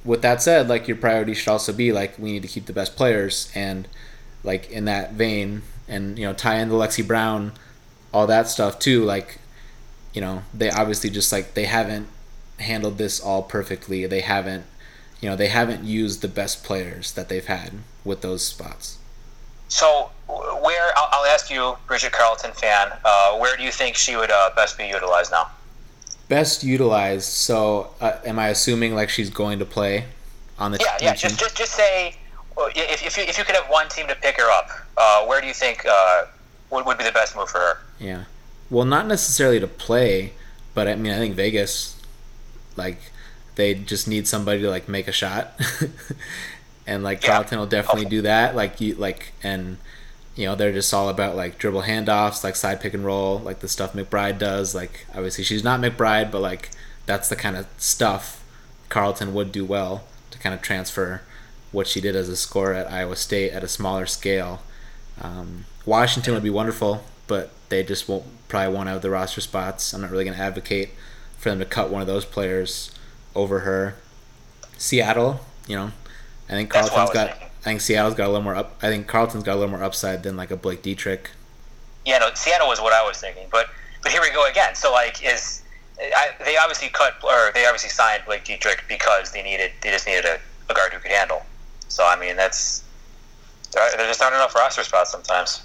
with 0.05 0.21
that 0.21 0.41
said, 0.41 0.69
like 0.69 0.87
your 0.87 0.95
priority 0.95 1.33
should 1.33 1.49
also 1.49 1.73
be 1.73 1.91
like 1.91 2.17
we 2.17 2.31
need 2.31 2.43
to 2.43 2.47
keep 2.47 2.67
the 2.67 2.73
best 2.73 2.95
players 2.95 3.51
and 3.53 3.85
like 4.45 4.71
in 4.71 4.85
that 4.85 5.11
vein 5.11 5.63
and 5.89 6.17
you 6.17 6.25
know 6.25 6.33
tie 6.33 6.55
in 6.59 6.69
the 6.69 6.75
Lexie 6.75 7.05
Brown, 7.05 7.51
all 8.13 8.27
that 8.27 8.47
stuff 8.47 8.79
too. 8.79 9.03
Like 9.03 9.38
you 10.19 10.25
know 10.25 10.43
they 10.53 10.69
obviously 10.69 11.09
just 11.09 11.31
like 11.31 11.53
they 11.53 11.63
haven't 11.63 12.05
handled 12.57 12.97
this 12.97 13.21
all 13.21 13.41
perfectly. 13.41 14.05
They 14.05 14.19
haven't 14.19 14.65
you 15.21 15.29
know 15.29 15.37
they 15.37 15.47
haven't 15.47 15.85
used 15.85 16.21
the 16.21 16.27
best 16.27 16.61
players 16.61 17.13
that 17.13 17.29
they've 17.29 17.45
had 17.45 17.71
with 18.03 18.19
those 18.19 18.45
spots. 18.45 18.97
So, 19.69 20.09
where 20.27 20.91
I'll, 20.97 21.07
I'll 21.13 21.25
ask 21.27 21.49
you, 21.49 21.77
Bridget 21.87 22.11
Carlton 22.11 22.51
fan, 22.51 22.91
uh, 23.05 23.37
where 23.37 23.55
do 23.55 23.63
you 23.63 23.71
think 23.71 23.95
she 23.95 24.17
would 24.17 24.29
uh, 24.29 24.49
best 24.57 24.77
be 24.77 24.87
utilized 24.87 25.31
now? 25.31 25.51
Best 26.27 26.65
utilized. 26.65 27.31
So 27.31 27.93
uh, 28.01 28.17
am 28.25 28.39
I 28.39 28.49
assuming 28.49 28.95
like 28.95 29.07
she's 29.07 29.29
going 29.29 29.59
to 29.59 29.65
play 29.65 30.03
on 30.57 30.73
the 30.73 30.79
Yeah, 30.81 30.97
yeah. 30.99 31.13
Just 31.13 31.39
just 31.39 31.55
just 31.55 31.75
say 31.75 32.17
if 32.75 33.05
if 33.05 33.15
you, 33.15 33.23
if 33.23 33.37
you 33.37 33.45
could 33.45 33.55
have 33.55 33.69
one 33.69 33.87
team 33.87 34.07
to 34.07 34.15
pick 34.15 34.35
her 34.35 34.51
up, 34.51 34.69
uh, 34.97 35.25
where 35.27 35.39
do 35.39 35.47
you 35.47 35.53
think 35.53 35.85
uh, 35.85 36.25
would 36.71 36.85
would 36.85 36.97
be 36.97 37.05
the 37.05 37.13
best 37.13 37.37
move 37.37 37.47
for 37.47 37.59
her? 37.59 37.77
Yeah. 38.01 38.25
Well, 38.69 38.85
not 38.85 39.07
necessarily 39.07 39.59
to 39.59 39.67
play, 39.67 40.33
but 40.73 40.87
I 40.87 40.95
mean, 40.95 41.11
I 41.11 41.17
think 41.17 41.35
Vegas, 41.35 41.99
like, 42.75 42.99
they 43.55 43.73
just 43.75 44.07
need 44.07 44.27
somebody 44.27 44.61
to 44.61 44.69
like 44.69 44.87
make 44.89 45.07
a 45.07 45.11
shot, 45.11 45.59
and 46.87 47.03
like 47.03 47.21
Yeah. 47.23 47.29
Carlton 47.29 47.59
will 47.59 47.65
definitely 47.67 48.05
do 48.05 48.21
that. 48.23 48.55
Like 48.55 48.79
you, 48.81 48.95
like, 48.95 49.33
and 49.43 49.77
you 50.35 50.45
know, 50.45 50.55
they're 50.55 50.73
just 50.73 50.93
all 50.93 51.09
about 51.09 51.35
like 51.35 51.57
dribble 51.57 51.83
handoffs, 51.83 52.43
like 52.43 52.55
side 52.55 52.81
pick 52.81 52.93
and 52.93 53.05
roll, 53.05 53.39
like 53.39 53.59
the 53.59 53.67
stuff 53.67 53.93
McBride 53.93 54.39
does. 54.39 54.73
Like, 54.75 55.05
obviously, 55.13 55.43
she's 55.43 55.63
not 55.63 55.81
McBride, 55.81 56.31
but 56.31 56.41
like 56.41 56.71
that's 57.05 57.29
the 57.29 57.35
kind 57.35 57.57
of 57.57 57.67
stuff 57.77 58.43
Carlton 58.89 59.33
would 59.33 59.51
do 59.51 59.65
well 59.65 60.05
to 60.31 60.39
kind 60.39 60.55
of 60.55 60.61
transfer 60.61 61.21
what 61.71 61.87
she 61.87 62.01
did 62.01 62.15
as 62.15 62.29
a 62.29 62.35
scorer 62.37 62.73
at 62.73 62.91
Iowa 62.91 63.15
State 63.15 63.51
at 63.51 63.63
a 63.63 63.67
smaller 63.67 64.05
scale. 64.05 64.61
Um, 65.21 65.65
Washington 65.85 66.33
would 66.33 66.43
be 66.43 66.49
wonderful, 66.49 67.03
but 67.29 67.51
they 67.69 67.83
just 67.83 68.09
won't 68.09 68.25
probably 68.49 68.75
won't 68.75 68.89
have 68.89 69.01
the 69.01 69.09
roster 69.09 69.39
spots. 69.39 69.93
I'm 69.93 70.01
not 70.01 70.11
really 70.11 70.25
going 70.25 70.35
to 70.35 70.43
advocate 70.43 70.89
for 71.37 71.49
them 71.49 71.59
to 71.59 71.65
cut 71.65 71.89
one 71.89 72.01
of 72.01 72.07
those 72.07 72.25
players 72.25 72.91
over 73.33 73.59
her. 73.59 73.95
Seattle, 74.77 75.39
you 75.67 75.77
know, 75.77 75.91
I 76.49 76.53
think 76.53 76.73
what 76.73 76.91
I 76.91 77.13
got. 77.13 77.13
thinking. 77.13 77.49
I 77.59 77.63
think 77.63 77.81
Seattle's 77.81 78.15
got 78.15 78.25
a 78.25 78.31
little 78.31 78.43
more 78.43 78.55
up. 78.55 78.77
I 78.81 78.87
think 78.87 79.07
Carlton's 79.07 79.43
got 79.43 79.53
a 79.53 79.59
little 79.59 79.71
more 79.71 79.83
upside 79.83 80.23
than 80.23 80.37
like 80.37 80.49
a 80.49 80.55
Blake 80.55 80.81
Dietrich. 80.81 81.29
Yeah, 82.05 82.19
no, 82.19 82.29
Seattle 82.33 82.67
was 82.67 82.79
what 82.79 82.93
I 82.93 83.05
was 83.05 83.17
thinking, 83.17 83.47
but 83.51 83.67
but 84.01 84.11
here 84.11 84.21
we 84.21 84.31
go 84.31 84.49
again. 84.49 84.75
So 84.75 84.91
like, 84.91 85.23
is 85.23 85.63
I, 85.99 86.29
they 86.43 86.55
obviously 86.57 86.87
cut 86.89 87.15
or 87.23 87.51
they 87.53 87.65
obviously 87.65 87.89
signed 87.89 88.23
Blake 88.25 88.45
Dietrich 88.45 88.85
because 88.87 89.31
they 89.31 89.43
needed 89.43 89.71
they 89.81 89.91
just 89.91 90.07
needed 90.07 90.25
a, 90.25 90.39
a 90.69 90.73
guard 90.73 90.93
who 90.93 90.99
could 90.99 91.11
handle. 91.11 91.43
So 91.89 92.05
I 92.07 92.17
mean, 92.17 92.37
that's 92.37 92.83
there, 93.73 93.89
there 93.97 94.07
just 94.07 94.21
aren't 94.21 94.35
enough 94.35 94.55
roster 94.55 94.83
spots 94.83 95.11
sometimes. 95.11 95.61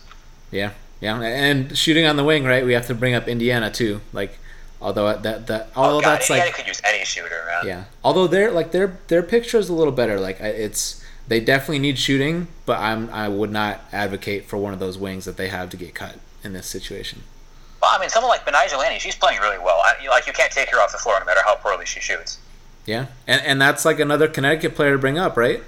Yeah, 0.50 0.72
yeah, 1.00 1.20
and 1.20 1.76
shooting 1.76 2.06
on 2.06 2.16
the 2.16 2.24
wing, 2.24 2.44
right? 2.44 2.64
We 2.64 2.72
have 2.74 2.86
to 2.86 2.94
bring 2.94 3.14
up 3.14 3.28
Indiana 3.28 3.70
too. 3.70 4.00
Like, 4.12 4.38
although 4.80 5.16
that 5.16 5.46
that 5.46 5.70
although 5.76 5.98
oh 5.98 6.00
God, 6.00 6.12
that's 6.14 6.30
Indiana 6.30 6.46
like 6.48 6.56
could 6.56 6.66
use 6.66 6.80
any 6.84 7.04
shooter, 7.04 7.42
man. 7.46 7.66
Yeah. 7.66 7.84
Although 8.02 8.26
their 8.26 8.50
like 8.50 8.72
their 8.72 8.98
their 9.08 9.22
picture 9.22 9.58
is 9.58 9.68
a 9.68 9.74
little 9.74 9.92
better. 9.92 10.18
Like 10.20 10.40
it's 10.40 11.04
they 11.28 11.40
definitely 11.40 11.78
need 11.78 11.98
shooting, 11.98 12.48
but 12.66 12.78
I'm 12.80 13.10
I 13.10 13.28
would 13.28 13.50
not 13.50 13.80
advocate 13.92 14.46
for 14.46 14.56
one 14.56 14.72
of 14.72 14.78
those 14.78 14.98
wings 14.98 15.24
that 15.24 15.36
they 15.36 15.48
have 15.48 15.70
to 15.70 15.76
get 15.76 15.94
cut 15.94 16.16
in 16.42 16.52
this 16.52 16.66
situation. 16.66 17.22
Well, 17.82 17.90
I 17.94 18.00
mean, 18.00 18.08
someone 18.08 18.30
like 18.30 18.46
Laney, 18.50 18.98
she's 18.98 19.16
playing 19.16 19.40
really 19.40 19.58
well. 19.58 19.80
I, 19.84 19.94
you- 20.02 20.08
like 20.10 20.26
you 20.26 20.32
can't 20.32 20.50
take 20.52 20.70
her 20.70 20.78
off 20.80 20.92
the 20.92 20.98
floor 20.98 21.18
no 21.20 21.26
matter 21.26 21.40
how 21.44 21.54
poorly 21.56 21.84
she 21.86 22.00
shoots. 22.00 22.38
Yeah. 22.86 23.06
And 23.26 23.42
and 23.42 23.60
that's 23.60 23.84
like 23.84 23.98
another 24.00 24.28
Connecticut 24.28 24.74
player 24.74 24.92
to 24.92 24.98
bring 24.98 25.18
up, 25.18 25.36
right? 25.36 25.62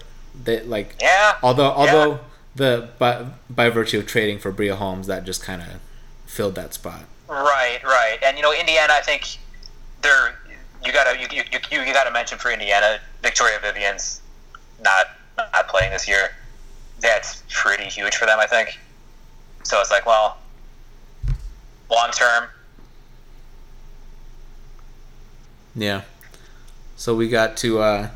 That 0.44 0.68
like 0.68 0.96
Yeah. 1.00 1.36
although 1.42 1.70
although 1.70 2.20
the 2.56 2.88
by 2.98 3.26
by 3.48 3.70
virtue 3.70 3.98
of 3.98 4.06
trading 4.06 4.38
for 4.38 4.50
Bria 4.50 4.76
Holmes, 4.76 5.06
that 5.06 5.24
just 5.24 5.42
kind 5.42 5.62
of 5.62 5.68
filled 6.26 6.54
that 6.56 6.74
spot. 6.74 7.04
Right, 7.28 7.80
right, 7.84 8.18
and 8.24 8.36
you 8.36 8.42
know 8.42 8.52
Indiana. 8.52 8.92
I 8.92 9.00
think 9.00 9.38
they're 10.02 10.34
you 10.84 10.92
gotta 10.92 11.18
you, 11.20 11.26
you, 11.30 11.42
you, 11.70 11.80
you 11.82 11.92
gotta 11.92 12.10
mention 12.10 12.38
for 12.38 12.50
Indiana, 12.50 12.98
Victoria 13.22 13.58
Vivians 13.60 14.20
not 14.82 15.06
not 15.36 15.68
playing 15.68 15.92
this 15.92 16.08
year. 16.08 16.30
That's 17.00 17.42
pretty 17.50 17.84
huge 17.84 18.16
for 18.16 18.26
them, 18.26 18.38
I 18.40 18.46
think. 18.46 18.78
So 19.64 19.80
it's 19.80 19.90
like, 19.90 20.06
well, 20.06 20.38
long 21.90 22.10
term, 22.12 22.48
Yeah. 25.76 26.02
So 26.96 27.14
we 27.14 27.28
got 27.28 27.58
to 27.58 27.78
uh 27.80 28.08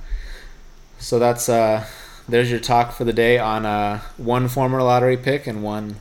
so 0.98 1.18
that's 1.18 1.48
uh 1.48 1.86
there's 2.30 2.50
your 2.50 2.60
talk 2.60 2.92
for 2.92 3.04
the 3.04 3.12
day 3.12 3.38
on 3.38 3.66
uh 3.66 4.00
one 4.16 4.48
former 4.48 4.82
lottery 4.82 5.16
pick 5.16 5.46
and 5.46 5.62
one 5.62 5.96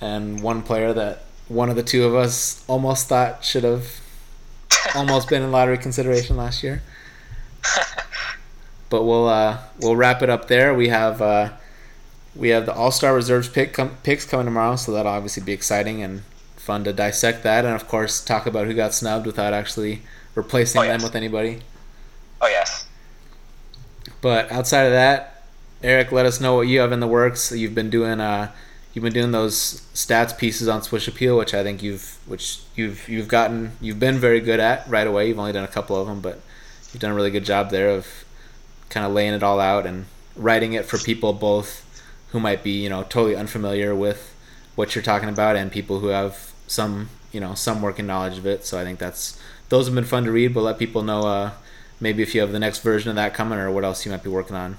and 0.00 0.42
one 0.42 0.62
player 0.62 0.92
that 0.92 1.22
one 1.48 1.68
of 1.70 1.76
the 1.76 1.82
two 1.82 2.04
of 2.04 2.14
us 2.14 2.64
almost 2.68 3.08
thought 3.08 3.44
should 3.44 3.64
have 3.64 4.00
almost 4.94 5.28
been 5.28 5.42
in 5.42 5.50
lottery 5.52 5.78
consideration 5.78 6.36
last 6.36 6.62
year. 6.62 6.82
But 8.90 9.04
we'll 9.04 9.28
uh 9.28 9.58
we'll 9.80 9.96
wrap 9.96 10.22
it 10.22 10.30
up 10.30 10.48
there. 10.48 10.72
We 10.74 10.88
have 10.88 11.20
uh 11.20 11.50
we 12.36 12.48
have 12.50 12.66
the 12.66 12.72
All-Star 12.74 13.14
Reserves 13.14 13.48
pick 13.48 13.72
com- 13.72 13.96
picks 14.02 14.24
coming 14.24 14.46
tomorrow, 14.46 14.76
so 14.76 14.92
that'll 14.92 15.12
obviously 15.12 15.42
be 15.42 15.52
exciting 15.52 16.02
and 16.02 16.22
fun 16.56 16.82
to 16.84 16.92
dissect 16.92 17.42
that 17.42 17.64
and 17.64 17.74
of 17.74 17.86
course 17.88 18.24
talk 18.24 18.46
about 18.46 18.66
who 18.66 18.72
got 18.74 18.94
snubbed 18.94 19.26
without 19.26 19.52
actually 19.52 20.02
replacing 20.34 20.80
Oh, 20.80 20.84
them 20.86 21.02
with 21.02 21.14
anybody. 21.14 21.60
oh 22.40 22.46
yes, 22.46 22.86
But 24.24 24.50
outside 24.50 24.84
of 24.84 24.92
that, 24.92 25.42
Eric, 25.82 26.10
let 26.10 26.24
us 26.24 26.40
know 26.40 26.54
what 26.54 26.66
you 26.66 26.80
have 26.80 26.92
in 26.92 27.00
the 27.00 27.06
works. 27.06 27.52
You've 27.52 27.74
been 27.74 27.90
doing 27.90 28.20
uh, 28.20 28.50
you've 28.94 29.02
been 29.04 29.12
doing 29.12 29.32
those 29.32 29.82
stats 29.92 30.38
pieces 30.38 30.66
on 30.66 30.82
Swish 30.82 31.06
Appeal, 31.06 31.36
which 31.36 31.52
I 31.52 31.62
think 31.62 31.82
you've 31.82 32.16
which 32.24 32.60
you've 32.74 33.06
you've 33.06 33.28
gotten 33.28 33.72
you've 33.82 34.00
been 34.00 34.16
very 34.16 34.40
good 34.40 34.60
at 34.60 34.88
right 34.88 35.06
away. 35.06 35.28
You've 35.28 35.38
only 35.38 35.52
done 35.52 35.62
a 35.64 35.68
couple 35.68 35.94
of 35.94 36.06
them, 36.06 36.22
but 36.22 36.40
you've 36.90 37.02
done 37.02 37.10
a 37.10 37.14
really 37.14 37.30
good 37.30 37.44
job 37.44 37.68
there 37.68 37.90
of 37.90 38.24
kind 38.88 39.04
of 39.04 39.12
laying 39.12 39.34
it 39.34 39.42
all 39.42 39.60
out 39.60 39.84
and 39.84 40.06
writing 40.36 40.72
it 40.72 40.86
for 40.86 40.96
people 40.96 41.34
both 41.34 41.84
who 42.30 42.40
might 42.40 42.62
be 42.64 42.82
you 42.82 42.88
know 42.88 43.02
totally 43.02 43.36
unfamiliar 43.36 43.94
with 43.94 44.34
what 44.74 44.94
you're 44.94 45.04
talking 45.04 45.28
about 45.28 45.54
and 45.54 45.70
people 45.70 46.00
who 46.00 46.06
have 46.06 46.54
some 46.66 47.10
you 47.30 47.40
know 47.40 47.52
some 47.52 47.82
working 47.82 48.06
knowledge 48.06 48.38
of 48.38 48.46
it. 48.46 48.64
So 48.64 48.80
I 48.80 48.84
think 48.84 48.98
that's 48.98 49.38
those 49.68 49.84
have 49.84 49.94
been 49.94 50.04
fun 50.04 50.24
to 50.24 50.32
read. 50.32 50.54
But 50.54 50.62
let 50.62 50.78
people 50.78 51.02
know 51.02 51.26
uh, 51.26 51.50
maybe 52.00 52.22
if 52.22 52.34
you 52.34 52.40
have 52.40 52.52
the 52.52 52.58
next 52.58 52.80
version 52.80 53.10
of 53.10 53.16
that 53.16 53.34
coming 53.34 53.58
or 53.58 53.70
what 53.70 53.84
else 53.84 54.04
you 54.04 54.12
might 54.12 54.22
be 54.22 54.28
working 54.30 54.56
on. 54.56 54.76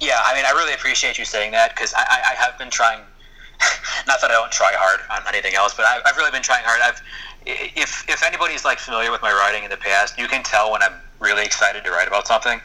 yeah. 0.00 0.22
I 0.26 0.34
mean, 0.34 0.44
I 0.44 0.50
really 0.50 0.74
appreciate 0.74 1.18
you 1.18 1.24
saying 1.24 1.52
that 1.52 1.74
because 1.74 1.92
I, 1.94 2.02
I, 2.02 2.32
I 2.32 2.34
have 2.34 2.58
been 2.58 2.70
trying. 2.70 3.00
Not 4.06 4.20
that 4.22 4.30
I 4.30 4.34
don't 4.34 4.50
try 4.50 4.72
hard 4.74 5.00
on 5.10 5.26
anything 5.28 5.54
else, 5.54 5.74
but 5.74 5.84
I've, 5.84 6.02
I've 6.06 6.16
really 6.16 6.30
been 6.30 6.42
trying 6.42 6.64
hard. 6.64 6.80
I've 6.82 7.02
if 7.46 8.08
if 8.08 8.22
anybody's 8.22 8.64
like 8.64 8.78
familiar 8.78 9.10
with 9.10 9.22
my 9.22 9.32
writing 9.32 9.64
in 9.64 9.70
the 9.70 9.76
past, 9.76 10.18
you 10.18 10.28
can 10.28 10.42
tell 10.42 10.72
when 10.72 10.82
I'm 10.82 10.94
really 11.20 11.44
excited 11.44 11.84
to 11.84 11.90
write 11.90 12.08
about 12.08 12.26
something. 12.26 12.60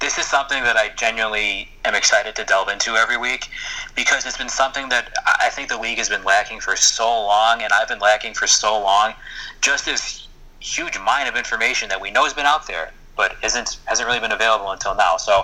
This 0.00 0.16
is 0.16 0.26
something 0.26 0.62
that 0.62 0.76
I 0.76 0.90
genuinely 0.90 1.68
am 1.84 1.94
excited 1.96 2.36
to 2.36 2.44
delve 2.44 2.68
into 2.68 2.94
every 2.94 3.16
week 3.16 3.48
because 3.96 4.24
it's 4.26 4.38
been 4.38 4.48
something 4.48 4.88
that 4.90 5.12
I 5.26 5.48
think 5.50 5.68
the 5.68 5.78
league 5.78 5.98
has 5.98 6.08
been 6.08 6.22
lacking 6.22 6.60
for 6.60 6.76
so 6.76 7.04
long, 7.04 7.62
and 7.62 7.72
I've 7.72 7.88
been 7.88 7.98
lacking 7.98 8.34
for 8.34 8.46
so 8.46 8.80
long. 8.80 9.14
Just 9.60 9.86
this 9.86 10.28
huge 10.60 10.98
mine 11.00 11.26
of 11.26 11.36
information 11.36 11.88
that 11.88 12.00
we 12.00 12.10
know 12.10 12.24
has 12.24 12.32
been 12.32 12.46
out 12.46 12.66
there, 12.68 12.92
but 13.18 13.36
isn't 13.42 13.78
hasn't 13.84 14.06
really 14.06 14.20
been 14.20 14.32
available 14.32 14.70
until 14.70 14.94
now. 14.94 15.18
So 15.18 15.42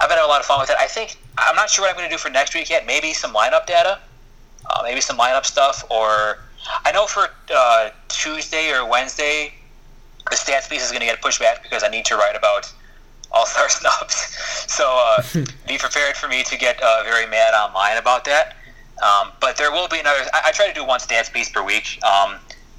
I've 0.00 0.08
been 0.08 0.16
having 0.16 0.24
a 0.24 0.28
lot 0.28 0.40
of 0.40 0.46
fun 0.46 0.60
with 0.60 0.70
it. 0.70 0.76
I 0.80 0.86
think 0.86 1.18
I'm 1.36 1.56
not 1.56 1.68
sure 1.68 1.82
what 1.82 1.90
I'm 1.90 1.96
going 1.96 2.08
to 2.08 2.14
do 2.14 2.16
for 2.16 2.30
next 2.30 2.54
week 2.54 2.70
yet. 2.70 2.86
Maybe 2.86 3.12
some 3.12 3.34
lineup 3.34 3.66
data, 3.66 3.98
uh, 4.70 4.80
maybe 4.82 5.02
some 5.02 5.18
lineup 5.18 5.44
stuff, 5.44 5.84
or 5.90 6.38
I 6.86 6.92
know 6.92 7.06
for 7.06 7.28
uh, 7.54 7.90
Tuesday 8.08 8.72
or 8.72 8.88
Wednesday, 8.88 9.52
the 10.30 10.36
stats 10.36 10.70
piece 10.70 10.84
is 10.84 10.90
going 10.90 11.00
to 11.00 11.06
get 11.06 11.20
pushed 11.20 11.40
back 11.40 11.62
because 11.62 11.82
I 11.82 11.88
need 11.88 12.06
to 12.06 12.16
write 12.16 12.36
about 12.36 12.72
all 13.32 13.44
star 13.44 13.68
snubs. 13.78 14.14
So 14.68 14.84
uh, 14.88 15.22
be 15.68 15.76
prepared 15.76 16.16
for 16.16 16.28
me 16.28 16.44
to 16.44 16.56
get 16.56 16.80
uh, 16.82 17.02
very 17.04 17.26
mad 17.26 17.52
online 17.52 17.98
about 17.98 18.24
that. 18.24 18.54
Um, 19.02 19.32
but 19.40 19.56
there 19.56 19.70
will 19.70 19.88
be 19.88 19.98
another. 20.00 20.22
I, 20.32 20.42
I, 20.46 20.52
try 20.52 20.66
to 20.66 20.74
do 20.74 20.84
one 20.84 20.98
stats 20.98 21.32
piece 21.32 21.48
per 21.48 21.62
week, 21.62 22.02
um, 22.02 22.36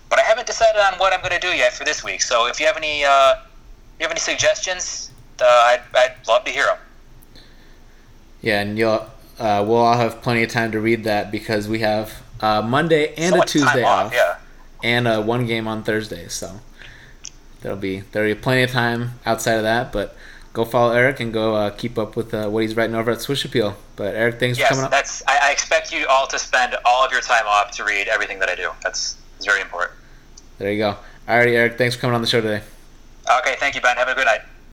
but 0.10 0.20
I 0.20 0.24
haven't 0.24 0.48
decided 0.48 0.82
on 0.82 1.00
what 1.00 1.14
I'm 1.14 1.22
going 1.22 1.32
to 1.32 1.40
do 1.40 1.56
yet 1.56 1.72
for 1.72 1.86
this 1.86 2.04
week. 2.04 2.22
So 2.22 2.48
if 2.48 2.60
you 2.60 2.66
have 2.66 2.76
any, 2.76 3.06
uh, 3.06 3.36
you 4.00 4.06
have 4.06 4.12
any 4.12 4.20
suggestions, 4.20 5.12
uh, 5.42 5.46
I'd, 5.46 5.82
I'd 5.94 6.16
love 6.28 6.46
to 6.46 6.52
hear 6.52 6.66
them. 6.66 6.78
Yeah, 8.42 8.62
and 8.62 8.78
you'll 8.78 9.06
uh, 9.40 9.64
we'll 9.66 9.78
all 9.78 9.98
have 9.98 10.22
plenty 10.22 10.44
of 10.44 10.50
time 10.50 10.72
to 10.72 10.80
read 10.80 11.04
that 11.06 11.32
because 11.32 11.68
we 11.68 11.80
have 11.80 12.22
uh, 12.42 12.62
Monday 12.62 13.14
and 13.16 13.36
so 13.36 13.42
a 13.42 13.46
Tuesday 13.46 13.84
off, 13.84 14.08
off, 14.08 14.14
yeah. 14.14 14.38
and 14.84 15.08
a 15.08 15.22
one 15.22 15.46
game 15.46 15.68
on 15.68 15.84
Thursday. 15.84 16.28
So 16.28 16.60
there'll 17.62 17.78
be 17.78 18.02
there'll 18.12 18.34
be 18.34 18.40
plenty 18.40 18.64
of 18.64 18.72
time 18.72 19.20
outside 19.26 19.56
of 19.56 19.64
that. 19.64 19.92
But 19.92 20.16
go 20.54 20.66
follow 20.66 20.94
Eric 20.94 21.20
and 21.20 21.34
go 21.34 21.56
uh, 21.56 21.70
keep 21.72 21.98
up 21.98 22.16
with 22.16 22.34
uh, 22.34 22.50
what 22.50 22.64
he's 22.64 22.76
writing 22.76 22.96
over 22.96 23.12
at 23.12 23.22
Swish 23.22 23.44
Appeal. 23.46 23.76
But 23.96 24.16
Eric, 24.16 24.40
thanks 24.40 24.58
yes, 24.58 24.70
for 24.70 24.76
coming 24.76 24.86
up. 24.86 24.92
that's. 24.92 25.24
I, 25.28 25.50
I, 25.50 25.52
expect 25.52 25.92
you 25.92 26.06
all 26.08 26.28
to 26.28 26.40
spend 26.40 26.76
all 26.86 27.06
of 27.06 27.12
your 27.12 27.22
time 27.22 27.46
off 27.46 27.72
to 27.72 27.84
read 27.84 28.08
everything 28.08 28.40
that 28.40 28.50
I 28.50 28.56
do. 28.56 28.70
That's 28.84 29.18
it's 29.38 29.46
very 29.46 29.62
important. 29.62 29.94
There 30.58 30.72
you 30.72 30.80
go. 30.80 30.98
Alrighty, 31.28 31.54
Eric. 31.54 31.78
Thanks 31.78 31.96
for 31.96 32.02
coming 32.02 32.16
on 32.16 32.22
the 32.22 32.28
show 32.28 32.42
today. 32.42 32.64
Okay, 33.30 33.56
thank 33.60 33.76
you, 33.76 33.82
Ben. 33.82 33.96
Have 33.98 34.08
a 34.08 34.16
good 34.16 34.26
night. 34.26 34.42